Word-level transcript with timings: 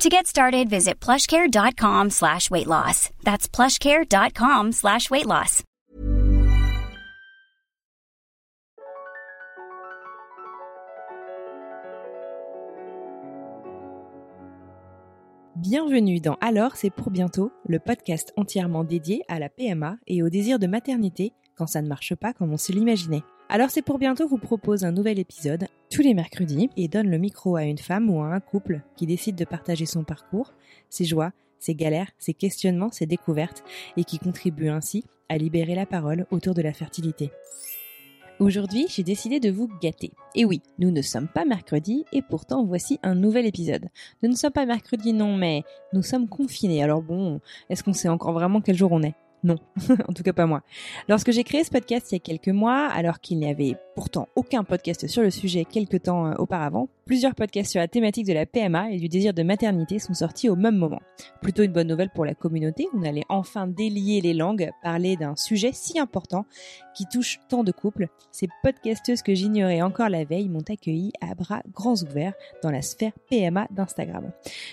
To 0.00 0.08
get 0.08 0.26
started, 0.26 0.70
visit 0.70 0.98
plushcare.com 0.98 2.08
slash 2.08 2.50
weight 2.50 2.66
loss. 2.66 3.10
That's 3.22 3.46
plushcare.com 3.46 4.72
slash 4.72 5.10
weight 5.10 5.26
loss. 5.26 5.62
Bienvenue 15.56 16.20
dans 16.20 16.38
Alors 16.40 16.76
c'est 16.76 16.88
pour 16.88 17.10
bientôt, 17.10 17.52
le 17.66 17.78
podcast 17.78 18.32
entièrement 18.38 18.84
dédié 18.84 19.22
à 19.28 19.38
la 19.38 19.50
PMA 19.50 19.98
et 20.06 20.22
au 20.22 20.30
désir 20.30 20.58
de 20.58 20.66
maternité 20.66 21.34
quand 21.56 21.66
ça 21.66 21.82
ne 21.82 21.88
marche 21.88 22.14
pas 22.14 22.32
comme 22.32 22.54
on 22.54 22.56
se 22.56 22.72
l'imaginait. 22.72 23.22
Alors 23.52 23.70
c'est 23.70 23.82
pour 23.82 23.98
bientôt 23.98 24.28
vous 24.28 24.38
propose 24.38 24.84
un 24.84 24.92
nouvel 24.92 25.18
épisode 25.18 25.66
tous 25.90 26.02
les 26.02 26.14
mercredis 26.14 26.70
et 26.76 26.86
donne 26.86 27.10
le 27.10 27.18
micro 27.18 27.56
à 27.56 27.64
une 27.64 27.78
femme 27.78 28.08
ou 28.08 28.22
à 28.22 28.28
un 28.28 28.38
couple 28.38 28.80
qui 28.94 29.06
décide 29.06 29.34
de 29.34 29.44
partager 29.44 29.86
son 29.86 30.04
parcours, 30.04 30.54
ses 30.88 31.04
joies, 31.04 31.32
ses 31.58 31.74
galères, 31.74 32.12
ses 32.16 32.32
questionnements, 32.32 32.92
ses 32.92 33.06
découvertes 33.06 33.64
et 33.96 34.04
qui 34.04 34.20
contribue 34.20 34.68
ainsi 34.68 35.04
à 35.28 35.36
libérer 35.36 35.74
la 35.74 35.84
parole 35.84 36.26
autour 36.30 36.54
de 36.54 36.62
la 36.62 36.72
fertilité. 36.72 37.32
Aujourd'hui, 38.38 38.86
j'ai 38.88 39.02
décidé 39.02 39.40
de 39.40 39.50
vous 39.50 39.68
gâter. 39.82 40.12
Et 40.36 40.44
oui, 40.44 40.62
nous 40.78 40.92
ne 40.92 41.02
sommes 41.02 41.28
pas 41.28 41.44
mercredi 41.44 42.04
et 42.12 42.22
pourtant 42.22 42.64
voici 42.64 43.00
un 43.02 43.16
nouvel 43.16 43.46
épisode. 43.46 43.88
Nous 44.22 44.30
ne 44.30 44.36
sommes 44.36 44.52
pas 44.52 44.64
mercredi 44.64 45.12
non, 45.12 45.36
mais 45.36 45.64
nous 45.92 46.04
sommes 46.04 46.28
confinés. 46.28 46.84
Alors 46.84 47.02
bon, 47.02 47.40
est-ce 47.68 47.82
qu'on 47.82 47.94
sait 47.94 48.08
encore 48.08 48.32
vraiment 48.32 48.60
quel 48.60 48.76
jour 48.76 48.92
on 48.92 49.02
est? 49.02 49.16
Non, 49.42 49.56
en 50.08 50.12
tout 50.12 50.22
cas 50.22 50.32
pas 50.32 50.46
moi. 50.46 50.62
Lorsque 51.08 51.30
j'ai 51.30 51.44
créé 51.44 51.64
ce 51.64 51.70
podcast 51.70 52.12
il 52.12 52.16
y 52.16 52.16
a 52.16 52.20
quelques 52.20 52.48
mois, 52.48 52.86
alors 52.88 53.20
qu'il 53.20 53.38
n'y 53.38 53.48
avait 53.48 53.76
pourtant 53.94 54.28
aucun 54.36 54.64
podcast 54.64 55.06
sur 55.06 55.22
le 55.22 55.30
sujet 55.30 55.64
quelques 55.64 56.02
temps 56.02 56.26
euh, 56.26 56.34
auparavant, 56.38 56.88
plusieurs 57.06 57.34
podcasts 57.34 57.70
sur 57.70 57.80
la 57.80 57.88
thématique 57.88 58.26
de 58.26 58.32
la 58.32 58.46
PMA 58.46 58.92
et 58.92 58.98
du 58.98 59.08
désir 59.08 59.32
de 59.32 59.42
maternité 59.42 59.98
sont 59.98 60.14
sortis 60.14 60.48
au 60.48 60.56
même 60.56 60.76
moment. 60.76 61.00
Plutôt 61.40 61.62
une 61.62 61.72
bonne 61.72 61.88
nouvelle 61.88 62.10
pour 62.10 62.24
la 62.24 62.34
communauté, 62.34 62.86
on 62.94 63.02
allait 63.02 63.24
enfin 63.28 63.66
délier 63.66 64.20
les 64.20 64.34
langues, 64.34 64.70
parler 64.82 65.16
d'un 65.16 65.36
sujet 65.36 65.70
si 65.72 65.98
important 65.98 66.44
qui 66.94 67.06
touche 67.06 67.40
tant 67.48 67.64
de 67.64 67.72
couples. 67.72 68.08
Ces 68.30 68.48
podcasteuses 68.62 69.22
que 69.22 69.34
j'ignorais 69.34 69.82
encore 69.82 70.08
la 70.08 70.24
veille 70.24 70.48
m'ont 70.48 70.64
accueilli 70.68 71.12
à 71.20 71.34
bras 71.34 71.62
grands 71.72 72.00
ouverts 72.02 72.34
dans 72.62 72.70
la 72.70 72.82
sphère 72.82 73.12
PMA 73.30 73.66
d'Instagram. 73.70 74.30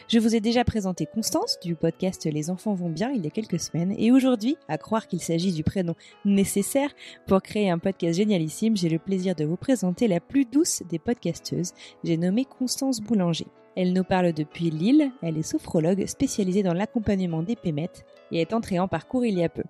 Je 0.10 0.20
vous 0.20 0.36
ai 0.36 0.42
déjà 0.42 0.64
présenté 0.64 1.06
Constance 1.06 1.58
du 1.64 1.76
podcast 1.76 2.26
Les 2.26 2.50
enfants 2.50 2.74
vont 2.74 2.90
bien 2.90 3.12
il 3.12 3.24
y 3.24 3.28
a 3.28 3.32
quelques 3.32 3.60
semaines 3.60 3.96
et 3.98 4.12
aujourd'hui 4.12 4.57
à 4.68 4.78
croire 4.78 5.08
qu'il 5.08 5.22
s'agit 5.22 5.52
du 5.52 5.64
prénom 5.64 5.96
nécessaire 6.26 6.90
pour 7.28 7.42
créer 7.42 7.70
un 7.70 7.80
podcast 7.80 8.18
génialissime, 8.18 8.78
j'ai 8.78 8.90
le 8.90 9.00
plaisir 9.00 9.36
de 9.36 9.46
vous 9.46 9.58
présenter 9.58 10.08
la 10.08 10.20
plus 10.20 10.46
douce 10.46 10.84
des 10.90 11.00
podcasteuses. 11.00 11.74
J'ai 12.04 12.18
nommé 12.18 12.46
Constance 12.46 13.02
Boulanger. 13.02 13.48
Elle 13.76 13.94
nous 13.94 14.04
parle 14.04 14.34
depuis 14.34 14.72
Lille, 14.72 15.12
elle 15.22 15.38
est 15.38 15.44
sophrologue 15.44 16.08
spécialisée 16.08 16.64
dans 16.64 16.74
l'accompagnement 16.74 17.44
des 17.44 17.56
pémettes 17.56 18.06
et 18.32 18.42
est 18.42 18.54
entrée 18.54 18.80
en 18.80 18.88
parcours 18.88 19.24
il 19.24 19.38
y 19.38 19.44
a 19.44 19.50
peu. 19.50 19.64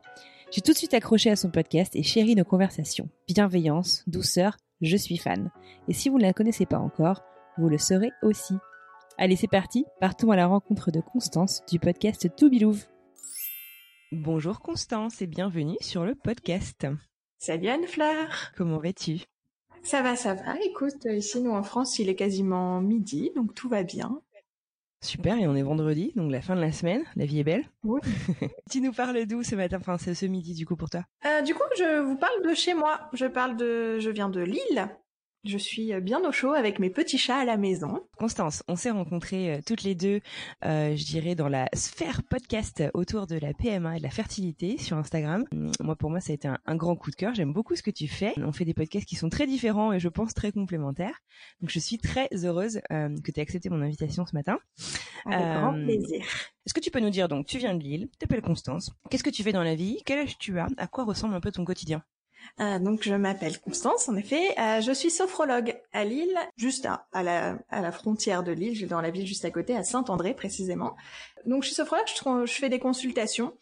J'ai 0.50 0.62
tout 0.62 0.72
de 0.72 0.78
suite 0.78 0.94
accroché 0.94 1.30
à 1.30 1.36
son 1.36 1.50
podcast 1.50 1.94
et 1.96 2.04
chéri 2.04 2.34
nos 2.36 2.46
conversations. 2.46 3.10
Bienveillance, 3.28 4.04
douceur, 4.08 4.56
je 4.82 4.96
suis 4.96 5.18
fan. 5.18 5.52
Et 5.90 5.94
si 5.94 6.08
vous 6.08 6.18
ne 6.18 6.24
la 6.24 6.34
connaissez 6.34 6.66
pas 6.66 6.80
encore, 6.80 7.22
vous 7.58 7.68
le 7.68 7.78
serez 7.78 8.12
aussi. 8.24 8.56
Allez, 9.18 9.36
c'est 9.36 9.48
parti, 9.48 9.86
partons 10.00 10.32
à 10.32 10.36
la 10.36 10.48
rencontre 10.48 10.92
de 10.92 11.02
Constance 11.02 11.64
du 11.70 11.80
podcast 11.80 12.34
Toubilouve. 12.38 12.86
Bonjour 14.12 14.60
Constance 14.62 15.22
et 15.22 15.28
bienvenue 15.28 15.78
sur 15.82 16.06
le 16.06 16.16
podcast. 16.16 16.88
Salut 17.38 17.68
Anne-Fleur. 17.68 18.52
Comment 18.56 18.80
vas-tu? 18.80 19.20
Ça 19.84 20.02
va, 20.02 20.16
ça 20.16 20.34
va. 20.34 20.56
Écoute, 20.64 21.06
ici 21.06 21.42
nous 21.42 21.52
en 21.52 21.64
France, 21.64 22.00
il 22.00 22.10
est 22.10 22.16
quasiment 22.16 22.82
midi, 22.82 23.32
donc 23.36 23.54
tout 23.54 23.70
va 23.70 23.84
bien. 23.84 24.22
Super, 25.04 25.38
et 25.38 25.48
on 25.48 25.56
est 25.56 25.62
vendredi, 25.62 26.12
donc 26.16 26.32
la 26.32 26.42
fin 26.42 26.56
de 26.56 26.62
la 26.62 26.72
semaine, 26.72 27.04
la 27.16 27.26
vie 27.26 27.40
est 27.40 27.44
belle. 27.44 27.66
Oui. 27.84 28.02
tu 28.72 28.82
nous 28.82 28.92
parles 28.92 29.26
d'où 29.28 29.44
ce 29.44 29.56
matin, 29.56 29.78
enfin 29.80 29.98
c'est 29.98 30.16
ce 30.16 30.26
midi 30.26 30.54
du 30.56 30.66
coup 30.66 30.76
pour 30.76 30.90
toi? 30.90 31.04
Euh, 31.26 31.42
Du 31.42 31.54
coup, 31.54 31.62
je 31.78 32.00
vous 32.02 32.18
parle 32.18 32.42
de 32.44 32.54
chez 32.56 32.74
moi. 32.74 33.10
Je 33.14 33.26
parle 33.26 33.56
de, 33.58 34.00
je 34.00 34.10
viens 34.10 34.30
de 34.30 34.42
Lille. 34.42 34.90
Je 35.44 35.58
suis 35.58 35.94
bien 36.02 36.20
au 36.28 36.32
chaud 36.32 36.54
avec 36.54 36.80
mes 36.80 36.90
petits 36.90 37.18
chats 37.18 37.38
à 37.38 37.46
la 37.46 37.58
maison. 37.58 38.02
Constance, 38.18 38.64
on 38.68 38.76
s'est 38.76 38.92
rencontrées 38.92 39.54
euh, 39.54 39.60
toutes 39.66 39.84
les 39.84 39.96
deux, 39.96 40.20
euh, 40.66 40.96
je 40.96 41.06
dirais, 41.06 41.36
dans 41.36 41.48
la 41.48 41.70
sphère 41.74 42.24
podcast 42.24 42.84
autour 42.94 43.28
de 43.28 43.38
la 43.38 43.54
PMA 43.54 43.96
et 43.96 44.00
de 44.00 44.04
la 44.04 44.10
fertilité 44.10 44.78
sur 44.78 44.98
Instagram. 44.98 45.46
Hum, 45.54 45.72
moi, 45.80 45.96
pour 45.96 46.10
moi, 46.10 46.20
ça 46.20 46.32
a 46.32 46.36
été 46.36 46.48
un, 46.48 46.76
grand 46.76 46.96
coup 46.96 47.12
de 47.12 47.16
cœur. 47.16 47.34
J'aime 47.36 47.54
beaucoup 47.54 47.76
ce 47.76 47.84
que 47.84 47.92
tu 47.92 48.08
fais. 48.08 48.34
On 48.38 48.52
fait 48.52 48.66
des 48.66 48.74
podcasts 48.74 49.06
qui 49.06 49.16
sont 49.16 49.30
très 49.30 49.48
différents 49.48 49.94
et 49.94 50.00
je 50.00 50.10
pense 50.10 50.34
très 50.34 50.52
complémentaires. 50.52 51.22
Donc, 51.62 51.70
je 51.70 51.80
suis 51.80 51.98
très 51.98 52.28
heureuse 52.34 52.82
euh, 52.92 53.16
que 53.24 53.32
tu 53.32 53.40
aies 53.40 53.44
accepté 53.44 53.70
mon 53.70 53.82
invitation 53.82 54.26
ce 54.26 54.36
matin. 54.36 54.58
Avec 55.26 55.40
grand 55.40 55.74
plaisir. 55.74 56.26
Est-ce 56.66 56.74
que 56.74 56.80
tu 56.80 56.92
peux 56.92 57.00
nous 57.00 57.10
dire 57.10 57.28
donc, 57.28 57.46
tu 57.46 57.58
viens 57.58 57.74
de 57.74 57.82
Lille, 57.82 58.10
tu 58.12 58.18
t'appelles 58.18 58.42
Constance. 58.42 58.92
Qu'est-ce 59.10 59.24
que 59.24 59.30
tu 59.30 59.44
fais 59.44 59.54
dans 59.54 59.64
la 59.64 59.76
vie? 59.76 60.02
Quel 60.06 60.20
âge 60.20 60.38
tu 60.38 60.60
as? 60.60 60.68
À 60.78 60.88
quoi 60.88 61.06
ressemble 61.06 61.36
un 61.36 61.42
peu 61.42 61.52
ton 61.52 61.64
quotidien? 61.64 62.04
Euh, 62.60 62.80
donc 62.80 63.04
je 63.04 63.14
m'appelle 63.14 63.60
Constance, 63.60 64.10
en 64.10 64.16
effet. 64.16 64.58
Euh, 64.60 64.82
je 64.82 64.92
suis 64.92 65.12
sophrologue 65.12 65.76
à 65.94 66.04
Lille, 66.04 66.38
juste 66.56 66.88
à, 67.12 67.24
la, 67.24 67.92
frontière 67.92 68.44
de 68.44 68.52
Lille, 68.52 68.88
dans 68.88 69.02
la 69.02 69.12
ville 69.12 69.26
juste 69.26 69.46
à 69.46 69.52
côté, 69.52 69.76
à 69.76 69.84
Saint-André 69.84 70.34
précisément. 70.34 70.96
Donc 71.46 71.64
je 71.64 71.68
suis 71.68 71.76
sophrologue, 71.76 72.08
je, 72.46 72.54
fais 72.54 72.70
des 72.70 72.80
consultations 72.80 73.54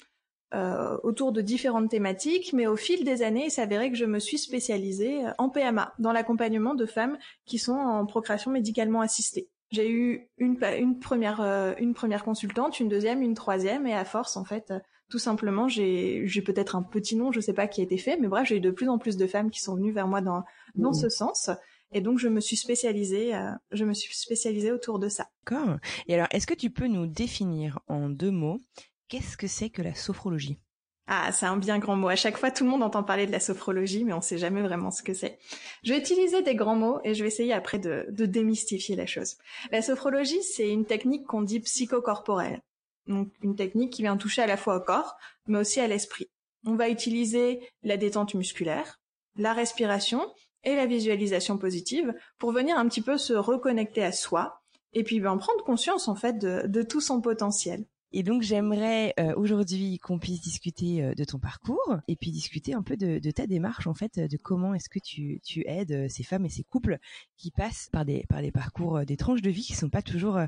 euh, 0.53 0.97
autour 1.03 1.31
de 1.31 1.41
différentes 1.41 1.89
thématiques, 1.89 2.53
mais 2.53 2.67
au 2.67 2.75
fil 2.75 3.03
des 3.03 3.21
années, 3.21 3.45
il 3.45 3.51
s'avérait 3.51 3.91
que 3.91 3.97
je 3.97 4.05
me 4.05 4.19
suis 4.19 4.37
spécialisée 4.37 5.21
en 5.37 5.49
PMA, 5.49 5.93
dans 5.99 6.11
l'accompagnement 6.11 6.75
de 6.75 6.85
femmes 6.85 7.17
qui 7.45 7.57
sont 7.57 7.73
en 7.73 8.05
procréation 8.05 8.51
médicalement 8.51 9.01
assistée. 9.01 9.49
J'ai 9.71 9.89
eu 9.89 10.29
une 10.37 10.57
première 10.99 11.41
une 11.79 11.95
première 11.95 12.23
consultante, 12.23 12.79
une 12.79 12.87
deuxième, 12.87 13.21
une 13.21 13.33
troisième, 13.33 13.87
et 13.87 13.95
à 13.95 14.05
force 14.05 14.37
en 14.37 14.45
fait 14.45 14.71
tout 15.09 15.19
simplement, 15.19 15.67
j'ai 15.67 16.41
peut-être 16.45 16.75
un 16.75 16.83
petit 16.83 17.15
nom, 17.15 17.31
je 17.31 17.39
sais 17.39 17.53
pas 17.53 17.67
qui 17.67 17.81
a 17.81 17.83
été 17.83 17.97
fait, 17.97 18.17
mais 18.17 18.27
bref, 18.27 18.47
j'ai 18.47 18.57
eu 18.57 18.61
de 18.61 18.71
plus 18.71 18.89
en 18.89 18.97
plus 18.97 19.17
de 19.17 19.27
femmes 19.27 19.51
qui 19.51 19.61
sont 19.61 19.75
venues 19.75 19.91
vers 19.91 20.07
moi 20.07 20.21
dans, 20.21 20.43
dans 20.75 20.91
mmh. 20.91 21.01
ce 21.01 21.09
sens. 21.09 21.49
Et 21.91 22.01
donc, 22.01 22.17
je 22.17 22.27
me 22.27 22.39
suis 22.39 22.57
spécialisée, 22.57 23.35
euh, 23.35 23.51
je 23.71 23.85
me 23.85 23.93
suis 23.93 24.15
spécialisée 24.15 24.71
autour 24.71 24.99
de 24.99 25.07
ça. 25.07 25.27
D'accord. 25.45 25.77
Et 26.07 26.15
alors, 26.15 26.27
est-ce 26.31 26.47
que 26.47 26.53
tu 26.53 26.69
peux 26.69 26.87
nous 26.87 27.05
définir 27.05 27.79
en 27.87 28.09
deux 28.09 28.31
mots 28.31 28.59
qu'est-ce 29.07 29.37
que 29.37 29.47
c'est 29.47 29.69
que 29.69 29.81
la 29.81 29.93
sophrologie? 29.93 30.59
Ah, 31.07 31.31
c'est 31.31 31.45
un 31.45 31.57
bien 31.57 31.77
grand 31.77 31.95
mot. 31.95 32.07
À 32.07 32.15
chaque 32.15 32.37
fois, 32.37 32.49
tout 32.49 32.63
le 32.63 32.69
monde 32.71 32.81
entend 32.81 33.03
parler 33.03 33.27
de 33.27 33.31
la 33.31 33.39
sophrologie, 33.39 34.03
mais 34.03 34.13
on 34.13 34.21
sait 34.21 34.39
jamais 34.39 34.63
vraiment 34.63 34.89
ce 34.89 35.03
que 35.03 35.13
c'est. 35.13 35.37
Je 35.83 35.93
vais 35.93 35.99
utiliser 35.99 36.41
des 36.41 36.55
grands 36.55 36.75
mots 36.75 36.99
et 37.03 37.13
je 37.13 37.21
vais 37.21 37.27
essayer 37.27 37.53
après 37.53 37.77
de, 37.77 38.07
de 38.09 38.25
démystifier 38.25 38.95
la 38.95 39.05
chose. 39.05 39.35
La 39.71 39.83
sophrologie, 39.83 40.41
c'est 40.41 40.67
une 40.67 40.85
technique 40.85 41.25
qu'on 41.25 41.43
dit 41.43 41.59
psychocorporelle. 41.59 42.61
Donc 43.07 43.31
une 43.41 43.55
technique 43.55 43.93
qui 43.93 44.01
vient 44.01 44.17
toucher 44.17 44.41
à 44.41 44.47
la 44.47 44.57
fois 44.57 44.77
au 44.77 44.81
corps, 44.81 45.15
mais 45.47 45.59
aussi 45.59 45.79
à 45.79 45.87
l'esprit. 45.87 46.29
On 46.65 46.75
va 46.75 46.89
utiliser 46.89 47.61
la 47.83 47.97
détente 47.97 48.33
musculaire, 48.33 48.99
la 49.37 49.53
respiration 49.53 50.21
et 50.63 50.75
la 50.75 50.87
visualisation 50.87 51.57
positive 51.57 52.13
pour 52.39 52.51
venir 52.51 52.77
un 52.77 52.87
petit 52.87 53.01
peu 53.01 53.17
se 53.17 53.33
reconnecter 53.33 54.03
à 54.03 54.11
soi 54.11 54.61
et 54.93 55.03
puis 55.03 55.19
ben, 55.19 55.37
prendre 55.37 55.63
conscience 55.63 56.07
en 56.07 56.15
fait 56.15 56.39
de 56.39 56.81
tout 56.81 57.01
son 57.01 57.21
potentiel. 57.21 57.85
Et 58.17 58.23
donc 58.23 58.43
j'aimerais 58.43 59.13
euh, 59.19 59.33
aujourd'hui 59.35 59.99
qu'on 59.99 60.19
puisse 60.19 60.39
discuter 60.39 61.03
euh, 61.03 61.13
de 61.15 61.25
ton 61.25 61.37
parcours 61.37 61.97
et 62.07 62.15
puis 62.15 62.31
discuter 62.31 62.73
un 62.73 62.81
peu 62.81 62.95
de, 62.95 63.19
de 63.19 63.31
ta 63.31 63.45
démarche 63.45 63.87
en 63.87 63.93
fait, 63.93 64.17
de 64.17 64.37
comment 64.37 64.73
est-ce 64.73 64.87
que 64.87 64.99
tu, 64.99 65.41
tu 65.43 65.65
aides 65.67 65.91
euh, 65.91 66.07
ces 66.07 66.23
femmes 66.23 66.45
et 66.45 66.49
ces 66.49 66.63
couples 66.63 66.97
qui 67.35 67.51
passent 67.51 67.89
par 67.91 68.05
des 68.05 68.25
par 68.29 68.41
des 68.41 68.53
parcours, 68.53 69.01
des 69.01 69.17
tranches 69.17 69.41
de 69.41 69.49
vie 69.49 69.63
qui 69.63 69.73
sont 69.73 69.89
pas 69.89 70.01
toujours 70.01 70.39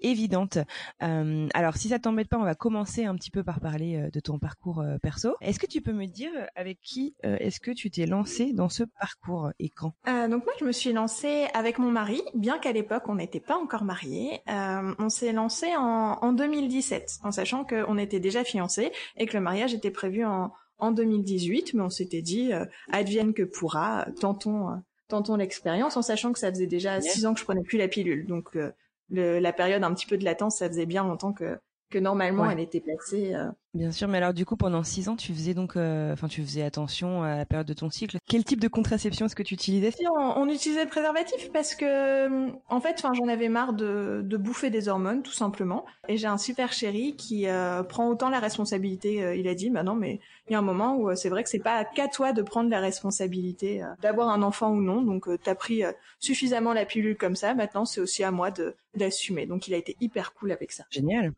évidentes. 0.00 0.58
alors 1.00 1.78
si 1.78 1.88
ça 1.88 1.98
t'embête 1.98 2.28
pas, 2.28 2.36
on 2.36 2.44
va 2.44 2.54
commencer 2.54 3.06
un 3.06 3.14
petit 3.14 3.30
peu 3.30 3.42
par 3.42 3.60
parler 3.60 4.10
de 4.12 4.20
ton 4.20 4.38
parcours 4.38 4.84
perso. 5.02 5.34
Est-ce 5.40 5.58
que 5.58 5.66
tu 5.66 5.80
peux 5.80 5.94
me 5.94 6.04
dire 6.06 6.30
avec 6.54 6.80
qui 6.82 7.14
est-ce 7.22 7.60
que 7.60 7.70
tu 7.70 7.90
t'es 7.90 8.04
lancée 8.04 8.52
dans 8.52 8.68
ce 8.68 8.84
parcours 8.84 9.50
et 9.58 9.70
quand? 9.70 9.94
Donc 10.06 10.44
moi 10.44 10.52
je 10.60 10.66
me 10.66 10.72
suis 10.72 10.92
lancée 10.92 11.46
avec 11.54 11.78
mon 11.78 11.90
mari, 11.90 12.20
bien 12.34 12.58
qu'à 12.58 12.72
l'époque 12.72 13.04
on 13.08 13.14
n'était 13.14 13.40
pas 13.40 13.56
encore 13.56 13.84
mariés. 13.84 14.42
on 14.46 15.08
s'est 15.08 15.32
lancé 15.32 15.74
en, 15.76 16.18
en 16.20 16.32
2017 16.34 17.13
en 17.22 17.30
sachant 17.30 17.64
qu'on 17.64 17.98
était 17.98 18.20
déjà 18.20 18.44
fiancés 18.44 18.92
et 19.16 19.26
que 19.26 19.36
le 19.36 19.42
mariage 19.42 19.74
était 19.74 19.90
prévu 19.90 20.24
en, 20.24 20.52
en 20.78 20.90
2018, 20.92 21.74
mais 21.74 21.82
on 21.82 21.90
s'était 21.90 22.22
dit 22.22 22.52
euh, 22.52 22.64
advienne 22.90 23.34
que 23.34 23.42
pourra, 23.42 24.06
tentons, 24.20 24.70
euh, 24.70 24.74
tentons 25.08 25.36
l'expérience, 25.36 25.96
en 25.96 26.02
sachant 26.02 26.32
que 26.32 26.38
ça 26.38 26.50
faisait 26.50 26.66
déjà 26.66 27.00
six 27.00 27.26
ans 27.26 27.34
que 27.34 27.40
je 27.40 27.44
prenais 27.44 27.62
plus 27.62 27.78
la 27.78 27.88
pilule, 27.88 28.26
donc 28.26 28.56
euh, 28.56 28.72
le, 29.10 29.38
la 29.38 29.52
période 29.52 29.84
un 29.84 29.94
petit 29.94 30.06
peu 30.06 30.16
de 30.16 30.24
latence, 30.24 30.58
ça 30.58 30.68
faisait 30.68 30.86
bien 30.86 31.04
longtemps 31.04 31.32
que 31.32 31.58
que 31.94 31.98
normalement 32.00 32.50
elle 32.50 32.58
était 32.58 32.80
placée. 32.80 33.34
Euh, 33.34 33.48
Bien 33.72 33.92
sûr, 33.92 34.08
mais 34.08 34.18
alors 34.18 34.34
du 34.34 34.44
coup 34.44 34.56
pendant 34.56 34.82
six 34.82 35.08
ans 35.08 35.16
tu 35.16 35.32
faisais 35.32 35.54
donc, 35.54 35.76
euh, 35.76 36.12
enfin 36.12 36.26
tu 36.26 36.42
faisais 36.42 36.62
attention 36.62 37.22
à 37.22 37.36
la 37.36 37.46
période 37.46 37.66
de 37.66 37.72
ton 37.72 37.88
cycle. 37.88 38.18
Quel 38.28 38.44
type 38.44 38.60
de 38.60 38.68
contraception 38.68 39.26
est-ce 39.26 39.36
que 39.36 39.42
tu 39.44 39.54
utilisais? 39.54 39.92
On, 40.16 40.48
utilisait 40.48 40.84
le 40.84 40.90
préservatif 40.90 41.50
parce 41.52 41.74
que 41.74 42.50
en 42.68 42.80
fait, 42.80 42.94
enfin 42.98 43.12
j'en 43.14 43.28
avais 43.28 43.48
marre 43.48 43.72
de, 43.72 44.22
de 44.24 44.36
bouffer 44.36 44.70
des 44.70 44.88
hormones 44.88 45.22
tout 45.22 45.32
simplement. 45.32 45.84
Et 46.08 46.16
j'ai 46.16 46.26
un 46.26 46.38
super 46.38 46.72
chéri 46.72 47.14
qui 47.16 47.46
euh, 47.46 47.82
prend 47.84 48.08
autant 48.08 48.28
la 48.28 48.40
responsabilité. 48.40 49.36
il 49.38 49.46
a 49.46 49.54
dit, 49.54 49.70
bah 49.70 49.84
non 49.84 49.94
mais 49.94 50.20
il 50.48 50.52
y 50.52 50.56
a 50.56 50.58
un 50.58 50.62
moment 50.62 50.96
où 50.96 51.14
c'est 51.14 51.28
vrai 51.28 51.42
que 51.44 51.48
c'est 51.48 51.58
pas 51.58 51.84
qu'à 51.84 52.08
toi 52.08 52.32
de 52.32 52.42
prendre 52.42 52.70
la 52.70 52.80
responsabilité 52.80 53.82
d'avoir 54.02 54.28
un 54.30 54.42
enfant 54.42 54.70
ou 54.70 54.80
non. 54.80 55.02
Donc 55.02 55.28
t'as 55.42 55.54
pris 55.54 55.82
suffisamment 56.18 56.74
la 56.74 56.84
pilule 56.86 57.16
comme 57.16 57.36
ça. 57.36 57.54
Maintenant 57.54 57.84
c'est 57.84 58.00
aussi 58.00 58.24
à 58.24 58.32
moi 58.32 58.50
de 58.50 58.74
d'assumer. 58.96 59.46
Donc 59.46 59.68
il 59.68 59.74
a 59.74 59.76
été 59.76 59.96
hyper 60.00 60.34
cool 60.34 60.52
avec 60.52 60.72
ça. 60.72 60.84
Génial. 60.90 61.32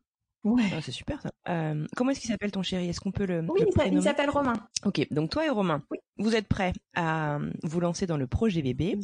Ouais. 0.46 0.62
Ah, 0.72 0.81
c'est 0.81 0.93
super 0.93 1.20
ça. 1.20 1.31
Euh, 1.48 1.84
comment 1.96 2.12
est-ce 2.12 2.20
qu'il 2.20 2.31
s'appelle 2.31 2.52
ton 2.52 2.62
chéri? 2.62 2.88
Est-ce 2.88 3.00
qu'on 3.00 3.10
peut 3.10 3.26
le 3.26 3.44
Oui, 3.48 3.64
il 3.93 4.02
s'appelle 4.02 4.31
Romain. 4.31 4.52
Ok, 4.84 5.04
donc 5.10 5.28
toi 5.28 5.44
et 5.44 5.48
Romain, 5.48 5.82
oui. 5.90 5.98
vous 6.19 6.37
êtes 6.37 6.46
prêts 6.46 6.72
à 6.94 7.34
euh, 7.34 7.50
vous 7.64 7.81
lancer 7.81 8.06
dans 8.06 8.16
le 8.16 8.28
projet 8.28 8.62
bébé, 8.62 8.96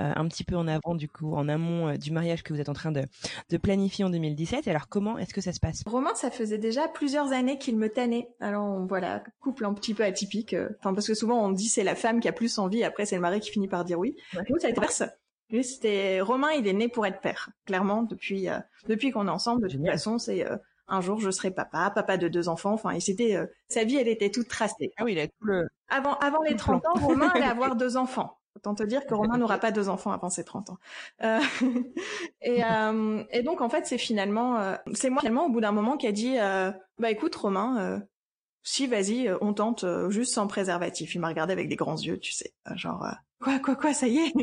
euh, 0.00 0.12
un 0.16 0.26
petit 0.26 0.42
peu 0.42 0.56
en 0.56 0.66
avant 0.66 0.96
du 0.96 1.08
coup, 1.08 1.32
en 1.36 1.48
amont 1.48 1.88
euh, 1.88 1.96
du 1.96 2.10
mariage 2.10 2.42
que 2.42 2.52
vous 2.52 2.60
êtes 2.60 2.68
en 2.68 2.72
train 2.72 2.90
de, 2.90 3.04
de 3.50 3.56
planifier 3.56 4.04
en 4.04 4.10
2017. 4.10 4.66
Alors 4.66 4.88
comment 4.88 5.16
est-ce 5.16 5.32
que 5.32 5.40
ça 5.40 5.52
se 5.52 5.60
passe? 5.60 5.84
Romain, 5.86 6.14
ça 6.16 6.32
faisait 6.32 6.58
déjà 6.58 6.88
plusieurs 6.88 7.30
années 7.30 7.56
qu'il 7.56 7.76
me 7.76 7.88
tannait. 7.88 8.28
Alors 8.40 8.84
voilà, 8.88 9.22
couple 9.40 9.66
un 9.66 9.74
petit 9.74 9.94
peu 9.94 10.02
atypique. 10.02 10.56
Enfin 10.80 10.92
parce 10.92 11.06
que 11.06 11.14
souvent 11.14 11.40
on 11.40 11.52
dit 11.52 11.68
c'est 11.68 11.84
la 11.84 11.94
femme 11.94 12.18
qui 12.18 12.26
a 12.26 12.32
plus 12.32 12.58
envie, 12.58 12.82
après 12.82 13.06
c'est 13.06 13.14
le 13.14 13.22
mari 13.22 13.38
qui 13.38 13.52
finit 13.52 13.68
par 13.68 13.84
dire 13.84 14.00
oui. 14.00 14.16
Ouais. 14.34 14.42
Nous 14.50 14.58
ça 14.58 14.66
a 14.66 14.70
été 14.70 14.80
Lui, 15.50 15.62
c'était 15.62 16.20
Romain, 16.20 16.50
il 16.50 16.66
est 16.66 16.72
né 16.72 16.88
pour 16.88 17.06
être 17.06 17.20
père. 17.20 17.50
Clairement, 17.64 18.02
depuis 18.02 18.48
depuis 18.88 19.12
qu'on 19.12 19.28
est 19.28 19.30
ensemble, 19.30 19.68
de 19.68 19.68
toute 19.68 19.86
façon, 19.86 20.18
c'est 20.18 20.44
un 20.90 21.00
jour 21.00 21.20
je 21.20 21.30
serai 21.30 21.50
papa, 21.50 21.90
papa 21.90 22.16
de 22.16 22.28
deux 22.28 22.48
enfants. 22.48 22.72
Enfin, 22.72 22.90
et 22.90 23.00
c'était 23.00 23.36
euh, 23.36 23.46
sa 23.68 23.84
vie, 23.84 23.96
elle 23.96 24.08
était 24.08 24.30
toute 24.30 24.48
tracée. 24.48 24.92
Ah 24.96 25.04
oui, 25.04 25.12
il 25.12 25.18
a 25.18 25.26
tout 25.26 25.44
le 25.44 25.68
avant 25.88 26.14
avant 26.14 26.42
les 26.42 26.56
30 26.56 26.84
ans, 26.86 26.94
Romain 26.94 27.28
allait 27.34 27.44
avoir 27.44 27.76
deux 27.76 27.96
enfants. 27.96 28.36
Autant 28.56 28.74
te 28.74 28.82
dire 28.82 29.06
que 29.06 29.14
Romain 29.14 29.38
n'aura 29.38 29.58
pas 29.58 29.70
deux 29.70 29.88
enfants 29.88 30.10
avant 30.10 30.28
ses 30.28 30.44
30 30.44 30.70
ans. 30.70 30.78
Euh, 31.22 31.38
et, 32.42 32.64
euh, 32.64 33.22
et 33.30 33.42
donc 33.42 33.60
en 33.60 33.68
fait, 33.68 33.86
c'est 33.86 33.98
finalement 33.98 34.58
euh, 34.58 34.74
c'est 34.92 35.10
moi 35.10 35.20
finalement 35.20 35.46
au 35.46 35.50
bout 35.50 35.60
d'un 35.60 35.72
moment 35.72 35.96
qui 35.96 36.06
a 36.06 36.12
dit 36.12 36.36
euh, 36.38 36.72
bah 36.98 37.10
écoute 37.10 37.34
Romain 37.34 38.02
si 38.62 38.86
vas-y, 38.86 39.30
on 39.40 39.54
tente 39.54 39.86
juste 40.10 40.34
sans 40.34 40.46
préservatif. 40.46 41.14
Il 41.14 41.20
m'a 41.20 41.28
regardé 41.28 41.52
avec 41.52 41.68
des 41.68 41.76
grands 41.76 41.96
yeux, 41.96 42.18
tu 42.18 42.32
sais, 42.32 42.52
genre 42.74 43.06
quoi 43.40 43.58
quoi 43.58 43.74
quoi, 43.74 43.94
ça 43.94 44.06
y 44.06 44.18
est? 44.18 44.34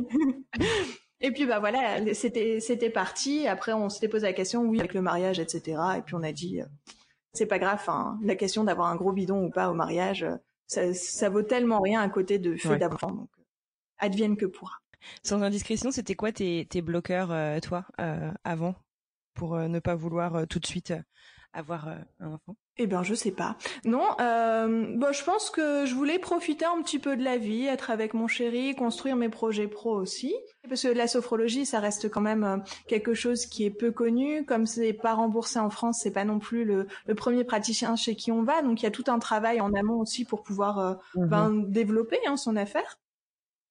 Et 1.20 1.32
puis 1.32 1.46
bah 1.46 1.60
voilà, 1.60 2.14
c'était 2.14 2.60
c'était 2.60 2.90
parti. 2.90 3.48
Après, 3.48 3.74
on 3.74 3.90
s'était 3.90 4.08
posé 4.08 4.28
la 4.28 4.34
question, 4.34 4.62
oui, 4.64 4.80
avec 4.80 4.94
le 4.94 5.02
mariage, 5.02 5.40
etc. 5.40 5.82
Et 5.98 6.02
puis 6.02 6.16
on 6.16 6.24
a 6.24 6.32
dit, 6.32 6.62
euh, 6.62 6.66
c'est 7.34 7.48
pas 7.48 7.60
grave. 7.60 7.84
Hein, 7.88 8.20
la 8.22 8.36
question 8.36 8.64
d'avoir 8.64 8.90
un 8.90 8.96
gros 8.96 9.12
bidon 9.12 9.46
ou 9.46 9.50
pas 9.50 9.70
au 9.72 9.74
mariage, 9.74 10.24
euh, 10.24 10.36
ça, 10.68 10.94
ça 10.94 11.30
vaut 11.30 11.42
tellement 11.42 11.82
rien 11.82 12.02
à 12.02 12.10
côté 12.10 12.38
de 12.38 12.56
feu 12.56 12.70
ouais. 12.70 12.80
Donc, 12.80 13.04
euh, 13.04 13.44
advienne 13.98 14.38
que 14.38 14.46
pourra. 14.46 14.78
Sans 15.24 15.42
indiscrétion, 15.42 15.92
c'était 15.92 16.16
quoi 16.16 16.32
tes, 16.32 16.68
tes 16.70 16.82
bloqueurs, 16.82 17.62
toi, 17.62 17.86
avant, 18.44 18.76
pour 19.36 19.56
ne 19.56 19.80
pas 19.80 19.96
vouloir 19.96 20.46
tout 20.48 20.60
de 20.60 20.66
suite 20.66 20.94
avoir 21.58 21.90
un 22.20 22.34
enfant? 22.34 22.56
Eh 22.78 22.86
bien, 22.86 23.02
je 23.02 23.16
sais 23.16 23.32
pas. 23.32 23.58
Non, 23.86 24.06
euh, 24.22 24.96
bah, 24.98 25.12
je 25.12 25.24
pense 25.24 25.50
que 25.50 25.86
je 25.86 25.96
voulais 25.96 26.20
profiter 26.20 26.66
un 26.66 26.82
petit 26.84 27.00
peu 27.00 27.18
de 27.18 27.24
la 27.24 27.38
vie, 27.38 27.66
être 27.66 27.90
avec 27.90 28.14
mon 28.14 28.28
chéri, 28.28 28.76
construire 28.76 29.16
mes 29.16 29.30
projets 29.30 29.68
pro 29.68 29.96
aussi. 29.96 30.36
Parce 30.70 30.84
que 30.84 30.90
la 30.90 31.08
sophrologie, 31.08 31.66
ça 31.66 31.80
reste 31.80 32.10
quand 32.10 32.22
même 32.22 32.44
euh, 32.44 32.58
quelque 32.88 33.16
chose 33.16 33.48
qui 33.48 33.66
est 33.66 33.72
peu 33.72 33.92
connu. 33.92 34.46
Comme 34.46 34.68
c'est 34.68 34.94
pas 34.94 35.16
remboursé 35.16 35.58
en 35.58 35.72
France, 35.72 36.00
c'est 36.04 36.12
pas 36.12 36.26
non 36.26 36.38
plus 36.38 36.66
le, 36.66 36.88
le, 37.08 37.16
premier 37.16 37.44
praticien 37.44 37.96
chez 37.96 38.16
qui 38.16 38.32
on 38.32 38.44
va. 38.44 38.62
Donc, 38.62 38.82
il 38.82 38.84
y 38.84 38.88
a 38.88 38.92
tout 38.92 39.06
un 39.08 39.18
travail 39.18 39.60
en 39.60 39.74
amont 39.74 40.00
aussi 40.00 40.24
pour 40.24 40.44
pouvoir 40.44 40.80
euh, 40.80 40.94
mhm. 41.16 41.28
ben, 41.28 41.52
développer 41.68 42.20
hein, 42.28 42.38
son 42.38 42.56
affaire. 42.56 43.00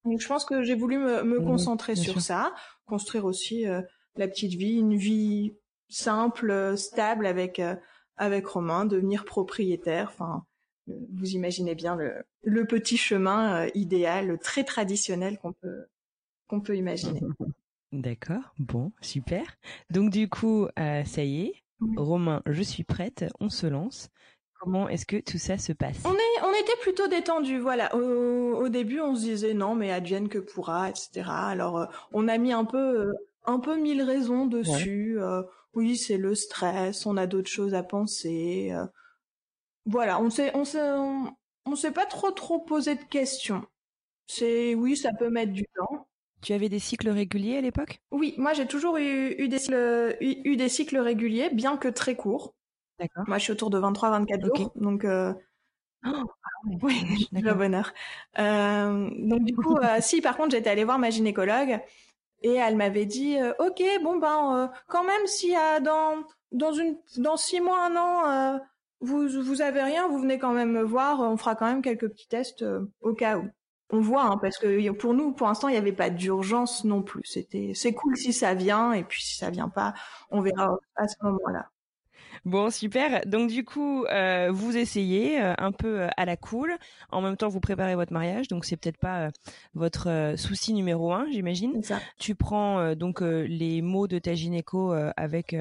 Donc, 0.05 0.21
je 0.21 0.27
pense 0.27 0.44
que 0.44 0.62
j'ai 0.62 0.75
voulu 0.75 0.99
me, 0.99 1.23
me 1.23 1.39
mhm, 1.39 1.47
concentrer 1.47 1.94
sur 1.94 2.15
sûr. 2.15 2.23
ça, 2.23 2.55
construire 2.87 3.25
aussi 3.25 3.69
euh, 3.69 3.82
la 4.17 4.27
petite 4.27 4.55
vie, 4.55 4.79
une 4.79 4.97
vie 4.97 5.55
simple, 5.88 6.77
stable 6.77 7.27
avec 7.27 7.61
avec 8.17 8.47
Romain, 8.47 8.87
devenir 8.87 9.25
propriétaire. 9.25 10.09
Enfin, 10.12 10.44
euh, 10.88 10.94
vous 11.12 11.31
imaginez 11.31 11.75
bien 11.75 11.97
le, 11.97 12.25
le 12.43 12.67
petit 12.67 12.97
chemin 12.97 13.67
euh, 13.67 13.71
idéal, 13.75 14.38
très 14.38 14.65
traditionnel 14.65 15.38
qu'on 15.38 15.53
peut 15.53 15.87
qu'on 16.49 16.61
peut 16.61 16.77
imaginer. 16.77 17.21
D'accord, 17.93 18.55
bon, 18.59 18.93
super. 19.00 19.56
Donc 19.91 20.11
du 20.11 20.29
coup, 20.29 20.67
euh, 20.79 21.05
ça 21.05 21.25
y 21.25 21.47
est, 21.47 21.55
Romain, 21.97 22.43
je 22.47 22.62
suis 22.62 22.85
prête, 22.85 23.25
on 23.41 23.49
se 23.49 23.67
lance. 23.67 24.11
Comment 24.59 24.89
est-ce 24.89 25.05
que 25.05 25.19
tout 25.19 25.39
ça 25.39 25.59
se 25.59 25.73
passe? 25.73 26.03
On 26.05 26.15
est, 26.15 26.44
on 26.44 26.53
était 26.53 26.77
plutôt 26.81 27.09
détendu, 27.09 27.59
voilà. 27.59 27.94
Au, 27.94 28.56
au, 28.56 28.69
début, 28.69 29.00
on 29.00 29.15
se 29.15 29.21
disait 29.21 29.55
non, 29.55 29.75
mais 29.75 29.93
advienne 29.93 30.29
que 30.29 30.39
pourra, 30.39 30.89
etc. 30.89 31.25
Alors, 31.29 31.79
euh, 31.79 31.87
on 32.12 32.27
a 32.27 32.39
mis 32.39 32.53
un 32.53 32.65
peu, 32.65 32.79
euh, 32.79 33.12
un 33.44 33.61
peu 33.61 33.77
mille 33.77 34.03
raisons 34.03 34.47
dessus. 34.47 35.17
Ouais. 35.19 35.23
Euh, 35.23 35.43
oui, 35.76 35.96
c'est 35.99 36.17
le 36.17 36.34
stress, 36.34 37.05
on 37.05 37.19
a 37.19 37.26
d'autres 37.26 37.50
choses 37.50 37.75
à 37.75 37.82
penser. 37.82 38.73
Euh, 38.73 38.87
voilà, 39.84 40.20
on 40.20 40.31
s'est, 40.31 40.50
on 40.56 40.64
s'est, 40.64 40.81
on, 41.67 41.76
s'est 41.76 41.93
pas 41.93 42.06
trop 42.06 42.31
trop 42.31 42.58
posé 42.58 42.94
de 42.94 43.05
questions. 43.05 43.62
C'est, 44.26 44.75
oui, 44.75 44.96
ça 44.96 45.12
peut 45.12 45.28
mettre 45.28 45.52
du 45.52 45.64
temps. 45.76 46.08
Tu 46.40 46.55
avais 46.55 46.70
des 46.70 46.78
cycles 46.78 47.11
réguliers 47.11 47.58
à 47.58 47.61
l'époque? 47.61 48.00
Oui, 48.11 48.34
moi 48.38 48.55
j'ai 48.55 48.67
toujours 48.67 48.96
eu, 48.96 49.34
eu, 49.38 49.49
des 49.49 49.58
cycles, 49.58 50.17
eu, 50.20 50.40
eu, 50.44 50.56
des 50.56 50.69
cycles 50.70 50.99
réguliers, 50.99 51.50
bien 51.52 51.76
que 51.76 51.88
très 51.88 52.17
courts. 52.17 52.55
D'accord. 52.99 53.25
Moi 53.29 53.37
je 53.37 53.44
suis 53.44 53.52
autour 53.52 53.69
de 53.69 53.79
23-24 53.79 54.46
okay. 54.46 54.62
jours, 54.62 54.72
donc 54.76 55.05
euh... 55.05 55.34
oh, 56.06 56.11
ah 56.11 56.49
oui, 56.82 57.29
le 57.32 57.52
bonheur. 57.52 57.93
Euh, 58.38 59.11
donc 59.19 59.44
du 59.44 59.55
coup, 59.55 59.76
euh, 59.76 59.99
si 60.00 60.22
par 60.22 60.38
contre 60.38 60.52
j'étais 60.52 60.70
allée 60.70 60.84
voir 60.84 60.99
ma 60.99 61.11
gynécologue 61.11 61.81
et 62.43 62.55
elle 62.55 62.77
m'avait 62.77 63.06
dit 63.06 63.38
euh, 63.38 63.53
ok 63.59 63.83
bon 64.03 64.17
ben 64.17 64.56
euh, 64.56 64.79
quand 64.88 65.05
même 65.05 65.27
si 65.27 65.56
euh, 65.56 65.81
dans 65.81 66.25
dans 66.53 66.73
une 66.73 66.97
dans 67.19 67.37
six 67.37 67.61
mois 67.61 67.87
un 67.87 67.97
an 67.97 68.29
euh, 68.29 68.59
vous 69.00 69.29
vous 69.43 69.62
avez 69.62 69.83
rien 69.83 70.09
vous 70.09 70.19
venez 70.19 70.38
quand 70.38 70.53
même 70.53 70.73
me 70.73 70.83
voir 70.83 71.21
on 71.21 71.37
fera 71.37 71.55
quand 71.55 71.67
même 71.67 71.83
quelques 71.83 72.09
petits 72.09 72.29
tests 72.29 72.65
au 73.00 73.15
cas 73.15 73.38
où. 73.38 73.49
On 73.91 74.00
voit 74.00 74.25
hein, 74.25 74.38
parce 74.43 74.59
que 74.59 74.91
pour 74.93 75.15
nous 75.15 75.33
pour 75.33 75.47
l'instant 75.47 75.69
il 75.69 75.73
n'y 75.73 75.79
avait 75.79 75.93
pas 75.93 76.11
d'urgence 76.11 76.85
non 76.85 77.03
plus. 77.03 77.23
C'était 77.25 77.73
c'est 77.75 77.93
cool 77.93 78.17
si 78.17 78.33
ça 78.33 78.55
vient 78.55 78.93
et 78.93 79.05
puis 79.05 79.23
si 79.23 79.37
ça 79.37 79.50
vient 79.50 79.69
pas 79.69 79.94
on 80.31 80.41
verra 80.41 80.77
à 80.97 81.06
ce 81.06 81.15
moment 81.23 81.49
là 81.53 81.71
Bon, 82.46 82.70
super. 82.70 83.26
Donc 83.26 83.50
du 83.50 83.64
coup, 83.64 84.04
euh, 84.04 84.52
vous 84.52 84.76
essayez 84.76 85.43
euh, 85.43 85.52
un 85.58 85.72
peu 85.72 86.02
euh, 86.02 86.08
à 86.16 86.25
la 86.25 86.37
cool. 86.37 86.76
En 87.10 87.20
même 87.20 87.37
temps, 87.37 87.48
vous 87.48 87.58
préparez 87.58 87.96
votre 87.96 88.12
mariage, 88.12 88.46
donc 88.46 88.64
c'est 88.64 88.76
peut-être 88.76 88.98
pas 88.98 89.22
euh, 89.22 89.31
votre 89.74 90.08
euh, 90.08 90.36
souci 90.36 90.72
numéro 90.72 91.12
un, 91.12 91.26
j'imagine. 91.29 91.82
Tu 92.20 92.36
prends 92.36 92.79
euh, 92.79 92.94
donc 92.94 93.20
les 93.20 93.82
mots 93.82 94.06
de 94.06 94.20
ta 94.20 94.34
gynéco 94.34 94.93
avec 95.17 95.56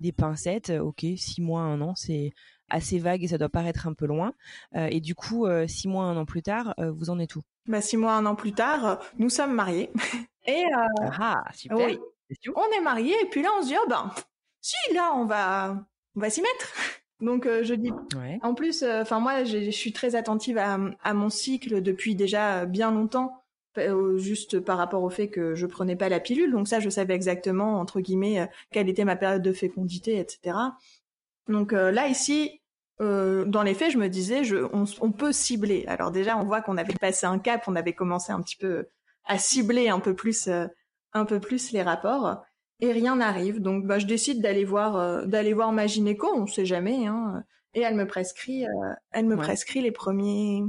des 0.00 0.12
pincettes. 0.12 0.70
Ok, 0.70 1.04
six 1.18 1.42
mois, 1.42 1.60
un 1.60 1.82
an, 1.82 1.94
c'est 1.94 2.32
assez 2.70 2.98
vague 2.98 3.22
et 3.22 3.28
ça 3.28 3.36
doit 3.36 3.50
paraître 3.50 3.86
un 3.86 3.92
peu 3.92 4.06
loin. 4.06 4.32
et 4.74 5.00
du 5.00 5.14
coup, 5.14 5.46
six 5.66 5.88
mois, 5.88 6.04
un 6.04 6.16
an 6.16 6.24
plus 6.24 6.42
tard, 6.42 6.74
vous 6.78 7.10
en 7.10 7.18
êtes 7.18 7.36
où? 7.36 7.42
Bah 7.66 7.82
six 7.82 7.98
mois, 7.98 8.14
un 8.14 8.24
an 8.24 8.34
plus 8.34 8.52
tard, 8.52 8.98
nous 9.18 9.28
sommes 9.28 9.52
mariés. 9.52 9.90
et 10.46 10.64
ah 10.74 11.44
super. 11.52 11.86
Oui, 11.86 11.98
on 12.56 12.78
est 12.78 12.80
mariés 12.80 13.16
et 13.22 13.26
puis 13.26 13.42
là 13.42 13.50
on 13.58 13.62
se 13.62 13.68
dit 13.68 13.76
oh 13.78 13.88
ben 13.88 14.10
si 14.62 14.94
là 14.94 15.12
on 15.14 15.26
va 15.26 15.84
on 16.16 16.20
va 16.20 16.30
s'y 16.30 16.42
mettre. 16.42 16.72
Donc 17.20 17.46
euh, 17.46 17.62
je 17.62 17.74
dis. 17.74 17.92
Ouais. 18.16 18.38
En 18.42 18.54
plus, 18.54 18.82
enfin 18.82 19.18
euh, 19.18 19.20
moi, 19.20 19.44
je 19.44 19.70
suis 19.70 19.92
très 19.92 20.14
attentive 20.14 20.58
à, 20.58 20.78
à, 21.02 21.14
mon 21.14 21.30
cycle 21.30 21.80
depuis 21.80 22.16
déjà 22.16 22.66
bien 22.66 22.90
longtemps, 22.90 23.44
euh, 23.78 24.18
juste 24.18 24.60
par 24.60 24.78
rapport 24.78 25.02
au 25.02 25.10
fait 25.10 25.28
que 25.28 25.54
je 25.54 25.66
prenais 25.66 25.96
pas 25.96 26.08
la 26.08 26.20
pilule. 26.20 26.52
Donc 26.52 26.68
ça, 26.68 26.80
je 26.80 26.88
savais 26.88 27.14
exactement 27.14 27.80
entre 27.80 28.00
guillemets 28.00 28.40
euh, 28.40 28.46
quelle 28.70 28.88
était 28.88 29.04
ma 29.04 29.16
période 29.16 29.42
de 29.42 29.52
fécondité, 29.52 30.18
etc. 30.18 30.56
Donc 31.48 31.72
euh, 31.72 31.90
là 31.90 32.06
ici, 32.08 32.60
dans 33.00 33.62
les 33.64 33.74
faits, 33.74 33.90
je 33.90 33.98
me 33.98 34.08
disais, 34.08 34.44
je, 34.44 34.56
on, 34.72 34.84
on, 35.00 35.10
peut 35.10 35.32
cibler. 35.32 35.84
Alors 35.88 36.12
déjà, 36.12 36.38
on 36.38 36.44
voit 36.44 36.62
qu'on 36.62 36.76
avait 36.76 36.94
passé 36.94 37.26
un 37.26 37.40
cap, 37.40 37.64
on 37.66 37.74
avait 37.74 37.92
commencé 37.92 38.32
un 38.32 38.40
petit 38.40 38.56
peu 38.56 38.86
à 39.24 39.36
cibler 39.36 39.88
un 39.88 39.98
peu 39.98 40.14
plus, 40.14 40.48
un 41.12 41.24
peu 41.24 41.40
plus 41.40 41.72
les 41.72 41.82
rapports 41.82 42.44
et 42.80 42.92
rien 42.92 43.16
n'arrive. 43.16 43.60
Donc 43.60 43.86
bah, 43.86 43.98
je 43.98 44.06
décide 44.06 44.40
d'aller 44.40 44.64
voir 44.64 44.96
euh, 44.96 45.26
d'aller 45.26 45.52
voir 45.52 45.72
ma 45.72 45.86
gynéco, 45.86 46.28
on 46.34 46.46
sait 46.46 46.66
jamais 46.66 47.06
hein, 47.06 47.44
et 47.74 47.80
elle 47.80 47.94
me 47.94 48.06
prescrit 48.06 48.66
euh, 48.66 48.92
elle 49.10 49.26
me 49.26 49.36
ouais. 49.36 49.42
prescrit 49.42 49.80
les 49.80 49.92
premiers 49.92 50.62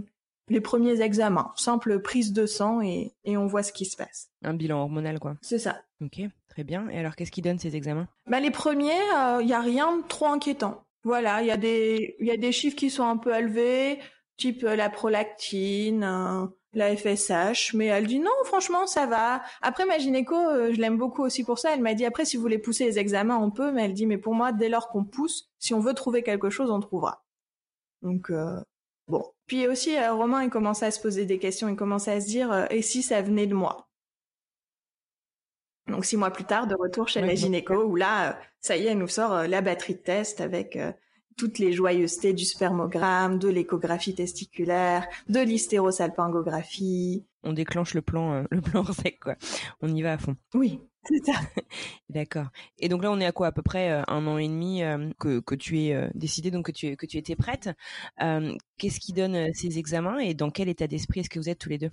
les 0.47 0.61
premiers 0.61 1.01
examens, 1.01 1.51
simple 1.55 1.99
prise 2.01 2.31
de 2.31 2.45
sang 2.45 2.81
et, 2.81 3.13
et 3.23 3.35
on 3.35 3.47
voit 3.47 3.63
ce 3.63 3.73
qui 3.73 3.85
se 3.85 3.97
passe. 3.97 4.29
Un 4.43 4.53
bilan 4.53 4.81
hormonal 4.81 5.19
quoi. 5.19 5.35
C'est 5.41 5.59
ça. 5.59 5.81
OK, 6.01 6.21
très 6.49 6.63
bien. 6.63 6.87
Et 6.89 6.99
alors 6.99 7.15
qu'est-ce 7.15 7.31
qui 7.31 7.41
donne 7.41 7.57
ces 7.57 7.75
examens? 7.75 8.07
Bah 8.27 8.39
les 8.39 8.51
premiers, 8.51 8.91
il 8.91 9.41
euh, 9.41 9.43
y 9.43 9.53
a 9.53 9.61
rien 9.61 9.97
de 9.97 10.03
trop 10.03 10.27
inquiétant. 10.27 10.83
Voilà, 11.03 11.41
il 11.41 11.47
y 11.47 11.51
a 11.51 11.57
des 11.57 12.15
il 12.19 12.27
y 12.27 12.31
a 12.31 12.37
des 12.37 12.51
chiffres 12.51 12.75
qui 12.75 12.89
sont 12.89 13.07
un 13.07 13.17
peu 13.17 13.33
élevés, 13.33 13.99
type 14.37 14.63
la 14.63 14.89
prolactine, 14.89 16.03
la 16.75 16.95
FSH, 16.95 17.73
mais 17.73 17.85
elle 17.87 18.05
dit 18.05 18.19
non, 18.19 18.31
franchement, 18.43 18.85
ça 18.85 19.05
va. 19.05 19.41
Après, 19.61 19.85
ma 19.85 19.97
gynéco, 19.97 20.35
euh, 20.35 20.73
je 20.73 20.79
l'aime 20.79 20.97
beaucoup 20.97 21.23
aussi 21.23 21.43
pour 21.43 21.57
ça. 21.57 21.73
Elle 21.73 21.81
m'a 21.81 21.93
dit 21.93 22.05
après, 22.05 22.25
si 22.25 22.37
vous 22.37 22.41
voulez 22.41 22.59
pousser 22.59 22.85
les 22.85 22.99
examens, 22.99 23.37
on 23.37 23.49
peut, 23.49 23.71
mais 23.71 23.85
elle 23.85 23.93
dit 23.93 24.05
mais 24.05 24.17
pour 24.17 24.35
moi, 24.35 24.51
dès 24.51 24.69
lors 24.69 24.89
qu'on 24.89 25.05
pousse, 25.05 25.49
si 25.57 25.73
on 25.73 25.79
veut 25.79 25.93
trouver 25.93 26.21
quelque 26.21 26.49
chose, 26.49 26.69
on 26.69 26.79
trouvera. 26.79 27.23
Donc 28.01 28.29
euh, 28.29 28.59
bon. 29.07 29.23
Puis 29.47 29.67
aussi, 29.67 29.97
euh, 29.97 30.13
Romain, 30.13 30.43
il 30.43 30.49
commençait 30.49 30.87
à 30.87 30.91
se 30.91 31.01
poser 31.01 31.25
des 31.25 31.39
questions. 31.39 31.69
Il 31.69 31.75
commençait 31.75 32.11
à 32.11 32.21
se 32.21 32.27
dire 32.27 32.67
et 32.69 32.81
si 32.81 33.01
ça 33.01 33.21
venait 33.21 33.47
de 33.47 33.55
moi? 33.55 33.87
Donc 35.87 36.03
six 36.03 36.17
mois 36.17 36.31
plus 36.31 36.45
tard, 36.45 36.67
de 36.67 36.75
retour 36.75 37.07
chez 37.07 37.21
la 37.21 37.35
gynéco, 37.35 37.75
où 37.75 37.95
là, 37.95 38.39
ça 38.59 38.75
y 38.75 38.87
est, 38.87 38.91
elle 38.91 38.97
nous 38.97 39.07
sort 39.07 39.47
la 39.47 39.61
batterie 39.61 39.93
de 39.93 39.99
test 39.99 40.41
avec 40.41 40.77
toutes 41.37 41.59
les 41.59 41.73
joyeusetés 41.73 42.33
du 42.33 42.45
spermogramme, 42.45 43.39
de 43.39 43.49
l'échographie 43.49 44.15
testiculaire, 44.15 45.07
de 45.29 45.39
l'hystérosalpingographie. 45.39 47.25
On 47.43 47.53
déclenche 47.53 47.93
le 47.93 48.01
plan, 48.01 48.33
euh, 48.33 48.43
le 48.51 48.61
plan 48.61 48.83
sec, 48.93 49.19
quoi. 49.19 49.35
On 49.81 49.93
y 49.93 50.01
va 50.01 50.13
à 50.13 50.17
fond. 50.17 50.35
Oui, 50.53 50.79
c'est 51.03 51.25
ça. 51.25 51.33
D'accord. 52.09 52.47
Et 52.79 52.89
donc 52.89 53.03
là, 53.03 53.11
on 53.11 53.19
est 53.19 53.25
à 53.25 53.31
quoi? 53.31 53.47
À 53.47 53.51
peu 53.51 53.61
près 53.61 53.91
euh, 53.91 54.01
un 54.07 54.25
an 54.27 54.37
et 54.37 54.47
demi 54.47 54.81
euh, 54.83 55.09
que, 55.19 55.39
que 55.39 55.55
tu 55.55 55.79
es 55.81 56.09
décidé, 56.15 56.51
donc 56.51 56.67
que 56.67 56.71
tu, 56.71 56.95
que 56.95 57.05
tu 57.05 57.17
étais 57.17 57.35
prête. 57.35 57.69
Qu'est-ce 58.77 58.99
qui 58.99 59.13
donne 59.13 59.53
ces 59.53 59.77
examens 59.77 60.19
et 60.19 60.33
dans 60.33 60.49
quel 60.49 60.69
état 60.69 60.87
d'esprit 60.87 61.21
est-ce 61.21 61.29
que 61.29 61.39
vous 61.39 61.49
êtes 61.49 61.59
tous 61.59 61.69
les 61.69 61.77
deux? 61.77 61.91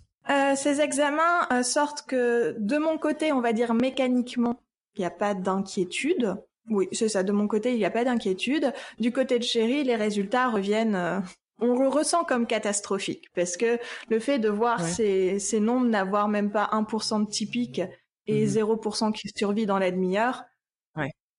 Ces 0.57 0.81
examens 0.81 1.63
sortent 1.63 2.07
que, 2.07 2.57
de 2.59 2.79
mon 2.79 2.99
côté, 2.99 3.33
on 3.33 3.41
va 3.41 3.53
dire 3.53 3.75
mécaniquement, 3.75 4.61
il 4.97 5.01
n'y 5.01 5.07
a 5.07 5.11
pas 5.11 5.35
d'inquiétude. 5.35 6.37
Oui, 6.69 6.89
c'est 6.93 7.09
ça. 7.09 7.23
De 7.23 7.33
mon 7.33 7.49
côté, 7.49 7.73
il 7.73 7.79
n'y 7.79 7.85
a 7.85 7.91
pas 7.91 8.05
d'inquiétude. 8.05 8.73
Du 8.99 9.13
côté 9.13 9.39
de 9.39 9.45
Chéri, 9.45 9.85
les 9.85 9.97
résultats 9.97 10.49
reviennent. 10.49 10.95
Euh, 10.95 11.21
on 11.59 11.79
le 11.79 11.89
ressent 11.89 12.25
comme 12.25 12.47
catastrophique 12.47 13.29
parce 13.35 13.57
que 13.57 13.79
le 14.09 14.19
fait 14.19 14.39
de 14.41 14.49
voir 14.49 14.81
ces, 14.81 15.39
ces 15.39 15.61
nombres 15.61 15.87
n'avoir 15.87 16.29
même 16.29 16.51
pas 16.51 16.69
1% 16.73 17.25
de 17.25 17.31
typique 17.31 17.81
et 18.27 18.47
0% 18.47 19.07
mhm. 19.07 19.13
qui 19.13 19.29
survit 19.37 19.67
dans 19.67 19.79
la 19.79 19.91
demi-heure, 19.93 20.45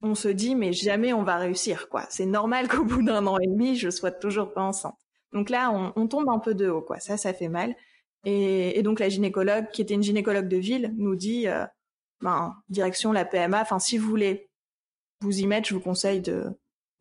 on 0.04 0.16
se 0.16 0.28
dit 0.28 0.54
mais 0.54 0.74
jamais 0.74 1.14
on 1.14 1.24
va 1.24 1.38
réussir 1.38 1.88
quoi. 1.90 2.06
C'est 2.10 2.26
normal 2.26 2.68
qu'au 2.68 2.84
bout 2.84 3.02
d'un 3.02 3.26
an 3.26 3.40
et 3.40 3.48
demi, 3.48 3.76
je 3.78 3.90
sois 3.90 4.12
toujours 4.12 4.54
pas 4.54 4.62
enceinte. 4.62 4.98
Donc 5.32 5.50
là, 5.50 5.72
on, 5.72 5.94
on, 5.96 6.08
tombe 6.08 6.30
un 6.30 6.40
peu 6.40 6.54
de 6.54 6.70
haut 6.70 6.82
quoi. 6.82 7.00
Ça, 7.00 7.18
ça 7.18 7.34
fait 7.34 7.48
mal. 7.48 7.76
Et, 8.26 8.78
et, 8.78 8.84
donc 8.84 9.00
la 9.00 9.10
gynécologue, 9.10 9.70
qui 9.72 9.82
était 9.82 9.96
une 9.96 10.04
gynécologue 10.04 10.48
de 10.48 10.58
ville, 10.58 10.94
nous 10.98 11.16
dit, 11.16 11.48
euh, 11.48 11.66
ben 12.22 12.54
direction 12.70 13.12
la 13.12 13.26
PMA. 13.26 13.62
Enfin, 13.62 13.80
si 13.80 13.98
vous 13.98 14.08
voulez 14.08 14.50
vous 15.24 15.40
y 15.40 15.48
mettre, 15.48 15.70
je 15.70 15.74
vous 15.74 15.80
conseille 15.80 16.22
de 16.22 16.46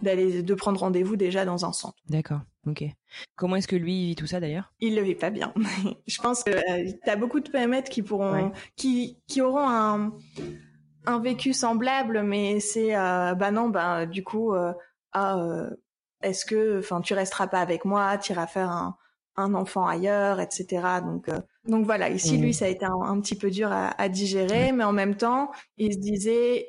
d'aller 0.00 0.42
de 0.42 0.54
prendre 0.54 0.80
rendez-vous 0.80 1.14
déjà 1.14 1.44
dans 1.44 1.64
un 1.64 1.72
centre. 1.72 1.96
D'accord. 2.08 2.40
Ok. 2.66 2.84
Comment 3.36 3.56
est-ce 3.56 3.68
que 3.68 3.76
lui 3.76 4.08
vit 4.08 4.16
tout 4.16 4.26
ça 4.26 4.40
d'ailleurs? 4.40 4.72
Il 4.80 4.96
le 4.96 5.02
vit 5.02 5.14
pas 5.14 5.30
bien. 5.30 5.54
je 6.06 6.20
pense 6.20 6.42
que 6.42 6.50
euh, 6.50 6.92
tu 7.04 7.10
as 7.10 7.16
beaucoup 7.16 7.38
de 7.38 7.48
PMET 7.48 7.84
qui 7.84 8.02
pourront 8.02 8.52
qui 8.76 9.18
qui 9.28 9.40
auront 9.40 9.68
un 9.68 10.12
un 11.06 11.20
vécu 11.20 11.52
semblable 11.52 12.22
mais 12.22 12.58
c'est 12.58 12.96
euh, 12.96 13.34
bah 13.34 13.50
non 13.52 13.68
bah 13.68 14.06
du 14.06 14.24
coup 14.24 14.54
euh, 14.54 14.72
ah 15.12 15.38
euh, 15.38 15.70
est-ce 16.22 16.44
que 16.44 16.78
enfin 16.80 17.00
tu 17.00 17.14
resteras 17.14 17.46
pas 17.46 17.60
avec 17.60 17.84
moi, 17.84 18.18
tu 18.18 18.32
iras 18.32 18.46
faire 18.46 18.70
un 18.70 18.96
un 19.36 19.54
enfant 19.54 19.86
ailleurs, 19.86 20.40
etc. 20.40 21.00
Donc, 21.04 21.28
euh, 21.28 21.40
donc 21.66 21.86
voilà. 21.86 22.10
Ici, 22.10 22.38
lui, 22.38 22.50
mmh. 22.50 22.54
ça 22.54 22.64
a 22.64 22.68
été 22.68 22.84
un, 22.84 23.20
petit 23.20 23.36
peu 23.36 23.50
dur 23.50 23.70
à, 23.70 23.88
à 24.00 24.08
digérer, 24.08 24.72
mais 24.72 24.84
en 24.84 24.92
même 24.92 25.16
temps, 25.16 25.52
il 25.76 25.92
se 25.92 25.98
disait, 25.98 26.66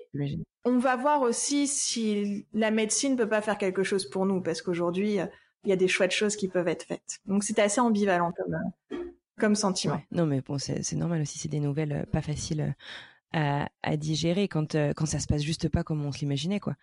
on 0.66 0.78
va 0.78 0.96
voir 0.96 1.22
aussi 1.22 1.68
si 1.68 2.46
la 2.54 2.72
médecine 2.72 3.16
peut 3.16 3.28
pas 3.28 3.42
faire 3.42 3.58
quelque 3.58 3.84
chose 3.84 4.08
pour 4.10 4.26
nous, 4.26 4.42
parce 4.42 4.62
qu'aujourd'hui, 4.62 5.20
il 5.64 5.70
y 5.70 5.74
a 5.74 5.76
des 5.76 5.88
chouettes 5.88 6.12
choses 6.12 6.36
qui 6.36 6.48
peuvent 6.48 6.68
être 6.68 6.84
faites. 6.84 7.20
Donc 7.26 7.44
c'était 7.44 7.64
assez 7.64 7.82
ambivalent 7.82 8.32
comme 8.34 8.56
euh, 8.56 8.98
comme 9.40 9.56
sentiment. 9.56 10.00
Non, 10.12 10.26
mais 10.28 10.42
bon, 10.42 10.60
c'est 10.60 10.94
normal 10.94 11.22
aussi. 11.22 11.40
C'est 11.40 11.50
des 11.50 11.60
nouvelles 11.60 11.94
euh, 11.94 12.06
pas 12.06 12.22
faciles 12.22 12.76
à, 13.34 13.68
à 13.82 13.98
digérer 13.98 14.48
quand 14.48 14.76
quand 14.96 15.06
ça 15.08 15.20
se 15.20 15.26
passe 15.26 15.42
juste 15.42 15.70
pas 15.70 15.84
comme 15.84 16.06
on 16.06 16.12
se 16.12 16.20
l'imaginait, 16.20 16.60
quoi. 16.60 16.76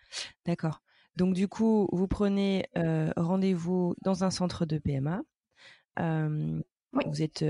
D'accord. 0.45 0.81
Donc 1.15 1.33
du 1.33 1.47
coup, 1.47 1.87
vous 1.91 2.07
prenez 2.07 2.65
rendez-vous 3.15 3.95
dans 4.01 4.23
un 4.23 4.31
centre 4.31 4.65
de 4.65 4.77
PMA. 4.77 5.21
Vous 6.93 7.21
êtes 7.21 7.43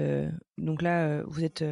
donc 0.57 0.81
là, 0.81 1.23
vous 1.23 1.43
êtes 1.43 1.63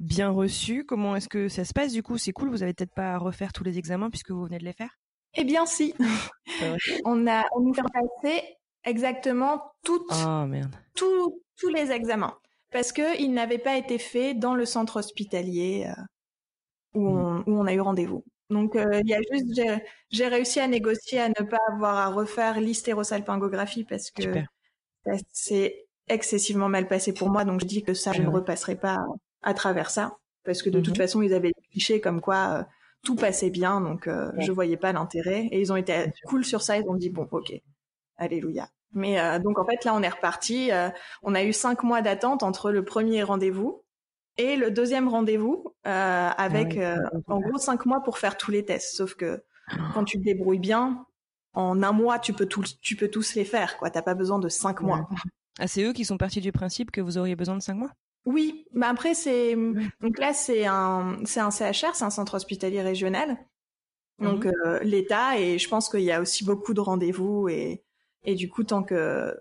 bien 0.00 0.30
reçu. 0.30 0.84
Comment 0.84 1.14
est-ce 1.14 1.28
que 1.28 1.48
ça 1.48 1.64
se 1.64 1.72
passe 1.72 1.92
du 1.92 2.02
coup? 2.02 2.18
C'est 2.18 2.32
cool. 2.32 2.50
Vous 2.50 2.62
avez 2.62 2.72
peut-être 2.74 2.94
pas 2.94 3.14
à 3.14 3.18
refaire 3.18 3.52
tous 3.52 3.64
les 3.64 3.78
examens 3.78 4.10
puisque 4.10 4.30
vous 4.30 4.44
venez 4.44 4.58
de 4.58 4.64
les 4.64 4.72
faire? 4.72 4.98
Eh 5.34 5.44
bien 5.44 5.66
si. 5.66 5.94
on 7.04 7.26
a 7.28 7.44
on 7.54 7.60
nous 7.60 7.74
fait 7.74 7.82
passer 7.82 8.42
exactement 8.84 9.62
toutes 9.84 10.10
oh, 10.26 10.46
merde. 10.46 10.74
tous 10.94 11.42
tous 11.58 11.68
les 11.68 11.92
examens 11.92 12.34
parce 12.72 12.92
que 12.92 13.20
ils 13.20 13.32
n'avaient 13.32 13.58
pas 13.58 13.76
été 13.76 13.98
faits 13.98 14.38
dans 14.38 14.54
le 14.54 14.64
centre 14.64 14.96
hospitalier 14.96 15.86
où, 16.94 17.10
mmh. 17.10 17.44
on, 17.46 17.52
où 17.52 17.60
on 17.60 17.66
a 17.66 17.74
eu 17.74 17.80
rendez-vous. 17.80 18.24
Donc 18.48 18.72
il 18.74 19.08
y 19.08 19.14
a 19.14 19.20
juste 19.30 19.60
j'ai 20.10 20.26
réussi 20.26 20.58
à 20.58 20.66
négocier 20.66 21.20
à 21.20 21.28
ne 21.28 21.46
pas 21.46 21.60
avoir 21.70 21.98
à 21.98 22.08
refaire 22.08 22.58
l'hystérosalpingographie 22.60 23.84
parce 23.84 24.10
que 24.10 24.42
c'est 25.32 25.86
excessivement 26.10 26.68
mal 26.68 26.86
passé 26.88 27.14
pour 27.14 27.30
moi, 27.30 27.44
donc 27.44 27.60
je 27.60 27.66
dis 27.66 27.82
que 27.82 27.94
ça, 27.94 28.12
je 28.12 28.22
ne 28.22 28.28
repasserai 28.28 28.76
pas 28.76 28.98
à 29.42 29.54
travers 29.54 29.90
ça, 29.90 30.18
parce 30.44 30.62
que 30.62 30.70
de 30.70 30.80
toute 30.80 30.94
mhm. 30.94 31.02
façon, 31.02 31.22
ils 31.22 31.32
avaient 31.32 31.52
cliché 31.70 32.00
comme 32.00 32.20
quoi 32.20 32.58
euh, 32.58 32.62
tout 33.02 33.16
passait 33.16 33.50
bien, 33.50 33.80
donc 33.80 34.06
euh, 34.06 34.30
je 34.38 34.52
voyais 34.52 34.76
pas 34.76 34.92
l'intérêt. 34.92 35.48
Et 35.50 35.60
ils 35.60 35.72
ont 35.72 35.76
été 35.76 36.12
cool 36.26 36.44
sur 36.44 36.62
ça, 36.62 36.76
ils 36.76 36.88
ont 36.88 36.94
dit 36.94 37.10
bon, 37.10 37.26
ok, 37.30 37.52
alléluia. 38.16 38.68
Mais 38.92 39.20
euh, 39.20 39.38
donc 39.38 39.58
en 39.58 39.64
fait 39.64 39.84
là, 39.84 39.94
on 39.94 40.02
est 40.02 40.08
reparti. 40.08 40.72
Euh, 40.72 40.90
on 41.22 41.34
a 41.34 41.44
eu 41.44 41.52
cinq 41.52 41.82
mois 41.82 42.02
d'attente 42.02 42.42
entre 42.42 42.70
le 42.70 42.84
premier 42.84 43.22
rendez-vous 43.22 43.82
et 44.36 44.56
le 44.56 44.70
deuxième 44.70 45.08
rendez-vous, 45.08 45.74
avec 45.84 46.78
ah 46.78 46.96
en 47.26 47.40
gros 47.40 47.58
cinq 47.58 47.84
mois 47.86 48.00
pour 48.00 48.18
faire 48.18 48.36
tous 48.36 48.50
les 48.50 48.64
tests. 48.64 48.96
Sauf 48.96 49.14
que 49.14 49.42
quand 49.94 50.04
tu 50.04 50.18
te 50.18 50.24
débrouilles 50.24 50.58
bien, 50.58 51.04
en 51.52 51.82
un 51.82 51.92
mois, 51.92 52.18
tu 52.18 52.32
peux 52.32 52.46
tous, 52.46 52.80
tu 52.80 52.96
peux 52.96 53.08
tous 53.08 53.34
les 53.34 53.44
faire, 53.44 53.76
quoi. 53.76 53.90
T'as 53.90 54.02
pas 54.02 54.14
besoin 54.14 54.38
de 54.38 54.48
cinq 54.48 54.80
mois. 54.80 55.08
Ah, 55.60 55.68
c'est 55.68 55.84
eux 55.84 55.92
qui 55.92 56.04
sont 56.04 56.16
partis 56.16 56.40
du 56.40 56.52
principe 56.52 56.90
que 56.90 57.00
vous 57.00 57.18
auriez 57.18 57.36
besoin 57.36 57.56
de 57.56 57.62
cinq 57.62 57.74
mois? 57.74 57.92
Oui, 58.26 58.66
mais 58.72 58.86
après 58.86 59.14
c'est 59.14 59.54
donc 60.00 60.18
là 60.18 60.32
c'est 60.32 60.66
un 60.66 61.18
c'est 61.24 61.40
un 61.40 61.50
CHR, 61.50 61.94
c'est 61.94 62.04
un 62.04 62.10
centre 62.10 62.34
hospitalier 62.34 62.82
régional. 62.82 63.38
Donc 64.18 64.44
mhm. 64.44 64.52
euh, 64.66 64.80
l'État 64.82 65.38
et 65.38 65.58
je 65.58 65.68
pense 65.68 65.88
qu'il 65.88 66.02
y 66.02 66.12
a 66.12 66.20
aussi 66.20 66.44
beaucoup 66.44 66.74
de 66.74 66.80
rendez-vous 66.80 67.48
et 67.48 67.82
et 68.24 68.34
du 68.34 68.48
coup 68.48 68.64
tant 68.64 68.82
que 68.82 69.34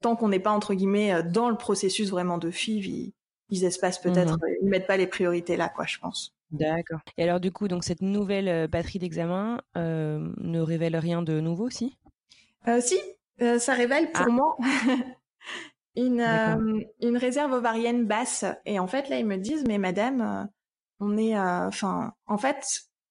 tant 0.00 0.16
qu'on 0.16 0.28
n'est 0.28 0.40
pas 0.40 0.50
entre 0.50 0.74
guillemets 0.74 1.22
dans 1.22 1.48
le 1.48 1.56
processus 1.56 2.10
vraiment 2.10 2.38
de 2.38 2.50
FIV, 2.50 2.86
ils, 2.86 3.12
ils 3.50 3.64
espacent 3.64 4.00
peut-être, 4.00 4.34
mhm. 4.34 4.56
ils 4.62 4.68
mettent 4.68 4.86
pas 4.86 4.96
les 4.96 5.06
priorités 5.06 5.56
là 5.56 5.68
quoi, 5.68 5.86
je 5.86 5.98
pense. 5.98 6.34
D'accord. 6.50 7.00
Et 7.16 7.24
alors 7.24 7.40
du 7.40 7.50
coup 7.52 7.68
donc 7.68 7.84
cette 7.84 8.02
nouvelle 8.02 8.48
euh, 8.48 8.66
batterie 8.68 8.98
d'examen 8.98 9.60
euh, 9.76 10.32
ne 10.38 10.60
révèle 10.60 10.96
rien 10.96 11.22
de 11.22 11.40
nouveau, 11.40 11.70
si? 11.70 11.96
Euh, 12.68 12.80
Si, 12.80 12.98
euh, 13.42 13.58
ça 13.58 13.74
révèle 13.74 14.10
pour 14.12 14.26
ah. 14.28 14.30
moi 14.30 14.56
une, 15.96 16.20
euh, 16.20 16.80
une 17.00 17.16
réserve 17.16 17.52
ovarienne 17.52 18.06
basse. 18.06 18.44
Et 18.64 18.78
en 18.78 18.86
fait, 18.86 19.08
là, 19.08 19.18
ils 19.18 19.26
me 19.26 19.36
disent, 19.36 19.64
mais 19.66 19.78
madame, 19.78 20.20
euh, 20.20 20.44
on 21.00 21.16
est, 21.16 21.36
euh, 21.36 21.68
enfin, 21.68 22.12
en 22.26 22.38
fait, 22.38 22.64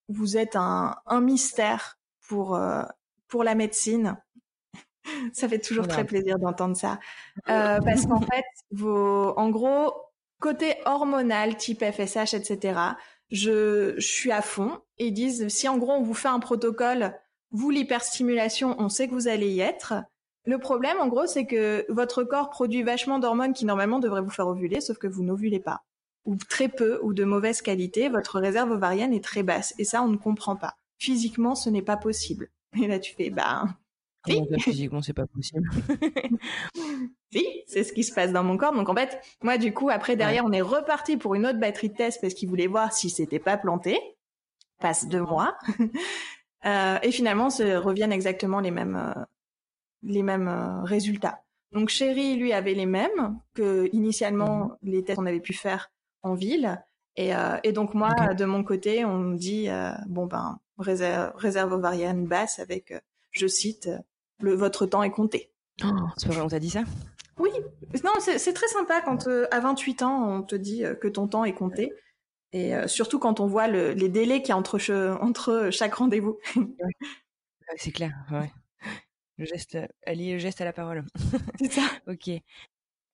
vous 0.10 0.38
êtes 0.38 0.56
un, 0.56 0.96
un 1.06 1.22
mystère 1.22 1.98
pour 2.28 2.60
pour 3.28 3.44
la 3.44 3.56
médecine. 3.56 4.18
ça 5.34 5.50
fait 5.50 5.60
toujours 5.60 5.88
très 5.88 6.06
plaisir 6.06 6.40
d'entendre 6.40 6.76
ça, 6.76 7.00
parce 7.46 8.06
qu'en 8.06 8.22
fait, 8.32 8.46
vos, 8.72 9.34
en 9.38 9.50
gros, 9.50 9.94
côté 10.40 10.76
hormonal, 10.86 11.58
type 11.58 11.84
FSH, 11.84 12.34
etc. 12.34 12.80
Je, 13.32 13.96
je 13.98 14.08
suis 14.08 14.32
à 14.32 14.42
fond. 14.42 14.80
Ils 14.98 15.14
disent, 15.14 15.48
si 15.48 15.68
en 15.68 15.78
gros 15.78 15.94
on 15.94 16.04
vous 16.04 16.14
fait 16.14 16.28
un 16.28 16.40
protocole, 16.40 17.18
vous 17.52 17.70
l'hyperstimulation, 17.70 18.76
on 18.80 18.90
sait 18.90 19.08
que 19.08 19.14
vous 19.14 19.28
allez 19.28 19.50
y 19.50 19.62
être. 19.62 19.94
Le 20.46 20.58
problème, 20.58 20.98
en 21.00 21.08
gros, 21.08 21.26
c'est 21.26 21.46
que 21.46 21.86
votre 21.90 22.24
corps 22.24 22.50
produit 22.50 22.84
vachement 22.84 23.20
d'hormones 23.20 23.54
qui 23.54 23.66
normalement 23.66 24.00
devraient 24.00 24.22
vous 24.22 24.30
faire 24.30 24.48
ovuler, 24.48 24.82
sauf 24.82 24.98
que 24.98 25.08
vous 25.08 25.24
n'ovulez 25.24 25.60
pas. 25.60 25.84
Ou 26.26 26.36
très 26.36 26.70
peu, 26.70 27.00
ou 27.02 27.14
de 27.14 27.24
mauvaise 27.24 27.62
qualité, 27.62 28.10
votre 28.10 28.40
réserve 28.40 28.72
ovarienne 28.72 29.14
est 29.14 29.24
très 29.24 29.44
basse. 29.44 29.74
Et 29.78 29.84
ça, 29.84 30.04
on 30.04 30.08
ne 30.08 30.18
comprend 30.18 30.56
pas. 30.56 30.76
Physiquement, 30.98 31.56
ce 31.56 31.70
n'est 31.70 31.82
pas 31.82 31.98
possible. 31.98 32.50
Et 32.82 32.88
là, 32.88 33.00
tu 33.00 33.14
fais, 33.16 33.30
bah... 33.30 33.66
Oui. 34.26 34.42
physiquement, 34.60 35.02
c'est 35.02 35.14
pas 35.14 35.28
possible. 35.28 35.70
si, 37.34 37.46
c'est 37.68 37.84
ce 37.84 37.92
qui 37.92 38.06
se 38.06 38.14
passe 38.14 38.32
dans 38.32 38.44
mon 38.44 38.56
corps. 38.56 38.74
Donc 38.74 38.88
en 38.88 38.96
fait, 38.96 39.20
moi, 39.42 39.58
du 39.58 39.74
coup, 39.74 39.90
après, 39.90 40.16
derrière, 40.16 40.46
on 40.46 40.54
est 40.54 40.62
reparti 40.62 41.18
pour 41.18 41.36
une 41.36 41.46
autre 41.46 41.60
batterie 41.60 41.90
de 41.90 41.96
tests 41.96 42.22
parce 42.22 42.34
qu'ils 42.34 42.48
voulaient 42.48 42.68
voir 42.68 42.94
si 42.94 43.10
c'était 43.10 43.40
pas 43.40 43.58
planté. 43.58 44.00
Passe 44.80 45.08
deux 45.08 45.22
mois. 45.22 45.58
Euh, 46.66 46.98
et 47.04 47.12
finalement, 47.12 47.50
se 47.50 47.76
reviennent 47.76 48.14
exactement 48.14 48.62
les 48.62 48.72
mêmes, 48.72 48.96
euh, 48.96 49.22
les 50.04 50.24
mêmes 50.24 50.48
euh, 50.48 50.84
résultats. 50.84 51.44
Donc 51.72 51.90
Chéri, 51.90 52.36
lui, 52.36 52.54
avait 52.54 52.74
les 52.74 52.86
mêmes 52.86 53.40
que 53.54 53.90
initialement 53.94 54.66
mhm. 54.66 54.78
les 54.84 55.04
tests 55.04 55.18
qu'on 55.18 55.26
avait 55.26 55.40
pu 55.40 55.54
faire 55.54 55.92
en 56.22 56.36
ville. 56.36 56.82
Et, 57.16 57.36
euh, 57.36 57.58
et 57.64 57.72
donc 57.72 57.94
moi, 57.94 58.14
de 58.34 58.46
mon 58.46 58.64
côté, 58.64 59.06
on 59.06 59.20
me 59.20 59.38
dit 59.38 59.70
euh, 59.70 59.92
bon 60.08 60.26
ben 60.26 60.60
réserve, 60.78 61.32
réserve 61.36 61.74
ovarienne 61.74 62.26
basse 62.26 62.60
avec, 62.60 62.94
je 63.32 63.48
cite, 63.48 63.90
le 64.40 64.56
votre 64.56 64.86
temps 64.86 65.04
est 65.04 65.12
compté. 65.12 65.52
Oh, 65.84 65.88
c'est 66.18 66.28
pas 66.28 66.34
vrai, 66.34 66.44
on 66.44 66.48
t'a 66.48 66.60
dit 66.60 66.70
ça? 66.70 66.84
Oui, 67.40 67.50
Non, 68.04 68.12
c'est 68.20 68.54
très 68.54 68.68
sympa 68.68 69.02
quand 69.02 69.28
à 69.28 69.60
28 69.60 70.04
ans 70.04 70.38
on 70.38 70.44
te 70.44 70.56
dit 70.56 70.84
que 71.02 71.08
ton 71.08 71.28
temps 71.28 71.46
est 71.46 71.54
compté. 71.54 71.94
Et 72.52 72.74
surtout 72.86 73.18
quand 73.18 73.40
on 73.40 73.48
voit 73.48 73.68
le, 73.68 73.94
les 73.94 74.10
délais 74.10 74.42
qu'il 74.42 74.50
y 74.50 74.52
a 74.52 74.58
entre, 74.58 74.80
entre 75.20 75.70
chaque 75.72 75.96
rendez-vous. 75.96 76.38
c'est 77.78 77.92
clair, 77.92 78.14
ouais. 78.32 78.52
Le 79.38 79.46
geste, 79.46 79.78
allier 80.06 80.34
le 80.34 80.40
geste 80.40 80.62
à 80.62 80.66
la 80.66 80.74
parole. 80.74 81.04
C'est 81.60 81.72
ça. 81.72 81.82
ok. 82.08 82.30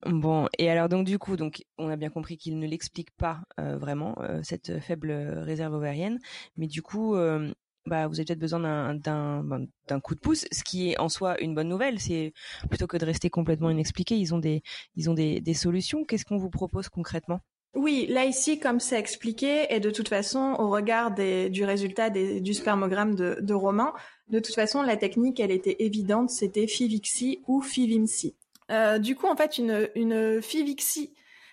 Bon, 0.06 0.48
et 0.58 0.70
alors 0.70 0.88
donc 0.88 1.06
du 1.06 1.20
coup, 1.20 1.36
donc 1.36 1.64
on 1.78 1.90
a 1.90 1.98
bien 1.98 2.10
compris 2.10 2.38
qu'il 2.38 2.58
ne 2.58 2.68
l'explique 2.68 3.12
pas 3.18 3.42
euh, 3.60 3.78
vraiment 3.78 4.16
euh, 4.22 4.40
cette 4.44 4.80
faible 4.80 5.12
réserve 5.12 5.74
ovarienne, 5.74 6.20
mais 6.56 6.68
du 6.68 6.82
coup, 6.82 7.16
euh, 7.16 7.52
bah 7.86 8.08
vous 8.08 8.16
avez 8.20 8.26
peut-être 8.26 8.40
besoin 8.40 8.62
d'un 8.96 9.44
ben, 9.44 9.68
d'un 9.88 10.00
coup 10.00 10.16
de 10.16 10.22
pouce, 10.22 10.46
ce 10.52 10.64
qui 10.64 10.92
est 10.92 11.00
en 11.00 11.10
soi 11.10 11.40
une 11.42 11.54
bonne 11.54 11.68
nouvelle. 11.68 12.00
C'est 12.00 12.34
plutôt 12.70 12.88
que 12.88 12.96
de 12.98 13.06
rester 13.06 13.30
complètement 13.30 13.70
inexpliqué, 13.70 14.16
ils 14.18 14.34
ont 14.34 14.40
des 14.40 14.64
ils 14.96 15.10
ont 15.10 15.14
des, 15.14 15.42
des 15.42 15.54
solutions. 15.54 16.06
Qu'est-ce 16.06 16.24
qu'on 16.26 16.38
vous 16.38 16.50
propose 16.50 16.88
concrètement? 16.90 17.42
Oui, 17.76 18.08
là 18.10 18.26
ici, 18.26 18.60
comme 18.60 18.80
c'est 18.80 18.98
expliqué, 18.98 19.68
et 19.74 19.80
de 19.80 19.92
toute 19.92 20.10
façon, 20.10 20.56
au 20.58 20.70
regard 20.70 21.12
du 21.14 21.64
résultat 21.64 22.10
du 22.10 22.54
spermogramme 22.54 23.16
de, 23.16 23.38
de 23.40 23.54
Romain, 23.54 23.94
de 24.30 24.40
toute 24.40 24.56
façon, 24.56 24.82
la 24.82 24.98
technique, 24.98 25.40
elle 25.40 25.52
était 25.52 25.76
évidente, 25.80 26.30
c'était 26.30 26.68
Fivixi 26.68 27.42
ou 27.48 27.62
Fivimsi. 27.62 28.36
Euh, 28.72 28.98
du 28.98 29.16
coup, 29.16 29.28
en 29.28 29.36
fait, 29.36 29.58
une, 29.58 29.90
une 29.96 30.42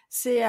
c'est 0.09 0.43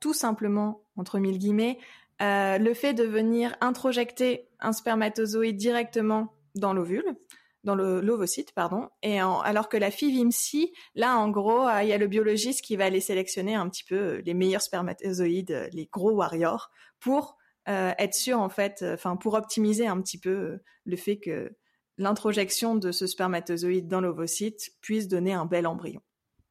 tout 0.00 0.14
simplement, 0.14 0.82
entre 0.96 1.18
mille 1.18 1.38
guillemets, 1.38 1.78
euh, 2.22 2.58
le 2.58 2.74
fait 2.74 2.94
de 2.94 3.04
venir 3.04 3.56
introjecter 3.60 4.48
un 4.60 4.72
spermatozoïde 4.72 5.56
directement 5.56 6.34
dans 6.54 6.72
l'ovule, 6.72 7.16
dans 7.64 7.74
l'ovocyte, 7.74 8.52
pardon. 8.52 8.88
Et 9.02 9.20
alors 9.20 9.68
que 9.68 9.76
la 9.76 9.90
FIVIMSI, 9.90 10.72
là, 10.94 11.16
en 11.18 11.28
gros, 11.28 11.68
il 11.82 11.88
y 11.88 11.92
a 11.92 11.98
le 11.98 12.06
biologiste 12.06 12.62
qui 12.62 12.76
va 12.76 12.86
aller 12.86 13.00
sélectionner 13.00 13.54
un 13.54 13.68
petit 13.68 13.84
peu 13.84 14.22
les 14.24 14.34
meilleurs 14.34 14.62
spermatozoïdes, 14.62 15.68
les 15.72 15.88
gros 15.92 16.12
warriors, 16.12 16.70
pour 17.00 17.36
être 17.66 18.14
sûr, 18.14 18.40
en 18.40 18.48
fait, 18.48 18.84
pour 19.20 19.34
optimiser 19.34 19.86
un 19.86 20.00
petit 20.00 20.18
peu 20.18 20.60
le 20.84 20.96
fait 20.96 21.18
que 21.18 21.54
l'introjection 21.98 22.74
de 22.76 22.92
ce 22.92 23.06
spermatozoïde 23.06 23.86
dans 23.86 24.00
l'ovocyte 24.00 24.70
puisse 24.80 25.06
donner 25.06 25.34
un 25.34 25.44
bel 25.44 25.66
embryon. 25.66 26.00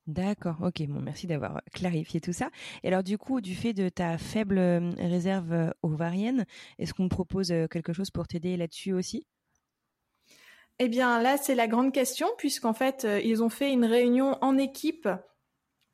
D'accord, 0.09 0.57
ok, 0.63 0.87
bon, 0.87 1.01
merci 1.01 1.27
d'avoir 1.27 1.61
clarifié 1.71 2.19
tout 2.19 2.33
ça. 2.33 2.49
Et 2.81 2.87
alors 2.87 3.03
du 3.03 3.19
coup, 3.19 3.41
du 3.41 3.53
fait 3.53 3.73
de 3.73 3.89
ta 3.89 4.17
faible 4.17 4.57
euh, 4.57 4.91
réserve 4.97 5.53
euh, 5.53 5.69
ovarienne, 5.83 6.45
est-ce 6.79 6.95
qu'on 6.95 7.09
propose 7.09 7.51
euh, 7.51 7.67
quelque 7.67 7.93
chose 7.93 8.09
pour 8.09 8.27
t'aider 8.27 8.57
là-dessus 8.57 8.91
aussi? 8.91 9.27
Eh 10.79 10.87
bien 10.87 11.21
là, 11.21 11.37
c'est 11.37 11.55
la 11.55 11.67
grande 11.67 11.91
question, 11.91 12.27
puisqu'en 12.37 12.73
fait, 12.73 13.05
ils 13.23 13.43
ont 13.43 13.49
fait 13.49 13.71
une 13.71 13.85
réunion 13.85 14.37
en 14.41 14.57
équipe 14.57 15.09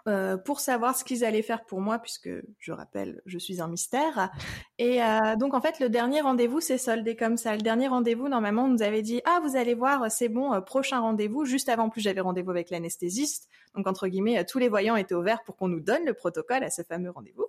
euh, 0.08 0.38
pour 0.38 0.60
savoir 0.60 0.96
ce 0.96 1.04
qu'ils 1.04 1.26
allaient 1.26 1.42
faire 1.42 1.66
pour 1.66 1.82
moi, 1.82 1.98
puisque 1.98 2.30
je 2.60 2.72
rappelle, 2.72 3.24
je 3.26 3.40
suis 3.40 3.60
un 3.60 3.68
mystère. 3.68 4.30
Et 4.78 5.02
euh, 5.02 5.36
donc 5.36 5.56
en 5.56 5.62
fait, 5.62 5.80
le 5.80 5.90
dernier 5.90 6.22
rendez-vous 6.22 6.62
s'est 6.62 6.78
soldé 6.78 7.16
comme 7.16 7.38
ça. 7.38 7.56
Le 7.56 7.64
dernier 7.64 7.88
rendez-vous, 7.88 8.30
normalement, 8.30 8.66
on 8.66 8.68
nous 8.68 8.84
avait 8.84 9.02
dit 9.02 9.22
ah 9.26 9.40
vous 9.44 9.56
allez 9.56 9.74
voir, 9.74 10.12
c'est 10.12 10.30
bon, 10.30 10.54
euh, 10.54 10.62
prochain 10.62 11.00
rendez-vous. 11.00 11.46
Juste 11.46 11.70
avant, 11.70 11.90
plus 11.90 12.02
j'avais 12.02 12.22
rendez-vous 12.22 12.52
avec 12.52 12.70
l'anesthésiste. 12.70 13.50
Donc 13.74 13.88
entre 13.88 14.08
guillemets, 14.08 14.46
tous 14.46 14.60
les 14.60 14.70
voyants 14.70 14.96
étaient 14.96 15.16
ouverts 15.16 15.42
pour 15.44 15.56
qu'on 15.56 15.70
nous 15.70 15.80
donne 15.80 16.06
le 16.06 16.14
protocole 16.14 16.64
à 16.64 16.70
ce 16.70 16.84
fameux 16.84 17.10
rendez-vous. 17.10 17.48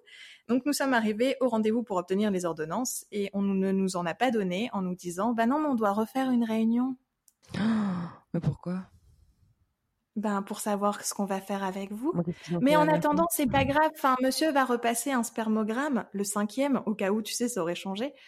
Donc 0.48 0.64
nous 0.64 0.72
sommes 0.72 0.94
arrivés 0.94 1.36
au 1.42 1.48
rendez-vous 1.48 1.82
pour 1.82 1.98
obtenir 1.98 2.30
les 2.30 2.46
ordonnances 2.46 3.04
et 3.12 3.28
on 3.34 3.42
ne 3.42 3.70
nous 3.70 3.96
en 3.96 4.06
a 4.06 4.14
pas 4.14 4.30
donné 4.30 4.70
en 4.72 4.80
nous 4.80 4.94
disant 4.94 5.34
bah 5.34 5.44
non, 5.44 5.60
mais 5.60 5.68
on 5.68 5.74
doit 5.74 5.92
refaire 5.92 6.30
une 6.30 6.44
réunion. 6.44 6.96
mais 8.34 8.40
pourquoi? 8.40 8.84
Ben 10.16 10.40
pour 10.40 10.60
savoir 10.60 11.04
ce 11.04 11.12
qu'on 11.12 11.26
va 11.26 11.40
faire 11.40 11.62
avec 11.62 11.92
vous. 11.92 12.14
Mais 12.62 12.74
en 12.74 12.88
attendant, 12.88 13.26
c'est 13.30 13.46
pas 13.46 13.66
grave. 13.66 13.90
Enfin, 13.94 14.16
monsieur 14.22 14.50
va 14.50 14.64
repasser 14.64 15.12
un 15.12 15.22
spermogramme, 15.22 16.06
le 16.12 16.24
cinquième, 16.24 16.82
au 16.86 16.94
cas 16.94 17.10
où 17.10 17.20
tu 17.20 17.34
sais, 17.34 17.48
ça 17.48 17.60
aurait 17.60 17.74
changé. 17.74 18.14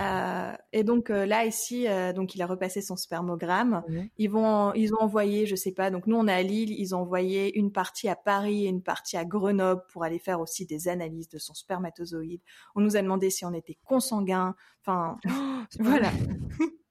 Euh, 0.00 0.52
et 0.72 0.84
donc 0.84 1.10
euh, 1.10 1.26
là 1.26 1.44
ici, 1.44 1.86
euh, 1.86 2.14
donc 2.14 2.34
il 2.34 2.40
a 2.40 2.46
repassé 2.46 2.80
son 2.80 2.96
spermogramme. 2.96 3.82
Ils 4.16 4.30
vont, 4.30 4.72
ils 4.72 4.94
ont 4.94 5.00
envoyé, 5.00 5.44
je 5.44 5.54
sais 5.54 5.72
pas. 5.72 5.90
Donc 5.90 6.06
nous 6.06 6.16
on 6.16 6.26
est 6.28 6.32
à 6.32 6.42
Lille, 6.42 6.72
ils 6.72 6.94
ont 6.94 7.00
envoyé 7.00 7.58
une 7.58 7.72
partie 7.72 8.08
à 8.08 8.16
Paris 8.16 8.64
et 8.64 8.68
une 8.68 8.82
partie 8.82 9.18
à 9.18 9.26
Grenoble 9.26 9.82
pour 9.92 10.04
aller 10.04 10.18
faire 10.18 10.40
aussi 10.40 10.64
des 10.64 10.88
analyses 10.88 11.28
de 11.28 11.38
son 11.38 11.52
spermatozoïde. 11.52 12.40
On 12.74 12.80
nous 12.80 12.96
a 12.96 13.02
demandé 13.02 13.28
si 13.28 13.44
on 13.44 13.52
était 13.52 13.76
consanguin. 13.84 14.54
Enfin, 14.80 15.18
voilà. 15.78 16.10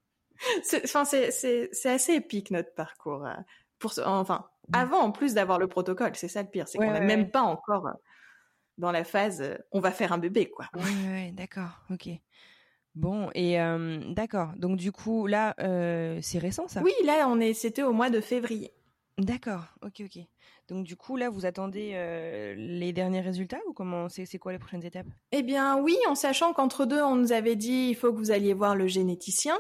Enfin, 0.83 1.05
c'est 1.05 1.69
assez 1.85 2.13
épique 2.13 2.51
notre 2.51 2.73
parcours 2.73 3.27
pour 3.81 3.93
enfin 4.05 4.45
mmh. 4.69 4.75
avant 4.75 4.99
en 4.99 5.11
plus 5.11 5.33
d'avoir 5.33 5.59
le 5.59 5.67
protocole, 5.67 6.11
c'est 6.15 6.27
ça 6.27 6.41
le 6.41 6.47
pire, 6.47 6.67
c'est 6.67 6.77
qu'on 6.77 6.91
n'a 6.91 7.01
même 7.01 7.31
pas 7.31 7.41
encore 7.41 7.87
euh, 7.87 7.93
dans 8.77 8.91
la 8.91 9.03
phase 9.03 9.41
euh, 9.41 9.57
on 9.71 9.79
va 9.79 9.91
faire 9.91 10.13
un 10.13 10.17
bébé 10.19 10.49
quoi. 10.49 10.67
Ouais, 10.75 11.31
d'accord, 11.33 11.81
ok. 11.89 12.09
Bon 12.93 13.29
et 13.33 13.57
d'accord. 14.13 14.51
Donc 14.57 14.77
du 14.77 14.91
coup 14.91 15.25
là 15.25 15.55
euh, 15.59 16.19
c'est 16.21 16.39
récent 16.39 16.67
ça? 16.67 16.81
Oui 16.83 16.93
là 17.03 17.27
on 17.27 17.39
est 17.39 17.53
c'était 17.53 17.83
au 17.83 17.91
mois 17.91 18.09
de 18.09 18.21
février. 18.21 18.71
D'accord, 19.17 19.65
ok 19.83 20.03
ok. 20.05 20.23
Donc 20.67 20.85
du 20.85 20.95
coup 20.95 21.17
là 21.17 21.29
vous 21.29 21.45
attendez 21.45 21.93
les 22.55 22.93
derniers 22.93 23.21
résultats 23.21 23.59
ou 23.67 23.73
comment 23.73 24.09
c'est 24.09 24.25
c'est 24.25 24.37
quoi 24.37 24.51
les 24.51 24.59
prochaines 24.59 24.85
étapes? 24.85 25.07
Eh 25.31 25.41
bien 25.41 25.77
oui 25.77 25.97
en 26.07 26.15
sachant 26.15 26.53
qu'entre 26.53 26.85
deux 26.85 27.01
on 27.01 27.15
nous 27.15 27.31
avait 27.31 27.55
dit 27.55 27.87
il 27.89 27.95
faut 27.95 28.11
que 28.11 28.17
vous 28.17 28.31
alliez 28.31 28.53
voir 28.53 28.75
le 28.75 28.87
généticien. 28.87 29.57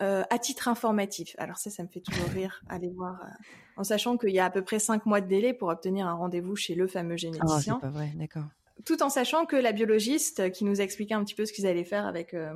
Euh, 0.00 0.24
à 0.30 0.38
titre 0.38 0.66
informatif. 0.68 1.36
Alors 1.38 1.58
ça, 1.58 1.70
ça 1.70 1.82
me 1.82 1.88
fait 1.88 2.00
toujours 2.00 2.28
rire, 2.30 2.62
aller 2.68 2.88
voir, 2.88 3.20
euh, 3.22 3.28
en 3.76 3.84
sachant 3.84 4.16
qu'il 4.16 4.30
y 4.30 4.40
a 4.40 4.46
à 4.46 4.50
peu 4.50 4.62
près 4.62 4.80
cinq 4.80 5.06
mois 5.06 5.20
de 5.20 5.28
délai 5.28 5.52
pour 5.52 5.68
obtenir 5.68 6.08
un 6.08 6.14
rendez-vous 6.14 6.56
chez 6.56 6.74
le 6.74 6.88
fameux 6.88 7.16
généticien. 7.16 7.54
Ah, 7.56 7.60
c'est 7.60 7.86
pas 7.86 7.90
vrai, 7.90 8.10
d'accord. 8.16 8.46
Tout 8.84 9.00
en 9.02 9.10
sachant 9.10 9.44
que 9.44 9.54
la 9.54 9.70
biologiste 9.70 10.50
qui 10.50 10.64
nous 10.64 10.80
expliquait 10.80 11.14
un 11.14 11.22
petit 11.22 11.36
peu 11.36 11.44
ce 11.44 11.52
qu'ils 11.52 11.66
allaient 11.68 11.84
faire 11.84 12.04
avec 12.06 12.34
euh, 12.34 12.52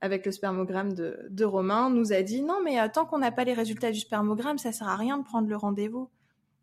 avec 0.00 0.24
le 0.24 0.32
spermogramme 0.32 0.94
de, 0.94 1.18
de 1.28 1.44
Romain 1.44 1.90
nous 1.90 2.14
a 2.14 2.22
dit 2.22 2.40
non 2.40 2.60
mais 2.64 2.88
tant 2.90 3.04
qu'on 3.04 3.18
n'a 3.18 3.32
pas 3.32 3.44
les 3.44 3.52
résultats 3.52 3.90
du 3.90 4.00
spermogramme, 4.00 4.56
ça 4.56 4.72
sert 4.72 4.88
à 4.88 4.96
rien 4.96 5.18
de 5.18 5.24
prendre 5.24 5.48
le 5.48 5.56
rendez-vous. 5.56 6.08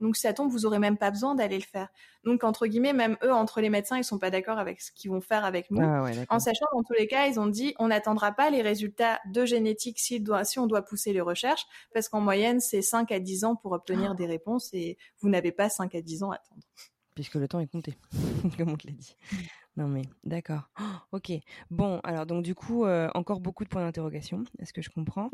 Donc 0.03 0.17
si 0.17 0.23
ça 0.23 0.33
tombe, 0.33 0.51
vous 0.51 0.65
aurez 0.65 0.79
même 0.79 0.97
pas 0.97 1.11
besoin 1.11 1.33
d'aller 1.33 1.57
le 1.57 1.63
faire. 1.63 1.87
Donc 2.25 2.43
entre 2.43 2.67
guillemets, 2.67 2.91
même 2.91 3.15
eux, 3.23 3.31
entre 3.31 3.61
les 3.61 3.69
médecins, 3.69 3.97
ils 3.97 4.03
sont 4.03 4.19
pas 4.19 4.29
d'accord 4.29 4.59
avec 4.59 4.81
ce 4.81 4.91
qu'ils 4.91 5.09
vont 5.09 5.21
faire 5.21 5.45
avec 5.45 5.71
nous. 5.71 5.81
Ah 5.81 6.03
en 6.29 6.39
sachant 6.39 6.65
dans 6.75 6.83
tous 6.83 6.93
les 6.93 7.07
cas, 7.07 7.27
ils 7.27 7.39
ont 7.39 7.47
dit 7.47 7.73
on 7.79 7.87
n'attendra 7.87 8.33
pas 8.33 8.49
les 8.49 8.61
résultats 8.61 9.21
de 9.31 9.45
génétique 9.45 9.99
si, 9.99 10.21
si 10.43 10.59
on 10.59 10.67
doit 10.67 10.81
pousser 10.81 11.13
les 11.13 11.21
recherches, 11.21 11.65
parce 11.93 12.09
qu'en 12.09 12.19
moyenne, 12.19 12.59
c'est 12.59 12.81
5 12.81 13.13
à 13.13 13.21
10 13.21 13.45
ans 13.45 13.55
pour 13.55 13.71
obtenir 13.71 14.11
ah. 14.11 14.15
des 14.15 14.25
réponses 14.25 14.69
et 14.73 14.97
vous 15.21 15.29
n'avez 15.29 15.53
pas 15.53 15.69
5 15.69 15.95
à 15.95 16.01
10 16.01 16.23
ans 16.23 16.31
à 16.31 16.35
attendre. 16.35 16.63
Puisque 17.15 17.35
le 17.35 17.47
temps 17.47 17.61
est 17.61 17.67
compté, 17.67 17.97
comme 18.57 18.71
on 18.71 18.75
te 18.75 18.87
l'a 18.87 18.93
dit. 18.93 19.15
Non 19.75 19.87
mais 19.87 20.03
d'accord. 20.23 20.69
ok. 21.11 21.31
Bon, 21.71 21.99
alors 22.03 22.25
donc 22.25 22.43
du 22.43 22.53
coup, 22.53 22.85
euh, 22.85 23.09
encore 23.15 23.39
beaucoup 23.39 23.63
de 23.63 23.69
points 23.69 23.83
d'interrogation. 23.83 24.43
Est-ce 24.59 24.73
que 24.73 24.81
je 24.81 24.89
comprends? 24.89 25.29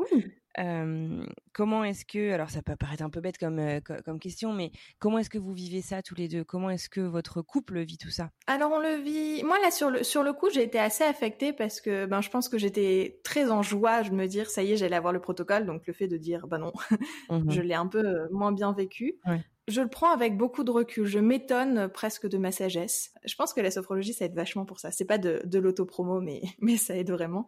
Comment 1.53 1.83
est-ce 1.83 2.05
que, 2.05 2.31
alors 2.31 2.49
ça 2.49 2.61
peut 2.61 2.75
paraître 2.75 3.03
un 3.03 3.09
peu 3.09 3.21
bête 3.21 3.37
comme 3.37 3.59
euh, 3.59 3.79
comme 4.03 4.19
question, 4.19 4.53
mais 4.53 4.71
comment 4.99 5.19
est-ce 5.19 5.29
que 5.29 5.37
vous 5.37 5.53
vivez 5.53 5.81
ça 5.81 6.01
tous 6.01 6.15
les 6.15 6.27
deux? 6.27 6.43
Comment 6.43 6.69
est-ce 6.69 6.89
que 6.89 7.01
votre 7.01 7.41
couple 7.41 7.79
vit 7.79 7.97
tout 7.97 8.09
ça? 8.09 8.31
Alors 8.47 8.71
on 8.71 8.79
le 8.79 8.95
vit. 8.95 9.43
Moi 9.43 9.57
là 9.61 9.71
sur 9.71 9.89
le 9.89 10.03
sur 10.03 10.23
le 10.23 10.33
coup, 10.33 10.49
j'ai 10.49 10.63
été 10.63 10.79
assez 10.79 11.03
affectée 11.03 11.53
parce 11.53 11.81
que 11.81 12.05
ben 12.05 12.21
je 12.21 12.29
pense 12.29 12.49
que 12.49 12.57
j'étais 12.57 13.19
très 13.23 13.51
en 13.51 13.61
joie 13.61 14.03
de 14.03 14.11
me 14.11 14.25
dire 14.27 14.49
ça 14.49 14.63
y 14.63 14.73
est, 14.73 14.77
j'allais 14.77 14.95
avoir 14.95 15.13
le 15.13 15.21
protocole. 15.21 15.65
Donc 15.65 15.85
le 15.87 15.93
fait 15.93 16.07
de 16.07 16.17
dire 16.17 16.47
bah 16.47 16.57
non, 16.57 16.71
mmh 17.29 17.51
je 17.51 17.61
l'ai 17.61 17.75
un 17.75 17.87
peu 17.87 18.05
euh, 18.05 18.27
moins 18.31 18.51
bien 18.51 18.73
vécu. 18.73 19.15
Ouais. 19.25 19.41
Je 19.69 19.81
le 19.81 19.87
prends 19.87 20.11
avec 20.11 20.35
beaucoup 20.35 20.63
de 20.63 20.71
recul. 20.71 21.05
Je 21.05 21.19
m'étonne 21.19 21.87
presque 21.89 22.27
de 22.27 22.37
ma 22.37 22.51
sagesse. 22.51 23.13
Je 23.23 23.35
pense 23.35 23.53
que 23.53 23.61
la 23.61 23.71
sophrologie, 23.71 24.13
ça 24.13 24.25
aide 24.25 24.33
vachement 24.33 24.65
pour 24.65 24.79
ça. 24.79 24.91
C'est 24.91 25.05
pas 25.05 25.17
de, 25.17 25.41
de 25.45 25.59
l'autopromo, 25.59 26.19
mais, 26.19 26.41
mais 26.59 26.77
ça 26.77 26.97
aide 26.97 27.11
vraiment. 27.11 27.47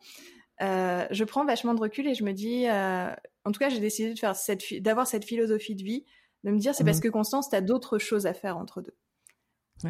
Euh, 0.61 1.07
je 1.09 1.23
prends 1.23 1.43
vachement 1.43 1.73
de 1.73 1.81
recul 1.81 2.07
et 2.07 2.13
je 2.13 2.23
me 2.23 2.33
dis, 2.33 2.67
euh, 2.69 3.11
en 3.45 3.51
tout 3.51 3.59
cas, 3.59 3.69
j'ai 3.69 3.79
décidé 3.79 4.13
de 4.13 4.19
faire 4.19 4.35
cette, 4.35 4.61
d'avoir 4.81 5.07
cette 5.07 5.25
philosophie 5.25 5.75
de 5.75 5.83
vie, 5.83 6.05
de 6.43 6.51
me 6.51 6.59
dire, 6.59 6.75
c'est 6.75 6.83
parce 6.83 6.97
mhm. 6.97 7.03
que 7.03 7.09
Constance, 7.09 7.49
t'as 7.49 7.61
d'autres 7.61 7.97
choses 7.97 8.27
à 8.27 8.33
faire 8.33 8.57
entre 8.57 8.81
deux. 8.81 8.95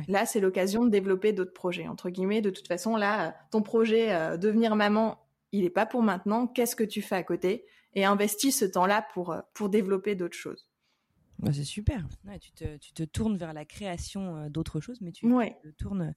Là, 0.07 0.25
c'est 0.25 0.39
l'occasion 0.39 0.85
de 0.85 0.89
développer 0.89 1.33
d'autres 1.33 1.53
projets. 1.53 1.87
Entre 1.87 2.09
guillemets, 2.09 2.41
de 2.41 2.49
toute 2.49 2.67
façon, 2.67 2.95
là, 2.95 3.35
ton 3.51 3.61
projet 3.61 4.13
euh, 4.13 4.37
devenir 4.37 4.75
maman, 4.77 5.19
il 5.51 5.65
est 5.65 5.69
pas 5.69 5.85
pour 5.85 6.01
maintenant. 6.01 6.47
Qu'est-ce 6.47 6.75
que 6.77 6.83
tu 6.83 7.01
fais 7.01 7.15
à 7.15 7.23
côté? 7.23 7.65
Et 7.93 8.05
investis 8.05 8.57
ce 8.57 8.65
temps-là 8.65 9.05
pour 9.13 9.33
euh, 9.33 9.41
pour 9.53 9.67
développer 9.67 10.15
d'autres 10.15 10.37
choses. 10.37 10.70
Bah, 11.41 11.51
c'est 11.53 11.63
super. 11.63 12.07
tu, 12.39 12.51
te, 12.51 12.77
tu, 12.77 12.93
te, 12.93 13.03
tournes 13.03 13.37
vers 13.37 13.53
la 13.53 13.65
création 13.65 14.37
euh, 14.37 14.49
d'autres 14.49 14.79
choses, 14.79 15.01
mais 15.01 15.11
tu 15.11 15.27
te 15.27 15.69
tournes. 15.77 16.13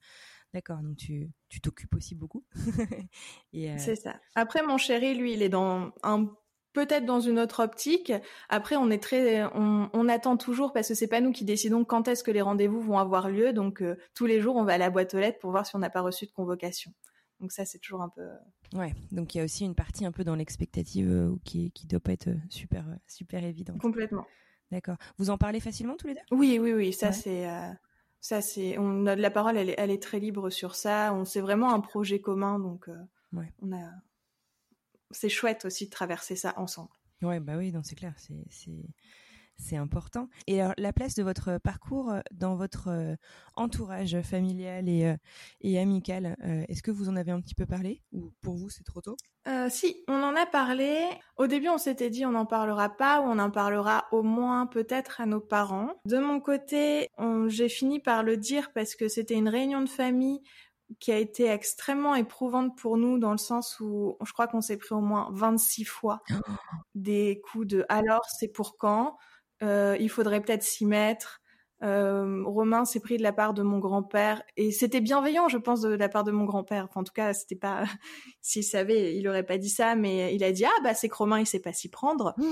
D'accord, 0.52 0.78
donc 0.82 0.96
tu 0.96 1.32
t'occupes 1.62 1.94
aussi 1.94 2.14
beaucoup. 2.14 2.44
Euh, 3.54 3.76
c'est 3.78 3.94
ça. 3.94 4.16
Après, 4.34 4.66
mon 4.66 4.78
chéri, 4.78 5.14
lui, 5.14 5.32
il 5.32 5.42
est 5.42 5.48
dans 5.48 5.92
un 6.02 6.28
peut-être 6.72 7.06
dans 7.06 7.20
une 7.20 7.38
autre 7.38 7.62
optique. 7.62 8.12
Après, 8.48 8.74
on 8.74 8.90
est 8.90 9.02
très, 9.02 9.44
on, 9.54 9.88
on 9.92 10.08
attend 10.08 10.36
toujours 10.36 10.72
parce 10.72 10.88
que 10.88 10.94
c'est 10.94 11.06
pas 11.06 11.20
nous 11.20 11.30
qui 11.30 11.44
décidons 11.44 11.84
quand 11.84 12.08
est-ce 12.08 12.24
que 12.24 12.32
les 12.32 12.42
rendez-vous 12.42 12.80
vont 12.80 12.98
avoir 12.98 13.30
lieu. 13.30 13.52
Donc 13.52 13.80
euh, 13.80 13.96
tous 14.14 14.26
les 14.26 14.40
jours, 14.40 14.56
on 14.56 14.64
va 14.64 14.74
à 14.74 14.78
la 14.78 14.90
boîte 14.90 15.14
aux 15.14 15.18
lettres 15.18 15.38
pour 15.38 15.52
voir 15.52 15.64
si 15.64 15.76
on 15.76 15.78
n'a 15.78 15.88
pas 15.88 16.00
reçu 16.00 16.26
de 16.26 16.32
convocation. 16.32 16.92
Donc 17.40 17.52
ça, 17.52 17.64
c'est 17.64 17.78
toujours 17.78 18.02
un 18.02 18.08
peu. 18.08 18.26
Ouais. 18.74 18.92
Donc 19.12 19.34
il 19.34 19.38
y 19.38 19.40
a 19.40 19.44
aussi 19.44 19.64
une 19.64 19.76
partie 19.76 20.04
un 20.04 20.12
peu 20.12 20.24
dans 20.24 20.34
l'expectative 20.34 21.32
qui 21.44 21.70
qui 21.70 21.86
doit 21.86 22.00
pas 22.00 22.12
être 22.12 22.30
super 22.48 22.84
super 23.06 23.44
évidente. 23.44 23.78
Complètement. 23.78 24.26
D'accord. 24.70 24.96
Vous 25.18 25.30
en 25.30 25.38
parlez 25.38 25.60
facilement 25.60 25.96
tous 25.96 26.06
les 26.08 26.14
deux? 26.14 26.20
Oui, 26.30 26.58
oui, 26.60 26.72
oui. 26.72 26.92
Ça, 26.92 27.12
c'est. 27.12 27.48
Euh, 27.48 27.70
Ça, 28.20 28.40
c'est, 28.40 28.78
on 28.78 29.02
la 29.02 29.30
parole, 29.30 29.56
elle 29.58 29.68
est, 29.68 29.74
elle 29.76 29.90
est 29.90 30.02
très 30.02 30.18
libre 30.18 30.48
sur 30.48 30.74
ça. 30.74 31.12
On, 31.12 31.24
c'est 31.26 31.42
vraiment 31.42 31.74
un 31.74 31.80
projet 31.80 32.20
commun, 32.20 32.58
donc 32.58 32.88
Ouais. 33.34 33.52
on 33.60 33.72
a, 33.72 33.90
c'est 35.10 35.28
chouette 35.28 35.64
aussi 35.66 35.84
de 35.86 35.90
traverser 35.90 36.34
ça 36.34 36.54
ensemble. 36.58 36.88
Ouais, 37.22 37.38
bah 37.40 37.56
oui, 37.58 37.72
c'est 37.82 37.94
clair, 37.96 38.14
c'est 38.16 38.44
c'est 38.50 38.84
c'est 39.56 39.76
important. 39.76 40.28
Et 40.46 40.60
alors, 40.60 40.74
la 40.78 40.92
place 40.92 41.14
de 41.14 41.22
votre 41.22 41.58
parcours 41.58 42.10
euh, 42.10 42.20
dans 42.32 42.56
votre 42.56 42.88
euh, 42.88 43.16
entourage 43.54 44.20
familial 44.22 44.88
et 44.88 45.06
euh, 45.06 45.16
et 45.60 45.78
amical, 45.78 46.36
est-ce 46.68 46.82
que 46.82 46.90
vous 46.90 47.08
en 47.08 47.16
avez 47.16 47.30
un 47.32 47.40
petit 47.40 47.54
peu 47.54 47.66
parlé 47.66 48.02
ou 48.12 48.32
pour 48.40 48.56
vous 48.56 48.70
c'est 48.70 48.84
trop 48.84 49.00
tôt? 49.00 49.20
Euh, 49.46 49.68
si, 49.68 50.02
on 50.08 50.22
en 50.22 50.36
a 50.36 50.46
parlé. 50.46 51.06
Au 51.36 51.46
début, 51.46 51.68
on 51.68 51.76
s'était 51.76 52.08
dit 52.08 52.24
on 52.24 52.30
n'en 52.30 52.46
parlera 52.46 52.88
pas 52.88 53.20
ou 53.20 53.24
on 53.24 53.38
en 53.38 53.50
parlera 53.50 54.06
au 54.10 54.22
moins 54.22 54.66
peut-être 54.66 55.20
à 55.20 55.26
nos 55.26 55.40
parents. 55.40 55.90
De 56.06 56.18
mon 56.18 56.40
côté, 56.40 57.10
on- 57.18 57.48
j'ai 57.48 57.68
fini 57.68 58.00
par 58.00 58.22
le 58.22 58.38
dire 58.38 58.72
parce 58.72 58.94
que 58.94 59.06
c'était 59.08 59.34
une 59.34 59.48
réunion 59.50 59.82
de 59.82 59.88
famille 59.88 60.40
qui 61.00 61.12
a 61.12 61.18
été 61.18 61.46
extrêmement 61.48 62.14
éprouvante 62.14 62.76
pour 62.78 62.96
nous 62.96 63.18
dans 63.18 63.32
le 63.32 63.38
sens 63.38 63.80
où 63.80 64.16
je 64.24 64.32
crois 64.32 64.46
qu'on 64.48 64.60
s'est 64.62 64.76
pris 64.78 64.94
au 64.94 65.00
moins 65.00 65.28
26 65.32 65.84
fois 65.84 66.22
des 66.94 67.40
coups 67.50 67.66
de 67.66 67.84
alors 67.88 68.22
c'est 68.28 68.48
pour 68.48 68.76
quand? 68.78 69.16
Euh, 69.62 69.96
il 70.00 70.08
faudrait 70.08 70.40
peut-être 70.40 70.62
s'y 70.62 70.86
mettre. 70.86 71.40
Euh, 71.82 72.42
Romain 72.46 72.84
s'est 72.84 73.00
pris 73.00 73.18
de 73.18 73.22
la 73.22 73.32
part 73.32 73.52
de 73.52 73.62
mon 73.62 73.78
grand-père 73.78 74.42
et 74.56 74.70
c'était 74.70 75.00
bienveillant 75.00 75.48
je 75.48 75.58
pense 75.58 75.82
de 75.82 75.90
la 75.90 76.08
part 76.08 76.24
de 76.24 76.30
mon 76.30 76.44
grand-père. 76.44 76.86
Enfin, 76.88 77.00
en 77.00 77.04
tout 77.04 77.12
cas 77.12 77.34
c'était 77.34 77.56
pas 77.56 77.84
s'il 78.40 78.64
savait 78.64 79.16
il 79.16 79.28
aurait 79.28 79.42
pas 79.42 79.58
dit 79.58 79.68
ça 79.68 79.94
mais 79.94 80.34
il 80.34 80.44
a 80.44 80.52
dit 80.52 80.64
ah 80.64 80.82
bah 80.82 80.94
c'est 80.94 81.08
que 81.08 81.16
Romain 81.16 81.40
il 81.40 81.46
sait 81.46 81.60
pas 81.60 81.72
s'y 81.72 81.90
prendre. 81.90 82.34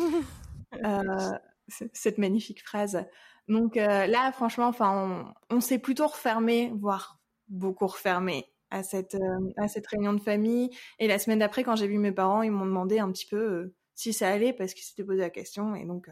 Euh, 0.87 1.31
cette 1.69 2.17
magnifique 2.17 2.63
phrase. 2.63 3.05
Donc 3.47 3.77
là 3.77 4.33
franchement 4.33 4.69
enfin 4.69 5.35
on, 5.51 5.57
on 5.57 5.61
s'est 5.61 5.79
plutôt 5.79 6.07
refermé 6.07 6.73
voire 6.81 7.21
beaucoup 7.49 7.87
refermé 7.87 8.47
à 8.71 8.83
cette 8.83 9.19
à 9.59 9.69
cette 9.69 9.87
réunion 9.87 10.15
de 10.15 10.21
famille. 10.21 10.71
Et 10.99 11.09
la 11.09 11.19
semaine 11.19 11.41
d'après 11.41 11.63
quand 11.63 11.77
j'ai 11.77 11.89
vu 11.89 11.99
mes 11.99 12.11
parents 12.11 12.41
ils 12.41 12.51
m'ont 12.51 12.65
demandé 12.65 13.01
un 13.01 13.13
petit 13.13 13.27
peu 13.27 13.75
si 13.95 14.15
ça 14.15 14.31
allait 14.31 14.55
parce 14.55 14.73
qu'ils 14.73 14.85
s'étaient 14.85 15.05
posé 15.05 15.21
la 15.21 15.29
question. 15.29 15.75
Et 15.75 15.85
donc 15.85 16.09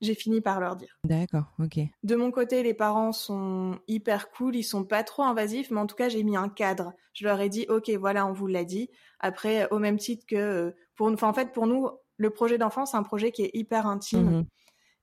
j'ai 0.00 0.14
fini 0.14 0.40
par 0.40 0.60
leur 0.60 0.76
dire 0.76 0.98
D'accord, 1.04 1.52
ok. 1.58 1.78
de 2.02 2.16
mon 2.16 2.30
côté, 2.30 2.62
les 2.62 2.74
parents 2.74 3.12
sont 3.12 3.78
hyper 3.88 4.30
cool, 4.30 4.56
ils 4.56 4.62
sont 4.64 4.84
pas 4.84 5.02
trop 5.04 5.22
invasifs, 5.22 5.70
mais 5.70 5.80
en 5.80 5.86
tout 5.86 5.96
cas, 5.96 6.08
j'ai 6.08 6.22
mis 6.22 6.36
un 6.36 6.48
cadre. 6.48 6.92
Je 7.12 7.24
leur 7.24 7.40
ai 7.40 7.48
dit, 7.48 7.64
ok, 7.68 7.90
voilà, 7.90 8.26
on 8.26 8.32
vous 8.32 8.46
l'a 8.46 8.64
dit. 8.64 8.90
Après, 9.20 9.68
au 9.70 9.78
même 9.78 9.98
titre 9.98 10.24
que 10.26 10.36
euh, 10.36 10.70
pour, 10.96 11.08
enfin, 11.08 11.28
en 11.28 11.32
fait, 11.32 11.52
pour 11.52 11.66
nous, 11.66 11.88
le 12.16 12.30
projet 12.30 12.58
d'enfant, 12.58 12.86
c'est 12.86 12.96
un 12.96 13.02
projet 13.02 13.32
qui 13.32 13.42
est 13.42 13.50
hyper 13.54 13.86
intime. 13.86 14.30
Mhm. 14.30 14.44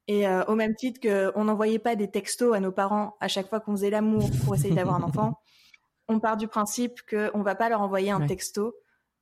Et 0.07 0.27
euh, 0.27 0.43
au 0.45 0.55
même 0.55 0.75
titre 0.75 0.99
que 0.99 1.31
on 1.35 1.45
n'envoyait 1.45 1.79
pas 1.79 1.95
des 1.95 2.09
textos 2.09 2.53
à 2.55 2.59
nos 2.59 2.71
parents 2.71 3.15
à 3.21 3.27
chaque 3.27 3.47
fois 3.49 3.59
qu'on 3.59 3.71
faisait 3.73 3.89
l'amour 3.91 4.29
pour 4.43 4.55
essayer 4.55 4.73
d'avoir 4.75 4.95
un 4.97 5.03
enfant, 5.03 5.33
on 6.09 6.19
part 6.19 6.37
du 6.37 6.47
principe 6.47 7.01
que 7.03 7.29
on 7.33 7.43
va 7.43 7.55
pas 7.55 7.69
leur 7.69 7.81
envoyer 7.81 8.11
un 8.11 8.19
Ouais. 8.21 8.27
texto 8.27 8.73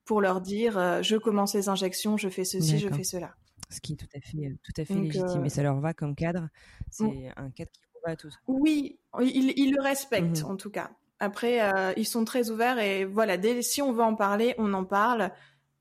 pour 0.05 0.21
leur 0.21 0.41
dire, 0.41 0.77
euh, 0.77 1.01
je 1.03 1.17
commence 1.17 1.53
les 1.53 1.69
injections, 1.69 2.17
je 2.17 2.29
fais 2.29 2.45
ceci, 2.45 2.79
je 2.79 2.89
fais 2.89 3.03
cela. 3.03 3.35
Ce 3.69 3.79
qui 3.81 3.93
est 3.93 3.95
tout 3.95 4.07
à 4.15 4.19
fait 4.19 4.37
euh, 4.47 4.55
tout 4.63 4.73
à 4.81 4.85
fait 4.85 4.93
Donc, 4.95 5.03
légitime 5.05 5.41
euh, 5.41 5.45
et 5.45 5.49
ça 5.49 5.61
leur 5.63 5.79
va 5.79 5.93
comme 5.93 6.15
cadre. 6.15 6.49
C'est 6.89 7.31
un 7.35 7.51
cadre 7.51 7.71
qui 7.71 7.81
va 8.05 8.11
à 8.13 8.15
tous. 8.15 8.35
Oui, 8.47 8.99
ils, 9.21 9.53
ils 9.57 9.71
le 9.73 9.81
respectent 9.81 10.43
Mhm. 10.43 10.51
en 10.51 10.55
tout 10.57 10.71
cas. 10.71 10.91
Après, 11.19 11.61
euh, 11.61 11.93
ils 11.97 12.07
sont 12.07 12.23
très 12.25 12.49
ouverts 12.49 12.79
et 12.79 13.05
voilà, 13.05 13.37
dès, 13.37 13.61
si 13.61 13.81
on 13.81 13.91
veut 13.91 14.03
en 14.03 14.15
parler, 14.15 14.55
on 14.57 14.73
en 14.73 14.85
parle. 14.85 15.31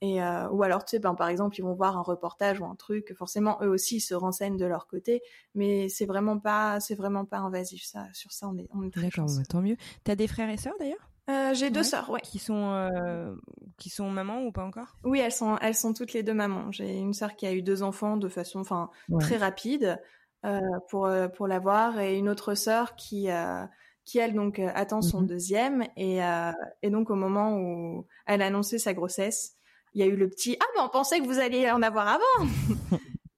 Et 0.01 0.23
euh, 0.23 0.49
ou 0.51 0.63
alors, 0.63 0.85
tu 0.85 0.91
sais, 0.93 0.99
ben, 1.01 1.15
par 1.15 1.29
exemple, 1.29 1.57
ils 1.59 1.63
vont 1.63 1.75
voir 1.75 1.97
un 1.97 2.03
reportage 2.03 2.61
ou 2.61 2.65
un 2.67 2.77
truc. 2.77 3.15
Forcément, 3.17 3.59
eux 3.63 3.69
aussi, 3.69 3.97
ils 3.97 4.01
se 4.01 4.15
renseignent 4.15 4.57
de 4.57 4.67
leur 4.67 4.87
côté, 4.87 5.23
mais 5.55 5.89
c'est 5.89 6.07
vraiment 6.07 6.39
pas, 6.39 6.79
c'est 6.81 6.95
vraiment 6.95 7.25
pas 7.25 7.39
invasif. 7.39 7.85
Ça, 7.85 8.07
sur 8.13 8.33
ça, 8.33 8.49
on 8.49 8.57
est, 8.59 8.69
on 8.71 8.83
est 8.85 8.91
très 8.93 9.03
D'accord, 9.03 9.27
bah, 9.27 9.43
tant 9.49 9.61
mieux. 9.63 9.77
T'as 10.05 10.15
des 10.15 10.29
frères 10.29 10.51
et 10.51 10.57
sœurs 10.57 10.77
d'ailleurs? 10.79 11.08
Euh, 11.31 11.53
J'ai 11.55 11.71
deux 11.71 11.81
Ouais. 11.81 11.85
sœurs, 11.85 12.11
ouais. 12.11 12.21
qui 12.23 12.39
sont 12.39 12.71
euh, 12.73 13.35
qui 13.79 13.91
sont 13.91 14.09
mamans 14.11 14.43
ou 14.45 14.53
pas 14.53 14.65
encore? 14.65 14.97
Oui, 15.05 15.21
elles 15.21 15.33
sont, 15.33 15.59
elles 15.59 15.75
sont 15.75 15.93
toutes 15.93 16.13
les 16.15 16.23
deux 16.23 16.35
mamans. 16.35 16.73
J'ai 16.73 16.97
une 16.99 17.13
sœur 17.13 17.37
qui 17.37 17.47
a 17.47 17.53
eu 17.53 17.63
deux 17.63 17.83
enfants 17.83 18.17
de 18.17 18.29
façon, 18.29 18.61
enfin, 18.61 18.91
très 19.21 19.37
rapide 19.37 20.01
euh, 20.47 20.59
pour 20.89 21.07
euh, 21.07 21.29
pour 21.29 21.47
l'avoir 21.47 21.99
et 22.01 22.17
une 22.17 22.29
autre 22.29 22.55
sœur 22.55 22.97
qui 22.97 23.31
euh, 23.31 23.65
qui 24.05 24.19
elle 24.19 24.33
donc 24.35 24.59
attend 24.59 25.03
son 25.03 25.21
Mhm. 25.21 25.27
deuxième 25.27 25.87
et 25.97 26.25
euh, 26.25 26.51
et 26.83 26.89
donc 26.91 27.11
au 27.11 27.15
moment 27.15 27.57
où 27.59 28.07
elle 28.27 28.41
a 28.41 28.47
annoncé 28.47 28.79
sa 28.79 28.95
grossesse, 28.95 29.57
il 29.95 30.01
y 30.01 30.05
a 30.05 30.07
eu 30.07 30.17
le 30.17 30.31
petit 30.31 30.57
ah 30.61 30.65
ben 30.77 30.85
on 30.87 30.89
pensait 30.89 31.21
que 31.21 31.27
vous 31.27 31.39
alliez 31.41 31.71
en 31.71 31.83
avoir 31.83 32.09
avant 32.09 32.49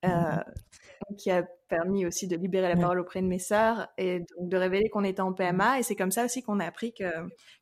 qui 1.20 1.30
a 1.30 1.44
permis 1.68 2.04
aussi 2.06 2.26
de 2.26 2.37
libérer 2.37 2.68
la 2.68 2.74
Ouais. 2.74 2.80
parole 2.80 2.98
auprès 3.00 3.20
de 3.22 3.26
mes 3.28 3.38
sœurs 3.38 3.88
et 3.98 4.20
donc 4.20 4.48
de 4.48 4.56
révéler 4.56 4.88
qu'on 4.88 5.04
était 5.04 5.20
en 5.20 5.33
PMA 5.33 5.78
et 5.78 5.83
c'est 5.83 5.94
comme 5.94 6.11
ça 6.11 6.24
aussi 6.24 6.42
qu'on 6.42 6.59
a 6.59 6.64
appris 6.66 6.92
que 6.92 7.04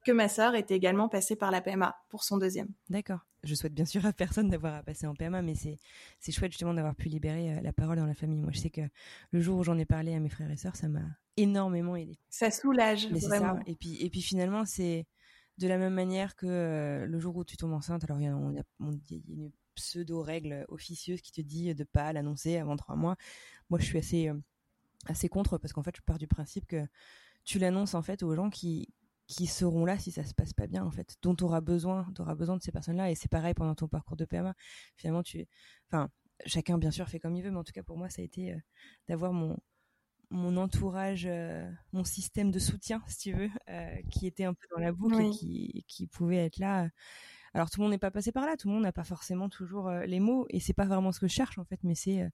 que 0.06 0.12
ma 0.12 0.28
sœur 0.28 0.54
était 0.54 0.74
également 0.74 1.08
passée 1.08 1.36
par 1.36 1.50
la 1.50 1.60
PMA 1.60 1.94
pour 2.08 2.24
son 2.24 2.38
deuxième. 2.38 2.68
D'accord. 2.88 3.20
Je 3.44 3.54
souhaite 3.54 3.74
bien 3.74 3.84
sûr 3.84 4.04
à 4.06 4.12
personne 4.12 4.48
d'avoir 4.48 4.74
à 4.76 4.82
passer 4.82 5.06
en 5.06 5.14
PMA, 5.14 5.42
mais 5.42 5.54
c'est 5.54 5.76
c'est 6.20 6.32
chouette 6.32 6.52
justement 6.52 6.74
d'avoir 6.74 6.94
pu 6.96 7.08
libérer 7.08 7.56
euh, 7.56 7.60
la 7.60 7.72
parole 7.72 7.96
dans 7.98 8.06
la 8.06 8.14
famille. 8.14 8.40
Moi, 8.40 8.50
je 8.52 8.58
sais 8.60 8.70
que 8.70 8.80
le 9.30 9.40
jour 9.40 9.58
où 9.58 9.62
j'en 9.64 9.76
ai 9.78 9.84
parlé 9.84 10.14
à 10.14 10.20
mes 10.20 10.28
frères 10.30 10.50
et 10.50 10.56
sœurs, 10.56 10.74
ça 10.76 10.88
m'a 10.88 11.04
énormément 11.36 11.94
aidé. 11.96 12.18
Ça 12.30 12.50
soulage 12.50 13.08
Mais 13.12 13.20
vraiment. 13.20 13.56
ça. 13.56 13.62
Et 13.66 13.76
puis 13.76 14.02
et 14.04 14.10
puis 14.10 14.22
finalement, 14.22 14.64
c'est 14.64 15.06
de 15.58 15.68
la 15.68 15.76
même 15.78 15.94
manière 15.94 16.34
que 16.36 16.46
euh, 16.46 17.06
le 17.06 17.18
jour 17.20 17.36
où 17.36 17.44
tu 17.44 17.56
tombes 17.56 17.72
enceinte. 17.74 18.04
Alors 18.04 18.20
il 18.20 18.24
y 18.24 18.28
a, 18.28 18.36
on 18.36 18.56
a- 18.56 18.62
on- 18.80 18.98
il 19.10 19.36
y 19.38 19.42
a 19.42 19.44
une 19.44 19.50
pseudo 19.78 20.22
règle 20.22 20.64
officieuse 20.68 21.20
qui 21.20 21.32
te 21.32 21.40
dit 21.40 21.74
de 21.74 21.84
pas 21.84 22.12
l'annoncer 22.12 22.58
avant 22.58 22.76
trois 22.76 22.96
mois. 22.96 23.16
Moi, 23.70 23.78
je 23.78 23.84
suis 23.84 23.98
assez 23.98 24.28
euh, 24.28 24.34
assez 25.06 25.28
contre 25.28 25.58
parce 25.58 25.72
qu'en 25.72 25.82
fait, 25.82 25.96
je 25.96 26.02
pars 26.02 26.18
du 26.18 26.26
principe 26.26 26.66
que 26.66 26.86
tu 27.44 27.58
l'annonces 27.58 27.94
en 27.94 28.02
fait 28.02 28.22
aux 28.22 28.34
gens 28.34 28.50
qui 28.50 28.92
qui 29.26 29.46
seront 29.46 29.84
là 29.84 29.98
si 29.98 30.10
ça 30.10 30.24
se 30.24 30.34
passe 30.34 30.54
pas 30.54 30.66
bien 30.66 30.84
en 30.84 30.90
fait 30.90 31.16
dont 31.22 31.34
tu 31.34 31.44
auras 31.44 31.60
besoin 31.60 32.10
tu 32.14 32.22
auras 32.22 32.34
besoin 32.34 32.56
de 32.56 32.62
ces 32.62 32.72
personnes 32.72 32.96
là 32.96 33.10
et 33.10 33.14
c'est 33.14 33.30
pareil 33.30 33.54
pendant 33.54 33.74
ton 33.74 33.86
parcours 33.86 34.16
de 34.16 34.24
PMA 34.24 34.54
finalement 34.96 35.22
tu 35.22 35.46
enfin 35.90 36.10
chacun 36.46 36.78
bien 36.78 36.90
sûr 36.90 37.08
fait 37.08 37.20
comme 37.20 37.36
il 37.36 37.42
veut 37.42 37.50
mais 37.50 37.58
en 37.58 37.64
tout 37.64 37.72
cas 37.72 37.82
pour 37.82 37.98
moi 37.98 38.08
ça 38.08 38.22
a 38.22 38.24
été 38.24 38.52
euh, 38.52 38.58
d'avoir 39.06 39.34
mon 39.34 39.56
mon 40.30 40.56
entourage 40.56 41.26
euh, 41.26 41.70
mon 41.92 42.04
système 42.04 42.50
de 42.50 42.58
soutien 42.58 43.02
si 43.06 43.18
tu 43.18 43.32
veux 43.32 43.50
euh, 43.68 43.96
qui 44.10 44.26
était 44.26 44.44
un 44.44 44.54
peu 44.54 44.66
dans 44.74 44.80
la 44.80 44.92
boucle 44.92 45.20
et 45.20 45.30
qui 45.30 45.84
qui 45.86 46.06
pouvait 46.06 46.44
être 46.44 46.58
là 46.58 46.88
alors 47.58 47.70
tout 47.70 47.80
le 47.80 47.84
monde 47.84 47.92
n'est 47.92 47.98
pas 47.98 48.10
passé 48.10 48.32
par 48.32 48.46
là 48.46 48.56
tout 48.56 48.68
le 48.68 48.74
monde 48.74 48.84
n'a 48.84 48.92
pas 48.92 49.04
forcément 49.04 49.48
toujours 49.48 49.88
euh, 49.88 50.04
les 50.06 50.20
mots 50.20 50.46
et 50.50 50.60
c'est 50.60 50.74
pas 50.74 50.86
vraiment 50.86 51.12
ce 51.12 51.20
que 51.20 51.28
je 51.28 51.34
cherche 51.34 51.58
en 51.58 51.64
fait 51.64 51.80
mais 51.84 51.94
c'est 51.94 52.22
euh, 52.22 52.28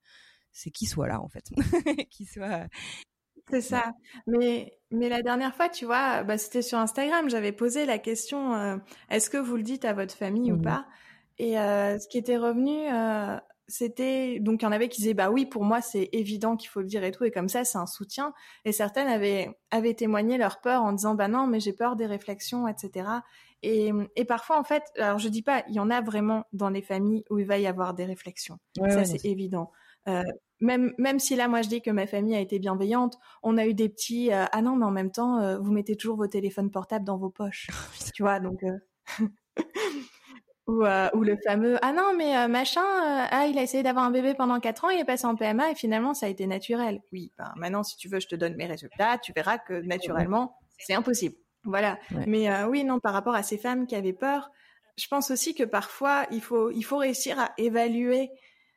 c'est 0.52 0.70
qu'il 0.70 0.88
soit 0.88 1.08
là 1.08 1.20
en 1.20 1.28
fait 1.28 1.50
qu'il 2.10 2.28
soit 2.28 2.68
C'est 3.50 3.60
ça. 3.60 3.92
Mais, 4.26 4.78
mais 4.90 5.08
la 5.08 5.22
dernière 5.22 5.54
fois, 5.54 5.68
tu 5.68 5.84
vois, 5.84 6.22
bah, 6.22 6.38
c'était 6.38 6.62
sur 6.62 6.78
Instagram, 6.78 7.28
j'avais 7.28 7.52
posé 7.52 7.84
la 7.87 7.98
question, 7.98 8.54
euh, 8.54 8.76
est-ce 9.10 9.28
que 9.30 9.37
vous 9.37 9.56
le 9.56 9.62
dites 9.62 9.84
à 9.84 9.92
votre 9.92 10.14
famille 10.14 10.50
ou 10.52 10.56
Mhm. 10.56 10.62
pas? 10.62 10.87
Et 11.38 11.58
euh, 11.58 11.98
ce 11.98 12.08
qui 12.08 12.16
était 12.18 12.38
revenu, 12.38 12.72
euh, 12.92 13.37
c'était, 13.68 14.40
donc 14.40 14.62
il 14.62 14.64
y 14.64 14.68
en 14.68 14.72
avait 14.72 14.88
qui 14.88 15.02
disaient, 15.02 15.14
bah 15.14 15.30
oui, 15.30 15.44
pour 15.46 15.64
moi, 15.64 15.82
c'est 15.82 16.08
évident 16.12 16.56
qu'il 16.56 16.70
faut 16.70 16.80
le 16.80 16.87
dire 16.87 17.04
et 17.04 17.10
tout, 17.12 17.24
et 17.24 17.30
comme 17.30 17.48
ça, 17.48 17.64
c'est 17.64 17.78
un 17.78 17.87
soutien. 17.87 18.32
Et 18.64 18.72
certaines 18.72 19.08
avaient, 19.08 19.50
avaient 19.70 19.94
témoigné 19.94 20.38
leur 20.38 20.60
peur 20.62 20.82
en 20.82 20.92
disant, 20.92 21.14
bah 21.14 21.28
non, 21.28 21.46
mais 21.46 21.60
j'ai 21.60 21.72
peur 21.74 21.96
des 21.96 22.06
réflexions, 22.06 22.66
etc. 22.66 23.22
Et, 23.64 23.92
et 24.16 24.24
parfois, 24.27 24.59
en 24.59 24.64
fait, 24.64 24.83
alors 24.98 25.18
je 25.18 25.29
dis 25.29 25.42
pas, 25.42 25.64
il 25.68 25.74
y 25.74 25.81
en 25.81 25.88
a 25.90 26.03
vraiment 26.03 26.44
dans 26.53 26.68
les 26.68 26.83
familles 26.83 27.24
où 27.31 27.38
il 27.38 27.46
va 27.46 27.59
y 27.59 27.66
avoir 27.66 27.94
des 27.94 28.05
réflexions. 28.05 28.59
Ouais, 28.79 28.90
ça, 28.90 28.98
ouais, 28.98 29.05
c'est 29.07 29.24
évident. 29.24 29.70
Euh, 30.07 30.22
même, 30.61 30.92
même 30.98 31.18
si 31.18 31.35
là, 31.35 31.48
moi, 31.48 31.62
je 31.62 31.68
dis 31.70 31.81
que 31.81 31.90
ma 31.90 32.07
famille 32.07 32.37
a 32.37 32.40
été 32.40 32.59
bienveillante, 32.59 33.16
on 33.42 33.57
a 33.57 33.66
eu 33.66 33.72
des 33.72 33.88
petits 33.88 34.33
euh, 34.33 34.44
ah 34.53 34.61
non, 34.61 34.77
mais 34.77 34.85
en 34.85 34.90
même 34.90 35.11
temps, 35.11 35.40
euh, 35.40 35.59
vous 35.59 35.72
mettez 35.72 35.96
toujours 35.96 36.18
vos 36.18 36.27
téléphones 36.27 36.70
portables 36.70 37.07
dans 37.07 37.16
vos 37.16 37.31
poches, 37.31 37.68
tu 38.14 38.22
vois, 38.22 38.38
donc 38.38 38.62
ou, 40.66 40.83
ou 40.83 41.22
le 41.22 41.37
fameux 41.46 41.79
ah 41.81 41.92
non, 41.92 42.12
mais 42.16 42.48
machin, 42.48 42.85
ah 42.85 43.46
il 43.46 43.59
a 43.59 43.62
essayé 43.62 43.83
d'avoir 43.83 44.05
un 44.05 44.11
bébé 44.11 44.35
pendant 44.35 44.61
quatre 44.61 44.85
ans, 44.85 44.90
il 44.90 45.00
est 45.00 45.05
passé 45.05 45.27
en 45.27 45.37
PMA 45.37 45.70
et 45.70 45.74
finalement 45.74 46.12
ça 46.12 46.27
a 46.27 46.29
été 46.29 46.46
naturel. 46.46 47.00
Oui, 47.12 47.33
ben 47.38 47.53
maintenant 47.57 47.83
si 47.83 47.96
tu 47.96 48.09
veux, 48.09 48.20
je 48.20 48.29
te 48.29 48.37
donne 48.37 48.57
mes 48.57 48.66
résultats, 48.66 49.18
tu 49.18 49.33
verras 49.35 49.59
que 49.59 49.74
naturellement 49.83 50.59
c'est 50.79 50.94
impossible. 50.94 51.37
Voilà. 51.64 51.98
Ouais. 52.12 52.24
Mais 52.27 52.50
euh, 52.50 52.66
oui, 52.68 52.85
non, 52.85 53.00
par 53.00 53.12
rapport 53.12 53.35
à 53.35 53.42
ces 53.42 53.59
femmes 53.59 53.87
qui 53.87 53.94
avaient 53.96 54.12
peur, 54.12 54.50
je 54.96 55.07
pense 55.09 55.31
aussi 55.31 55.55
que 55.55 55.64
parfois 55.64 56.27
il 56.31 56.40
faut 56.40 56.70
il 56.70 56.83
faut 56.85 56.98
réussir 56.98 57.38
à 57.40 57.53
évaluer 57.59 58.31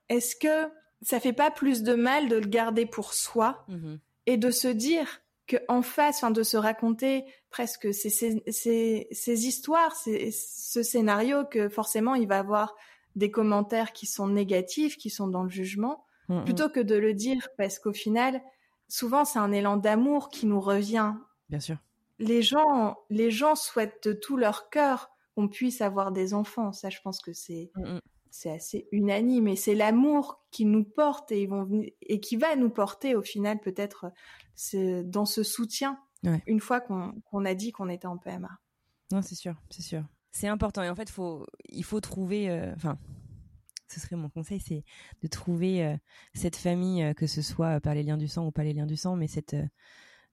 est-ce 0.10 0.36
que 0.36 0.72
ça 1.02 1.20
fait 1.20 1.34
pas 1.34 1.52
plus 1.52 1.84
de 1.84 1.94
mal 1.94 2.28
de 2.30 2.38
le 2.38 2.48
garder 2.48 2.86
pour 2.86 3.14
soi 3.14 3.66
Mhm. 3.68 4.00
et 4.26 4.38
de 4.38 4.50
se 4.52 4.68
dire 4.68 5.22
que 5.46 5.58
en 5.70 5.82
face, 5.82 6.18
enfin 6.18 6.32
de 6.32 6.44
se 6.44 6.58
raconter 6.58 7.24
presque 7.50 7.94
ces, 7.94 8.10
ces, 8.10 8.44
ces, 8.52 9.08
ces 9.12 9.48
histoires, 9.48 9.96
ce 9.96 10.84
scénario 10.84 11.46
que 11.46 11.70
forcément 11.70 12.16
il 12.16 12.28
va 12.28 12.40
avoir 12.40 12.76
des 13.16 13.32
commentaires 13.32 13.94
qui 13.94 14.06
sont 14.08 14.28
négatifs, 14.28 14.98
qui 14.98 15.10
sont 15.10 15.28
dans 15.28 15.44
le 15.44 15.50
jugement, 15.50 16.04
Mhm. 16.30 16.44
plutôt 16.44 16.68
que 16.70 16.82
de 16.82 16.96
le 16.96 17.14
dire 17.14 17.48
parce 17.58 17.80
qu'au 17.80 17.94
final, 17.94 18.42
souvent 18.90 19.24
c'est 19.24 19.40
un 19.40 19.52
élan 19.54 19.78
d'amour 19.78 20.28
qui 20.30 20.46
nous 20.46 20.60
revient. 20.60 21.14
bien 21.50 21.62
sûr 21.62 21.78
Les 22.20 22.42
gens, 22.42 22.98
les 23.10 23.30
gens 23.32 23.56
souhaitent 23.56 24.04
de 24.08 24.14
tout 24.14 24.38
leur 24.38 24.70
cœur 24.70 25.10
qu'on 25.36 25.48
puisse 25.48 25.82
avoir 25.82 26.12
des 26.12 26.34
enfants. 26.34 26.72
Ça, 26.74 26.90
je 26.90 27.00
pense 27.04 27.20
que 27.22 27.34
c'est 27.34 27.72
Mhm. 27.76 28.02
c'est 28.30 28.52
assez 28.52 28.88
unanime 28.92 29.48
et 29.48 29.56
c'est 29.56 29.74
l'amour 29.74 30.44
qui 30.52 30.66
nous 30.66 30.84
porte 30.84 31.32
et 31.32 31.42
ils 31.44 31.50
vont 31.50 31.64
venir- 31.64 31.92
et 32.02 32.20
qui 32.20 32.36
va 32.36 32.56
nous 32.56 32.70
porter 32.70 33.16
au 33.16 33.22
final 33.24 33.60
peut-être 33.60 34.12
dans 35.06 35.26
ce 35.26 35.44
soutien 35.44 35.98
une 36.46 36.60
fois 36.60 36.82
qu'on 36.82 37.46
a 37.46 37.54
dit 37.56 37.72
qu'on 37.72 37.90
était 37.90 38.06
en 38.08 38.18
PMA. 38.18 38.50
Non, 39.12 39.22
c'est 39.22 39.36
sûr, 39.36 39.56
c'est 39.70 39.82
sûr. 39.82 40.04
C'est 40.32 40.48
important 40.48 40.84
et 40.84 40.90
en 40.90 40.96
fait, 40.96 41.10
faut, 41.10 41.46
il 41.70 41.84
faut 41.84 42.02
trouver, 42.02 42.52
enfin, 42.76 42.98
ce 43.88 44.00
serait 44.00 44.18
mon 44.18 44.30
conseil, 44.30 44.60
c'est 44.60 44.84
de 45.22 45.28
trouver 45.28 45.98
cette 46.36 46.58
famille, 46.58 47.14
que 47.16 47.26
ce 47.28 47.42
soit 47.42 47.80
par 47.80 47.96
les 47.96 48.04
liens 48.04 48.18
du 48.18 48.28
sang 48.28 48.46
ou 48.46 48.52
pas 48.52 48.64
les 48.64 48.74
liens 48.74 48.86
du 48.86 48.98
sang, 48.98 49.16
mais 49.16 49.28
cette 49.28 49.56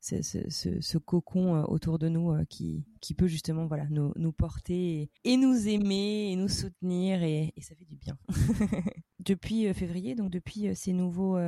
ce, 0.04 0.98
cocon 0.98 1.56
euh, 1.56 1.62
autour 1.64 1.98
de 1.98 2.08
nous 2.08 2.32
euh, 2.32 2.44
qui, 2.44 2.84
qui 3.00 3.14
peut 3.14 3.26
justement 3.26 3.66
voilà 3.66 3.86
nous, 3.90 4.12
nous 4.16 4.32
porter 4.32 5.10
et, 5.24 5.36
nous 5.36 5.68
aimer 5.68 6.30
et 6.32 6.36
nous 6.36 6.48
soutenir 6.48 7.22
et, 7.22 7.52
ça 7.60 7.74
fait 7.74 7.84
du 7.84 7.96
bien. 7.96 8.18
depuis 9.24 9.66
euh, 9.66 9.74
février, 9.74 10.14
donc 10.14 10.30
depuis 10.30 10.74
ces 10.74 10.92
nouveaux 10.92 11.38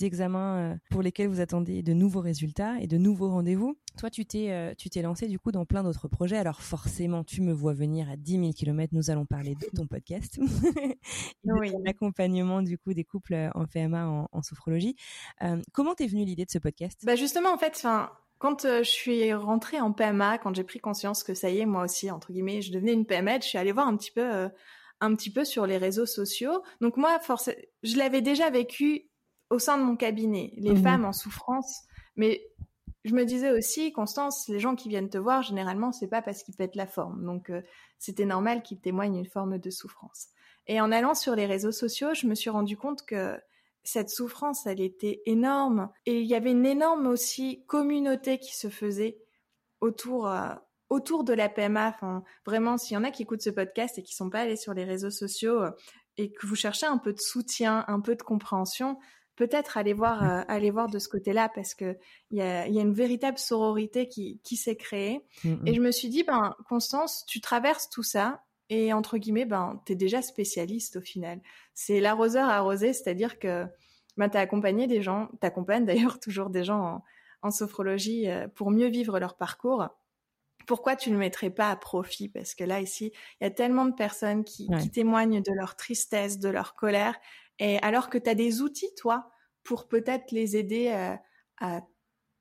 examens 0.00 0.76
pour 0.90 1.02
lesquels 1.02 1.28
vous 1.28 1.40
attendez 1.40 1.82
de 1.82 1.92
nouveaux 1.92 2.20
résultats 2.20 2.78
et 2.80 2.86
de 2.86 2.98
nouveaux 2.98 3.28
rendez-vous, 3.30 3.76
toi 3.96 4.10
tu 4.10 4.26
t'es 4.26 4.74
tu 4.76 4.90
t'es 4.90 5.02
lancé 5.02 5.28
du 5.28 5.38
coup 5.38 5.52
dans 5.52 5.64
plein 5.64 5.82
d'autres 5.82 6.08
projets. 6.08 6.36
Alors 6.36 6.60
forcément, 6.60 7.24
tu 7.24 7.42
me 7.42 7.52
vois 7.52 7.74
venir 7.74 8.10
à 8.10 8.16
10 8.16 8.32
000 8.32 8.52
km, 8.52 8.92
nous 8.94 9.10
allons 9.10 9.26
parler 9.26 9.54
de 9.54 9.66
ton 9.76 9.86
podcast 9.86 10.38
et 10.38 10.98
de 11.44 11.70
ton 11.70 11.84
accompagnement 11.86 12.62
du 12.62 12.78
coup 12.78 12.92
des 12.92 13.04
couples 13.04 13.50
en 13.54 13.66
PMA 13.66 14.08
en, 14.08 14.28
en 14.30 14.42
sophrologie. 14.42 14.96
comment 15.72 15.94
t'es 15.94 16.06
venue 16.06 16.24
l'idée 16.24 16.44
de 16.44 16.50
ce 16.50 16.58
podcast? 16.58 17.00
Bah 17.04 17.16
justement 17.16 17.52
en 17.52 17.58
fait 17.58 17.86
quand 18.44 18.66
euh, 18.66 18.82
je 18.82 18.90
suis 18.90 19.32
rentrée 19.32 19.80
en 19.80 19.92
PMA, 19.92 20.36
quand 20.36 20.54
j'ai 20.54 20.64
pris 20.64 20.78
conscience 20.78 21.24
que 21.24 21.32
ça 21.32 21.48
y 21.48 21.60
est, 21.60 21.64
moi 21.66 21.82
aussi, 21.84 22.10
entre 22.10 22.30
guillemets, 22.30 22.60
je 22.60 22.72
devenais 22.72 22.92
une 22.92 23.06
PMA, 23.06 23.40
je 23.40 23.46
suis 23.46 23.56
allée 23.58 23.72
voir 23.72 23.88
un 23.88 23.96
petit 23.96 24.10
peu, 24.10 24.20
euh, 24.20 24.48
un 25.04 25.14
petit 25.14 25.30
peu 25.30 25.44
sur 25.44 25.66
les 25.66 25.78
réseaux 25.78 26.06
sociaux. 26.06 26.62
Donc 26.80 26.96
moi, 26.96 27.20
je 27.82 27.96
l'avais 27.96 28.22
déjà 28.22 28.50
vécu 28.50 29.08
au 29.50 29.58
sein 29.58 29.78
de 29.78 29.82
mon 29.82 29.96
cabinet, 29.96 30.52
les 30.56 30.72
mmh 30.72 30.82
femmes 30.82 31.04
en 31.04 31.12
souffrance. 31.12 31.82
Mais 32.16 32.42
je 33.04 33.14
me 33.14 33.24
disais 33.24 33.50
aussi, 33.50 33.92
Constance, 33.92 34.48
les 34.48 34.60
gens 34.60 34.74
qui 34.74 34.88
viennent 34.88 35.10
te 35.10 35.18
voir, 35.18 35.42
généralement, 35.42 35.92
c'est 35.92 36.08
pas 36.08 36.22
parce 36.22 36.42
qu'ils 36.42 36.56
pètent 36.56 36.76
la 36.76 36.86
forme. 36.86 37.24
Donc, 37.24 37.50
euh, 37.50 37.60
c'était 37.98 38.24
normal 38.24 38.62
qu'ils 38.62 38.80
témoignent 38.80 39.16
une 39.16 39.26
forme 39.26 39.58
de 39.58 39.70
souffrance. 39.70 40.28
Et 40.66 40.80
en 40.80 40.90
allant 40.90 41.14
sur 41.14 41.34
les 41.34 41.46
réseaux 41.46 41.72
sociaux, 41.72 42.14
je 42.14 42.26
me 42.26 42.34
suis 42.34 42.50
rendu 42.50 42.76
compte 42.76 43.04
que 43.04 43.38
cette 43.82 44.08
souffrance, 44.08 44.66
elle 44.66 44.80
était 44.80 45.22
énorme. 45.26 45.90
Et 46.06 46.20
il 46.20 46.26
y 46.26 46.34
avait 46.34 46.52
une 46.52 46.64
énorme 46.64 47.06
aussi 47.06 47.64
communauté 47.66 48.38
qui 48.38 48.56
se 48.56 48.68
faisait 48.68 49.18
autour, 49.80 50.26
euh, 50.26 50.54
autour 50.94 51.24
de 51.24 51.32
la 51.32 51.48
PMA. 51.48 51.88
Enfin, 51.88 52.22
vraiment, 52.46 52.78
s'il 52.78 52.94
y 52.94 52.96
en 52.96 53.04
a 53.04 53.10
qui 53.10 53.22
écoutent 53.22 53.42
ce 53.42 53.50
podcast 53.50 53.98
et 53.98 54.02
qui 54.02 54.14
sont 54.14 54.30
pas 54.30 54.40
allés 54.40 54.56
sur 54.56 54.74
les 54.74 54.84
réseaux 54.84 55.10
sociaux 55.10 55.62
euh, 55.62 55.70
et 56.16 56.32
que 56.32 56.46
vous 56.46 56.54
cherchez 56.54 56.86
un 56.86 56.98
peu 56.98 57.12
de 57.12 57.20
soutien, 57.20 57.84
un 57.88 58.00
peu 58.00 58.14
de 58.14 58.22
compréhension, 58.22 58.98
peut-être 59.36 59.76
aller 59.76 59.92
voir, 59.92 60.22
euh, 60.22 60.42
aller 60.48 60.70
voir 60.70 60.88
de 60.88 60.98
ce 60.98 61.08
côté-là 61.08 61.50
parce 61.54 61.74
que 61.74 61.96
il 62.30 62.38
y 62.38 62.42
a, 62.42 62.68
y 62.68 62.78
a, 62.78 62.82
une 62.82 62.94
véritable 62.94 63.38
sororité 63.38 64.08
qui, 64.08 64.40
qui 64.44 64.56
s'est 64.56 64.76
créée. 64.76 65.24
Mm, 65.42 65.66
et 65.66 65.72
mm. 65.72 65.74
je 65.74 65.80
me 65.80 65.90
suis 65.90 66.08
dit, 66.08 66.22
ben, 66.22 66.54
Constance, 66.68 67.24
tu 67.26 67.40
traverses 67.40 67.90
tout 67.90 68.02
ça 68.02 68.44
et 68.70 68.92
entre 68.92 69.18
guillemets, 69.18 69.44
ben, 69.44 69.82
t'es 69.84 69.94
déjà 69.94 70.22
spécialiste 70.22 70.96
au 70.96 71.00
final. 71.00 71.40
C'est 71.74 72.00
l'arroseur 72.00 72.48
arrosé, 72.48 72.92
c'est-à-dire 72.92 73.38
que 73.38 73.66
ben, 74.16 74.28
t'as 74.28 74.40
accompagné 74.40 74.86
des 74.86 75.02
gens, 75.02 75.28
t'accompagnes 75.40 75.84
d'ailleurs 75.84 76.18
toujours 76.20 76.50
des 76.50 76.64
gens 76.64 77.02
en, 77.42 77.50
sophrologie 77.50 78.30
euh, 78.30 78.48
pour 78.48 78.70
mieux 78.70 78.88
vivre 78.88 79.18
leur 79.18 79.36
parcours. 79.36 79.88
Pourquoi 80.66 80.96
tu 80.96 81.10
ne 81.10 81.14
le 81.14 81.20
mettrais 81.20 81.50
pas 81.50 81.70
à 81.70 81.76
profit? 81.76 82.28
Parce 82.28 82.54
que 82.54 82.64
là, 82.64 82.80
ici, 82.80 83.12
il 83.40 83.44
y 83.44 83.46
a 83.46 83.50
tellement 83.50 83.86
de 83.86 83.94
personnes 83.94 84.44
qui, 84.44 84.68
témoignent 84.92 85.42
de 85.42 85.52
leur 85.52 85.76
tristesse, 85.76 86.38
de 86.38 86.48
leur 86.48 86.74
colère, 86.74 87.16
et 87.58 87.78
alors 87.78 88.10
que 88.10 88.18
tu 88.18 88.28
as 88.28 88.34
des 88.34 88.62
outils, 88.62 88.94
toi, 88.96 89.30
pour 89.62 89.88
peut-être 89.88 90.32
les 90.32 90.56
aider 90.56 90.90
euh, 90.92 91.14
à 91.60 91.82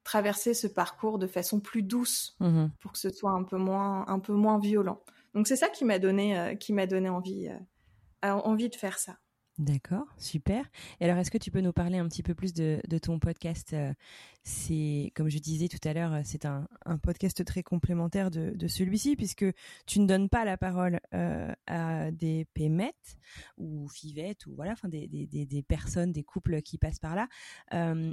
traverser 0.04 0.54
ce 0.54 0.68
parcours 0.68 1.18
de 1.18 1.28
façon 1.28 1.60
plus 1.60 1.84
douce, 1.84 2.36
mmh 2.40 2.68
pour 2.80 2.92
que 2.92 2.98
ce 2.98 3.10
soit 3.10 3.32
un 3.32 3.44
peu 3.44 3.58
moins, 3.58 4.06
un 4.08 4.20
peu 4.20 4.34
moins 4.34 4.60
violent. 4.60 5.02
Donc 5.34 5.48
c'est 5.48 5.56
ça 5.56 5.70
qui 5.70 5.86
m'a 5.86 6.00
donné, 6.00 6.38
euh, 6.38 6.56
qui 6.56 6.74
m'a 6.74 6.86
donné 6.86 7.10
envie, 7.10 7.48
euh, 7.48 8.30
envie 8.30 8.70
de 8.70 8.76
faire 8.76 9.00
ça. 9.00 9.18
D'accord, 9.60 10.08
super. 10.18 10.66
Et 11.00 11.06
alors, 11.06 11.18
est-ce 11.20 11.30
que 11.30 11.38
tu 11.38 11.52
peux 11.52 11.62
nous 11.62 11.74
parler 11.74 12.00
un 12.00 12.08
petit 12.08 12.24
peu 12.24 12.34
plus 12.34 12.56
de, 12.56 12.82
ton 13.00 13.20
podcast 13.20 13.74
euh, 13.74 13.94
C'est, 14.44 15.12
comme 15.16 15.30
je 15.30 15.38
disais 15.38 15.68
tout 15.68 15.88
à 15.88 15.94
l'heure, 15.94 16.22
c'est 16.24 16.46
un, 16.46 16.68
podcast 17.04 17.46
très 17.46 17.62
complémentaire 17.62 18.32
de, 18.32 18.68
celui-ci, 18.68 19.16
puisque 19.16 19.46
tu 19.86 20.00
ne 20.00 20.08
donnes 20.08 20.28
pas 20.28 20.44
la 20.44 20.58
parole 20.58 21.00
à 21.68 22.10
des 22.10 22.48
pémettes 22.56 23.18
ou 23.58 23.88
fivettes 23.90 24.48
ou 24.48 24.56
voilà, 24.56 24.72
enfin 24.72 24.90
des, 24.90 25.66
personnes, 25.68 26.12
des 26.12 26.24
couples 26.24 26.64
qui 26.64 26.80
passent 26.80 27.00
par 27.00 27.16
là, 27.16 27.28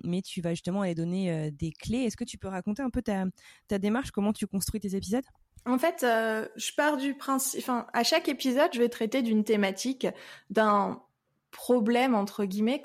mais 0.05 0.21
tu 0.21 0.43
vas 0.43 0.51
justement 0.51 0.83
aller 0.83 0.95
donner 0.95 1.51
des 1.53 1.73
clés. 1.73 2.01
Est-ce 2.01 2.19
que 2.19 2.25
tu 2.25 2.37
peux 2.37 2.49
raconter 2.49 2.83
un 2.83 2.91
peu 2.91 3.01
ta, 3.01 3.79
démarche, 3.79 4.11
comment 4.11 4.35
tu 4.35 4.47
construis 4.47 4.81
tes 4.81 4.95
épisodes? 4.95 5.25
En 5.67 5.79
fait, 5.79 6.03
euh, 6.05 6.49
je 6.57 6.73
pars 6.75 6.97
du 6.97 7.15
principe, 7.15 7.61
enfin, 7.61 7.87
à 7.93 8.03
chaque 8.03 8.29
épisode, 8.29 8.71
je 8.73 8.79
vais 8.79 8.89
traiter 8.89 9.21
d'une 9.23 9.45
thématique, 9.45 10.07
d'un 10.49 11.03
problème 11.51 12.15
entre 12.15 12.45
guillemets 12.45 12.83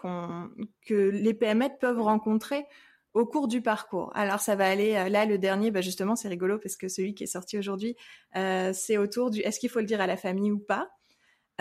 que 0.85 0.93
les 0.93 1.33
PME 1.33 1.69
peuvent 1.79 2.01
rencontrer 2.01 2.65
au 3.13 3.25
cours 3.25 3.47
du 3.47 3.61
parcours. 3.61 4.11
Alors 4.13 4.39
ça 4.39 4.55
va 4.55 4.67
aller 4.67 4.95
euh, 4.95 5.09
là 5.09 5.25
le 5.25 5.37
dernier, 5.37 5.71
bah 5.71 5.81
justement 5.81 6.15
c'est 6.15 6.27
rigolo 6.27 6.59
parce 6.59 6.75
que 6.75 6.89
celui 6.89 7.15
qui 7.15 7.23
est 7.23 7.27
sorti 7.27 7.57
aujourd'hui, 7.57 7.95
euh, 8.35 8.71
c'est 8.73 8.97
autour 8.97 9.31
du 9.31 9.39
est-ce 9.39 9.59
qu'il 9.59 9.69
faut 9.69 9.79
le 9.79 9.85
dire 9.85 10.01
à 10.01 10.07
la 10.07 10.17
famille 10.17 10.51
ou 10.51 10.59
pas? 10.59 10.89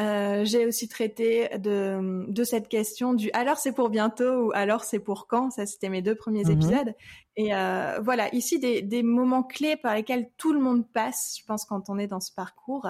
Euh, 0.00 0.44
j'ai 0.44 0.66
aussi 0.66 0.88
traité 0.88 1.48
de, 1.58 2.24
de 2.26 2.42
cette 2.42 2.66
question 2.66 3.14
du 3.14 3.30
alors 3.32 3.58
c'est 3.58 3.72
pour 3.72 3.90
bientôt 3.90 4.46
ou 4.46 4.50
alors 4.52 4.82
c'est 4.82 4.98
pour 4.98 5.28
quand. 5.28 5.50
Ça, 5.52 5.66
c'était 5.66 5.88
mes 5.88 6.02
deux 6.02 6.16
premiers 6.16 6.44
mhm. 6.44 6.50
épisodes. 6.50 6.94
Et 7.36 7.54
euh, 7.54 8.00
voilà, 8.02 8.34
ici 8.34 8.58
des, 8.58 8.82
des 8.82 9.04
moments 9.04 9.44
clés 9.44 9.76
par 9.76 9.94
lesquels 9.94 10.30
tout 10.36 10.52
le 10.52 10.60
monde 10.60 10.84
passe, 10.92 11.36
je 11.40 11.44
pense, 11.46 11.64
quand 11.64 11.88
on 11.88 11.98
est 11.98 12.08
dans 12.08 12.20
ce 12.20 12.32
parcours. 12.32 12.88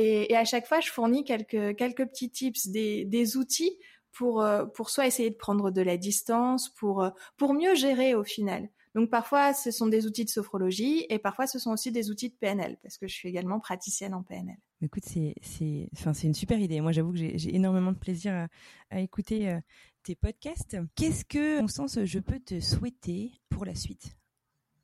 Et, 0.00 0.36
à 0.36 0.44
chaque 0.44 0.66
fois, 0.66 0.78
je 0.80 0.90
fournis 0.90 1.24
quelques 1.24 1.76
quelques 1.76 2.06
petits 2.06 2.30
tips, 2.30 2.68
des, 2.68 3.04
des 3.04 3.36
outils 3.36 3.76
pour 4.12 4.42
euh, 4.42 4.64
pour 4.64 4.90
soit 4.90 5.06
essayer 5.06 5.30
de 5.30 5.34
prendre 5.34 5.72
de 5.72 5.82
la 5.82 5.96
distance, 5.96 6.68
pour 6.68 7.02
euh, 7.02 7.10
pour 7.36 7.52
mieux 7.52 7.74
gérer 7.74 8.14
au 8.14 8.22
final. 8.22 8.68
Donc 8.94 9.10
parfois, 9.10 9.52
ce 9.54 9.70
sont 9.70 9.88
des 9.88 10.06
outils 10.06 10.24
de 10.24 10.30
sophrologie 10.30 11.04
et 11.08 11.18
parfois, 11.18 11.46
ce 11.46 11.58
sont 11.58 11.72
aussi 11.72 11.90
des 11.90 12.10
outils 12.10 12.30
de 12.30 12.34
PNL 12.34 12.78
parce 12.82 12.96
que 12.96 13.08
je 13.08 13.14
suis 13.14 13.28
également 13.28 13.58
praticienne 13.58 14.14
en 14.14 14.22
PNL. 14.22 14.56
Écoute, 14.82 15.04
c'est 15.04 15.34
c'est 15.42 15.88
enfin 15.94 16.14
c'est 16.14 16.28
une 16.28 16.34
super 16.34 16.60
idée. 16.60 16.80
Moi, 16.80 16.92
j'avoue 16.92 17.12
que 17.12 17.18
j'ai 17.18 17.54
énormément 17.54 17.90
de 17.90 17.98
plaisir 17.98 18.46
à, 18.90 19.00
écouter 19.00 19.50
euh, 19.50 19.58
tes 20.04 20.14
podcasts. 20.14 20.76
Qu'est-ce 20.94 21.24
que, 21.24 21.60
en 21.60 21.66
sens, 21.66 21.98
je 22.04 22.18
peux 22.20 22.38
te 22.38 22.60
souhaiter 22.60 23.32
pour 23.48 23.64
la 23.64 23.74
suite? 23.74 24.16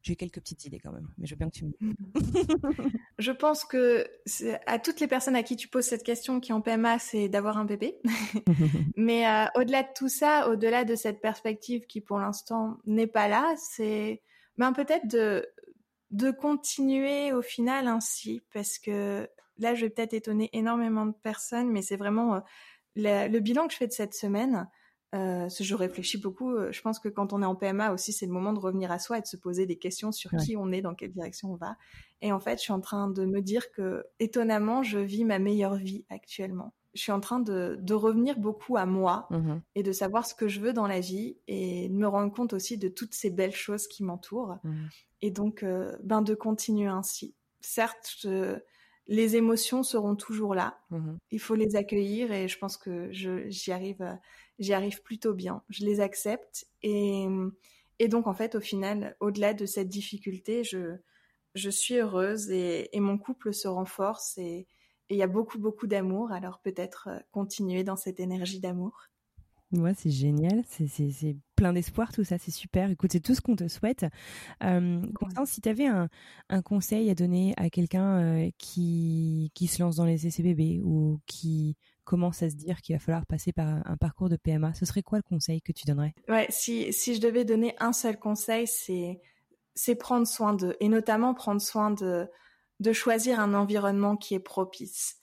J'ai 0.05 0.17
quelques 0.17 0.41
petites 0.41 0.65
idées 0.67 0.79
quand 0.79 0.93
même, 0.93 1.09
mais 1.19 1.27
je 1.27 1.35
veux 1.35 1.39
bien 1.39 1.49
que 1.49 1.55
tu 1.55 1.65
me. 1.65 1.73
je 3.19 3.33
pense 3.33 3.65
que 3.65 4.07
à 4.67 4.79
toutes 4.79 5.01
les 5.01 5.09
personnes 5.09 5.35
à 5.35 5.43
qui 5.43 5.57
tu 5.57 5.67
poses 5.67 5.87
cette 5.87 6.03
question 6.03 6.41
qui 6.41 6.53
ont 6.53 6.61
PMA, 6.61 6.99
c'est 6.99 7.29
d'avoir 7.29 7.57
un 7.57 7.65
bébé. 7.65 7.99
mais 8.97 9.27
euh, 9.27 9.47
au-delà 9.57 9.83
de 9.83 9.89
tout 9.97 10.11
ça, 10.11 10.49
au-delà 10.51 10.85
de 10.85 10.95
cette 10.95 11.21
perspective 11.21 11.87
qui 11.87 12.01
pour 12.03 12.19
l'instant 12.19 12.77
n'est 12.85 13.07
pas 13.07 13.29
là, 13.29 13.55
c'est 13.57 14.23
ben 14.59 14.73
peut-être 14.73 15.09
de 15.09 15.49
de 16.11 16.31
continuer 16.31 17.33
au 17.33 17.43
final 17.43 17.89
ainsi, 17.89 18.43
parce 18.53 18.79
que 18.79 19.29
là, 19.59 19.75
je 19.75 19.87
vais 19.87 19.91
peut-être 19.91 20.15
étonner 20.15 20.51
énormément 20.53 21.07
de 21.07 21.15
personnes, 21.23 21.71
mais 21.71 21.83
c'est 21.83 21.97
vraiment 21.97 22.37
euh, 22.37 22.41
le 22.95 23.39
bilan 23.41 23.67
que 23.67 23.73
je 23.73 23.79
fais 23.79 23.87
de 23.87 23.93
cette 23.93 24.15
semaine 24.15 24.69
euh, 25.15 25.49
je 25.49 25.75
réfléchis 25.75 26.19
beaucoup. 26.19 26.51
Euh, 26.55 26.73
je 26.73 26.81
pense 26.83 26.99
que 26.99 27.09
quand 27.09 27.33
on 27.33 27.43
est 27.43 27.47
en 27.47 27.55
PMA 27.55 27.93
aussi, 27.93 28.13
c'est 28.13 28.27
le 28.27 28.33
moment 28.33 28.53
de 28.53 28.59
revenir 28.59 28.91
à 28.91 28.99
soi 28.99 29.19
et 29.19 29.21
de 29.21 29.27
se 29.27 29.37
poser 29.37 29.65
des 29.67 29.77
questions 29.77 30.11
sur 30.11 30.31
qui 30.33 30.57
on 30.57 30.73
est, 30.73 30.83
dans 30.83 30.95
quelle 30.95 31.13
direction 31.13 31.53
on 31.53 31.57
va. 31.57 31.77
Et 32.21 32.33
en 32.33 32.41
fait, 32.41 32.57
je 32.57 32.63
suis 32.63 32.73
en 32.73 32.81
train 32.81 33.09
de 33.09 33.25
me 33.25 33.41
dire 33.41 33.71
que, 33.71 34.05
étonnamment, 34.19 34.83
je 34.83 34.99
vis 34.99 35.25
ma 35.25 35.39
meilleure 35.39 35.77
vie 35.77 36.05
actuellement. 36.11 36.75
Je 36.95 37.03
suis 37.03 37.13
en 37.13 37.21
train 37.21 37.41
de, 37.41 37.77
de 37.81 37.95
revenir 37.95 38.39
beaucoup 38.39 38.77
à 38.77 38.87
moi 38.87 39.27
mmh 39.31 39.57
et 39.75 39.83
de 39.83 39.91
savoir 39.91 40.27
ce 40.27 40.35
que 40.35 40.47
je 40.47 40.61
veux 40.61 40.73
dans 40.73 40.87
la 40.87 41.01
vie 41.01 41.37
et 41.49 41.89
de 41.89 41.95
me 41.95 42.07
rendre 42.07 42.33
compte 42.33 42.53
aussi 42.53 42.79
de 42.79 42.89
toutes 42.89 43.15
ces 43.15 43.31
belles 43.31 43.55
choses 43.55 43.89
qui 43.89 44.05
m'entourent. 44.05 44.59
Mmh. 44.63 44.73
Et 45.23 45.31
donc, 45.33 45.63
euh, 45.65 45.97
ben, 46.05 46.23
de 46.23 46.35
continuer 46.35 46.87
ainsi. 46.87 47.35
Certes, 47.61 48.27
les 49.07 49.37
émotions 49.37 49.83
seront 49.83 50.17
toujours 50.17 50.55
là. 50.55 50.79
Mmh 50.91 51.17
Il 51.31 51.41
faut 51.41 51.55
les 51.55 51.77
accueillir 51.77 52.33
et 52.33 52.49
je 52.49 52.59
pense 52.59 52.77
que 52.77 53.09
j'y 53.11 53.73
arrive 53.73 54.19
j'y 54.59 54.73
arrive 54.73 55.03
plutôt 55.03 55.35
bien. 55.35 55.63
Je 55.69 55.85
les 55.85 56.01
accepte 56.01 56.67
et, 56.83 57.27
et 57.99 58.09
donc 58.09 58.27
en 58.27 58.35
fait 58.35 58.55
au 58.55 58.61
final, 58.61 59.17
au-delà 59.21 59.55
de 59.55 59.67
cette 59.67 59.89
difficulté, 59.89 60.65
je, 60.65 60.97
je 61.55 61.71
suis 61.71 61.97
heureuse 61.97 62.51
et, 62.51 62.95
et 62.97 63.01
mon 63.01 63.19
couple 63.19 63.53
se 63.53 63.69
renforce 63.69 64.39
et 64.39 64.67
il 65.11 65.17
y 65.17 65.23
a 65.23 65.27
beaucoup 65.27 65.59
beaucoup 65.59 65.87
d'amour. 65.87 66.33
Alors 66.33 66.61
peut-être 66.61 67.09
euh, 67.11 67.19
continuer 67.31 67.85
dans 67.85 67.97
cette 67.97 68.21
énergie 68.21 68.61
d'amour. 68.61 69.09
Ouais, 69.73 69.95
c'est 69.97 70.11
génial, 70.11 70.63
c'est 70.67 71.37
plein 71.57 71.73
d'espoir 71.73 72.13
tout 72.13 72.23
ça, 72.23 72.39
c'est 72.39 72.53
super. 72.53 72.91
Écoute, 72.91 73.11
c'est 73.11 73.21
tout 73.21 73.35
ce 73.35 73.41
qu'on 73.41 73.57
te 73.57 73.67
souhaite. 73.67 74.07
Euh, 74.63 75.03
Constance, 75.15 75.51
si 75.51 75.61
tu 75.61 75.69
avais 75.69 75.87
un, 75.87 76.09
un, 76.49 76.63
conseil 76.63 77.11
à 77.11 77.15
donner 77.17 77.55
à 77.57 77.71
quelqu'un 77.71 78.21
euh, 78.21 78.51
qui, 78.57 79.51
qui 79.55 79.67
se 79.67 79.83
lance 79.83 79.97
dans 79.97 80.05
les 80.05 80.19
bébés 80.39 80.81
ou 80.85 81.19
qui 81.27 81.77
commence 82.05 82.43
à 82.43 82.51
se 82.51 82.55
dire 82.55 82.81
qu'il 82.81 82.95
va 82.95 83.01
falloir 83.01 83.27
passer 83.27 83.53
par 83.53 83.67
un 83.67 83.97
parcours 83.97 84.29
de 84.29 84.37
PMA, 84.37 84.75
ce 84.75 84.87
serait 84.87 85.03
quoi 85.03 85.19
le 85.19 85.23
conseil 85.23 85.63
que 85.63 85.73
tu 85.73 85.87
donnerais? 85.87 86.15
Ouais, 86.29 86.47
si, 86.51 86.93
si 86.93 87.15
je 87.15 87.21
devais 87.21 87.45
donner 87.45 87.75
un 87.81 87.93
seul 87.93 88.19
conseil, 88.19 88.67
c'est 88.67 89.21
c'est 89.75 89.97
prendre 89.97 90.27
soin 90.27 90.55
d'eux 90.55 90.77
et 90.79 90.89
notamment 90.89 91.35
prendre 91.35 91.61
soin 91.61 91.91
de, 91.91 92.29
de 92.81 92.93
choisir 92.93 93.41
un 93.41 93.55
environnement 93.55 94.17
qui 94.17 94.35
est 94.35 94.41
propice. 94.41 95.17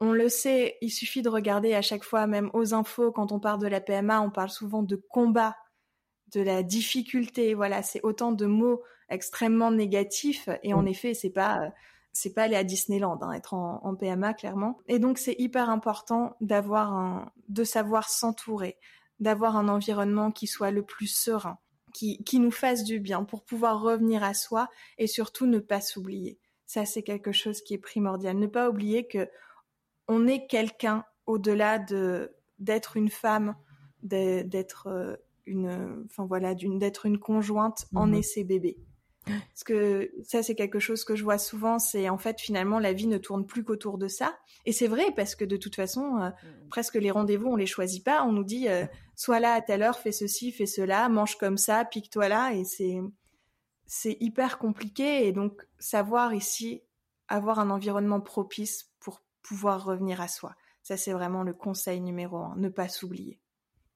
On 0.00 0.12
le 0.12 0.28
sait, 0.28 0.76
il 0.82 0.90
suffit 0.90 1.22
de 1.22 1.28
regarder 1.28 1.74
à 1.74 1.82
chaque 1.82 2.04
fois, 2.04 2.26
même 2.26 2.50
aux 2.52 2.74
infos, 2.74 3.12
quand 3.12 3.32
on 3.32 3.40
parle 3.40 3.60
de 3.60 3.66
la 3.66 3.80
PMA, 3.80 4.20
on 4.20 4.30
parle 4.30 4.50
souvent 4.50 4.82
de 4.82 4.96
combat, 4.96 5.56
de 6.34 6.40
la 6.40 6.62
difficulté. 6.62 7.54
Voilà, 7.54 7.82
c'est 7.82 8.00
autant 8.02 8.32
de 8.32 8.44
mots 8.44 8.82
extrêmement 9.08 9.70
négatifs. 9.70 10.48
Et 10.62 10.74
en 10.74 10.82
mm. 10.82 10.88
effet, 10.88 11.14
c'est 11.14 11.30
pas 11.30 11.72
c'est 12.14 12.32
pas 12.32 12.44
aller 12.44 12.56
à 12.56 12.64
Disneyland, 12.64 13.18
hein, 13.20 13.32
être 13.32 13.54
en, 13.54 13.84
en, 13.84 13.94
PMA 13.96 14.34
clairement. 14.34 14.78
Et 14.86 14.98
donc 15.00 15.18
c'est 15.18 15.34
hyper 15.36 15.68
important 15.68 16.36
d'avoir 16.40 16.94
un, 16.94 17.32
de 17.48 17.64
savoir 17.64 18.08
s'entourer, 18.08 18.78
d'avoir 19.18 19.56
un 19.56 19.68
environnement 19.68 20.30
qui 20.30 20.46
soit 20.46 20.70
le 20.70 20.84
plus 20.84 21.08
serein, 21.08 21.58
qui, 21.92 22.22
qui 22.22 22.38
nous 22.38 22.52
fasse 22.52 22.84
du 22.84 23.00
bien 23.00 23.24
pour 23.24 23.44
pouvoir 23.44 23.82
revenir 23.82 24.22
à 24.22 24.32
soi 24.32 24.68
et 24.96 25.08
surtout 25.08 25.46
ne 25.46 25.58
pas 25.58 25.80
s'oublier. 25.80 26.38
Ça 26.66 26.86
c'est 26.86 27.02
quelque 27.02 27.32
chose 27.32 27.60
qui 27.62 27.74
est 27.74 27.78
primordial. 27.78 28.38
Ne 28.38 28.46
pas 28.46 28.70
oublier 28.70 29.08
que 29.08 29.28
on 30.06 30.28
est 30.28 30.46
quelqu'un 30.46 31.04
au-delà 31.26 31.80
de 31.80 32.32
d'être 32.60 32.96
une 32.96 33.10
femme, 33.10 33.56
d'être 34.02 34.86
euh, 34.86 35.16
une, 35.46 36.04
enfin 36.06 36.26
voilà, 36.26 36.54
d'une 36.54 36.78
d'être 36.78 37.06
une 37.06 37.18
conjointe, 37.18 37.86
en 37.92 38.06
mmh 38.06 38.14
est 38.14 38.22
ses 38.22 38.44
bébés. 38.44 38.78
Parce 39.24 39.64
que 39.64 40.10
ça, 40.22 40.42
c'est 40.42 40.54
quelque 40.54 40.78
chose 40.78 41.04
que 41.04 41.16
je 41.16 41.24
vois 41.24 41.38
souvent, 41.38 41.78
c'est 41.78 42.08
en 42.08 42.18
fait 42.18 42.40
finalement 42.40 42.78
la 42.78 42.92
vie 42.92 43.06
ne 43.06 43.18
tourne 43.18 43.46
plus 43.46 43.64
qu'autour 43.64 43.98
de 43.98 44.08
ça. 44.08 44.36
Et 44.66 44.72
c'est 44.72 44.86
vrai 44.86 45.04
parce 45.16 45.34
que 45.34 45.44
de 45.44 45.56
toute 45.56 45.76
façon, 45.76 46.18
euh, 46.18 46.28
mmh. 46.28 46.68
presque 46.68 46.94
les 46.94 47.10
rendez-vous, 47.10 47.48
on 47.48 47.56
les 47.56 47.66
choisit 47.66 48.04
pas. 48.04 48.24
On 48.24 48.32
nous 48.32 48.44
dit, 48.44 48.68
euh, 48.68 48.84
sois 49.16 49.40
là 49.40 49.54
à 49.54 49.60
telle 49.60 49.82
heure, 49.82 49.98
fais 49.98 50.12
ceci, 50.12 50.52
fais 50.52 50.66
cela, 50.66 51.08
mange 51.08 51.36
comme 51.36 51.58
ça, 51.58 51.84
pique-toi 51.84 52.28
là. 52.28 52.52
Et 52.54 52.64
c'est, 52.64 53.00
c'est 53.86 54.16
hyper 54.20 54.58
compliqué. 54.58 55.26
Et 55.26 55.32
donc, 55.32 55.66
savoir 55.78 56.34
ici, 56.34 56.82
avoir 57.28 57.58
un 57.58 57.70
environnement 57.70 58.20
propice 58.20 58.90
pour 59.00 59.22
pouvoir 59.42 59.84
revenir 59.84 60.20
à 60.20 60.28
soi. 60.28 60.54
Ça, 60.82 60.96
c'est 60.96 61.12
vraiment 61.12 61.42
le 61.42 61.54
conseil 61.54 62.00
numéro 62.00 62.36
un, 62.36 62.56
ne 62.56 62.68
pas 62.68 62.88
s'oublier. 62.88 63.40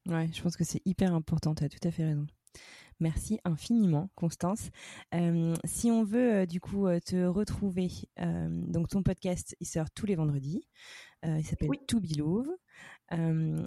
Ouais, 0.06 0.28
je 0.32 0.42
pense 0.42 0.56
que 0.56 0.64
c'est 0.64 0.80
hyper 0.86 1.14
important, 1.14 1.54
tu 1.54 1.64
as 1.64 1.68
tout 1.68 1.86
à 1.86 1.90
fait 1.90 2.04
raison. 2.04 2.26
Merci 3.00 3.38
infiniment, 3.44 4.10
Constance. 4.16 4.70
Euh, 5.14 5.54
si 5.64 5.90
on 5.90 6.02
veut 6.02 6.32
euh, 6.32 6.46
du 6.46 6.60
coup 6.60 6.88
euh, 6.88 6.98
te 6.98 7.26
retrouver, 7.26 7.88
donc 8.18 8.88
ton 8.88 9.02
podcast, 9.02 9.56
il 9.60 9.66
sort 9.66 9.90
tous 9.90 10.06
les 10.06 10.16
vendredis. 10.16 10.66
il 11.22 11.44
s'appelle 11.44 11.70
To 11.86 12.00
Be 12.00 12.16
Love. 12.16 12.48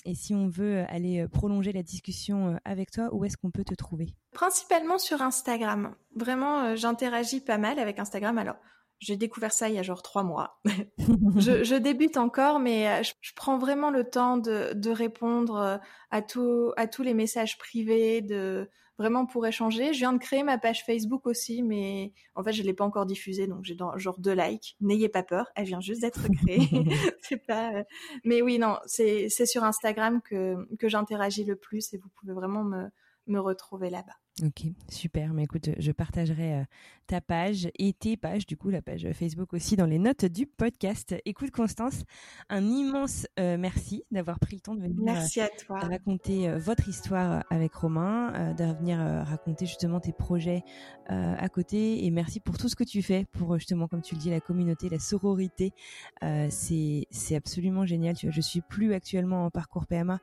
et 0.06 0.16
si 0.16 0.34
on 0.34 0.48
veut 0.48 0.84
aller 0.90 1.26
prolonger 1.30 1.72
la 1.72 1.84
discussion 1.84 2.60
avec 2.66 2.92
toi, 2.92 3.14
où 3.14 3.24
est-ce 3.24 3.38
qu'on 3.38 3.52
peut 3.52 3.64
te 3.64 3.74
trouver? 3.74 4.14
Principalement 4.34 4.98
sur 4.98 5.22
Instagram. 5.22 5.96
Vraiment, 6.16 6.76
j'interagis 6.76 7.42
pas 7.42 7.58
mal 7.58 7.80
avec 7.80 8.00
Instagram. 8.00 8.38
Alors, 8.38 8.58
j'ai 9.00 9.16
découvert 9.16 9.52
ça 9.52 9.70
il 9.70 9.76
y 9.76 9.80
a 9.80 9.84
genre 9.84 10.04
trois 10.04 10.24
mois. 10.24 10.60
je, 11.38 11.76
débute 11.78 12.18
encore, 12.18 12.60
mais 12.60 13.04
je, 13.04 13.34
prends 13.36 13.58
vraiment 13.58 13.90
le 13.90 14.10
temps 14.10 14.38
de, 14.38 14.74
de 14.74 14.92
répondre 14.92 15.80
à, 16.12 16.22
tout, 16.22 16.74
à 16.76 16.88
tous 16.88 17.04
les 17.04 17.14
messages 17.14 17.58
privés, 17.58 18.22
de, 18.22 18.70
vraiment 19.02 19.26
pour 19.26 19.46
échanger. 19.48 19.94
Je 19.94 20.00
viens 20.00 20.14
de 20.14 20.20
créer 20.20 20.44
ma 20.44 20.58
page 20.58 20.86
Facebook 20.86 21.26
aussi, 21.26 21.64
mais 21.64 22.14
en 22.36 22.44
fait, 22.44 22.54
je 22.54 22.62
l'ai 22.64 22.74
pas 22.74 22.86
encore 22.86 23.06
diffusée, 23.06 23.48
donc 23.48 23.64
j'ai 23.64 23.76
genre 23.96 24.20
deux 24.20 24.34
likes. 24.34 24.78
N'ayez 24.80 25.10
pas 25.10 25.24
peur, 25.24 25.48
elle 25.56 25.66
vient 25.66 25.82
juste 25.82 26.02
d'être 26.02 26.28
créée. 26.44 26.70
c'est 27.22 27.46
pas. 27.46 27.74
Euh, 27.74 27.84
mais 28.24 28.42
oui, 28.42 28.60
non, 28.60 28.78
c'est 28.86 29.28
c'est 29.30 29.48
sur 29.48 29.64
Instagram 29.64 30.22
que 30.22 30.56
que 30.78 30.88
j'interagis 30.88 31.44
le 31.44 31.56
plus 31.56 31.94
et 31.94 31.98
vous 31.98 32.10
pouvez 32.20 32.34
vraiment 32.34 32.64
me 32.64 32.90
me 33.28 33.40
retrouver 33.40 33.90
là-bas. 33.90 34.21
Ok, 34.44 34.64
super. 34.90 35.34
Mais 35.34 35.44
écoute, 35.44 35.70
je 35.78 35.92
partagerai 35.92 36.54
euh, 36.54 36.64
ta 37.06 37.20
page 37.20 37.70
et 37.78 37.92
tes 37.94 38.16
pages, 38.16 38.48
du 38.48 38.56
coup, 38.56 38.70
la 38.70 38.82
page 38.82 39.08
Facebook 39.14 39.54
aussi, 39.54 39.76
dans 39.76 39.86
les 39.86 40.00
notes 40.00 40.26
du 40.26 40.48
podcast. 40.48 41.14
Écoute, 41.26 41.52
Constance, 41.52 42.06
un 42.50 42.64
immense 42.64 43.28
euh, 43.40 43.58
merci 43.58 44.04
d'avoir 44.10 44.40
pris 44.40 44.56
le 44.56 44.62
temps 44.62 44.74
de 44.74 44.82
venir 44.82 44.96
merci 45.04 45.42
à 45.42 45.50
toi. 45.50 45.80
raconter 45.80 46.50
euh, 46.50 46.58
votre 46.58 46.88
histoire 46.88 47.44
avec 47.50 47.74
Romain, 47.76 48.54
de 48.54 48.64
venir 48.64 49.00
raconter 49.00 49.66
justement 49.66 50.00
tes 50.00 50.14
projets 50.14 50.64
à 51.08 51.50
côté. 51.50 52.06
Et 52.06 52.10
merci 52.10 52.40
pour 52.40 52.58
tout 52.58 52.70
ce 52.70 52.76
que 52.76 52.86
tu 52.86 53.04
fais 53.04 53.26
pour 53.34 53.58
justement, 53.60 53.90
comme 53.90 54.02
tu 54.02 54.16
le 54.16 54.22
dis, 54.22 54.30
la 54.30 54.40
communauté, 54.40 54.88
la 54.88 55.00
sororité. 55.00 55.74
c'est 56.22 57.06
c'est 57.12 57.36
absolument 57.36 57.86
génial. 57.86 58.16
Je 58.18 58.42
suis 58.42 58.62
plus 58.62 58.94
actuellement 58.94 59.46
en 59.46 59.52
parcours 59.52 59.86
PMA. 59.88 60.20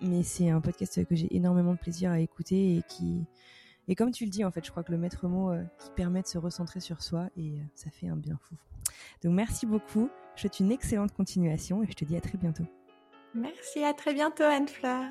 Mais 0.00 0.22
c'est 0.22 0.50
un 0.50 0.60
podcast 0.60 1.04
que 1.04 1.14
j'ai 1.14 1.34
énormément 1.34 1.72
de 1.72 1.78
plaisir 1.78 2.10
à 2.10 2.20
écouter 2.20 2.76
et 2.76 2.82
qui 2.88 3.26
et 3.88 3.94
comme 3.94 4.12
tu 4.12 4.24
le 4.24 4.30
dis 4.30 4.44
en 4.44 4.50
fait, 4.50 4.64
je 4.64 4.70
crois 4.70 4.82
que 4.82 4.92
le 4.92 4.98
maître 4.98 5.26
mot 5.26 5.50
euh, 5.50 5.62
qui 5.78 5.90
permet 5.90 6.22
de 6.22 6.26
se 6.26 6.38
recentrer 6.38 6.80
sur 6.80 7.02
soi 7.02 7.28
et 7.36 7.50
euh, 7.50 7.62
ça 7.74 7.90
fait 7.90 8.08
un 8.08 8.16
bien 8.16 8.38
fou. 8.40 8.54
Donc 9.22 9.34
merci 9.34 9.66
beaucoup. 9.66 10.08
Je 10.36 10.42
souhaite 10.42 10.60
une 10.60 10.70
excellente 10.70 11.12
continuation 11.12 11.82
et 11.82 11.86
je 11.86 11.94
te 11.94 12.04
dis 12.04 12.16
à 12.16 12.20
très 12.20 12.38
bientôt. 12.38 12.64
Merci, 13.34 13.82
à 13.82 13.94
très 13.94 14.14
bientôt 14.14 14.44
Anne-Fleur. 14.44 15.10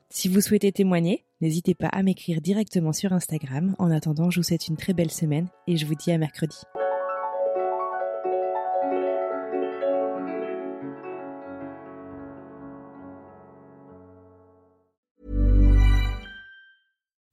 Si 0.09 0.27
vous 0.27 0.41
souhaitez 0.41 0.71
témoigner, 0.71 1.25
n'hésitez 1.39 1.75
pas 1.75 1.87
à 1.87 2.03
m'écrire 2.03 2.41
directement 2.41 2.93
sur 2.93 3.13
Instagram. 3.13 3.75
En 3.79 3.91
attendant, 3.91 4.29
je 4.29 4.39
vous 4.39 4.43
souhaite 4.43 4.67
une 4.67 4.77
très 4.77 4.93
belle 4.93 5.11
semaine 5.11 5.47
et 5.67 5.77
je 5.77 5.85
vous 5.85 5.95
dis 5.95 6.11
à 6.11 6.17
mercredi. 6.17 6.57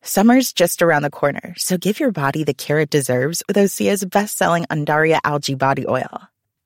Summer's 0.03 0.55
just 0.55 0.81
around 0.81 1.03
the 1.03 1.11
corner, 1.11 1.55
so 1.59 1.77
give 1.77 2.01
your 2.01 2.11
body 2.11 2.43
the 2.43 2.55
care 2.55 2.81
it 2.81 2.89
deserves 2.89 3.43
with 3.47 3.59
Osea's 3.59 4.05
best-selling 4.05 4.65
Undaria 4.71 5.21
algae 5.23 5.55
body 5.55 5.85
oil. 5.87 6.29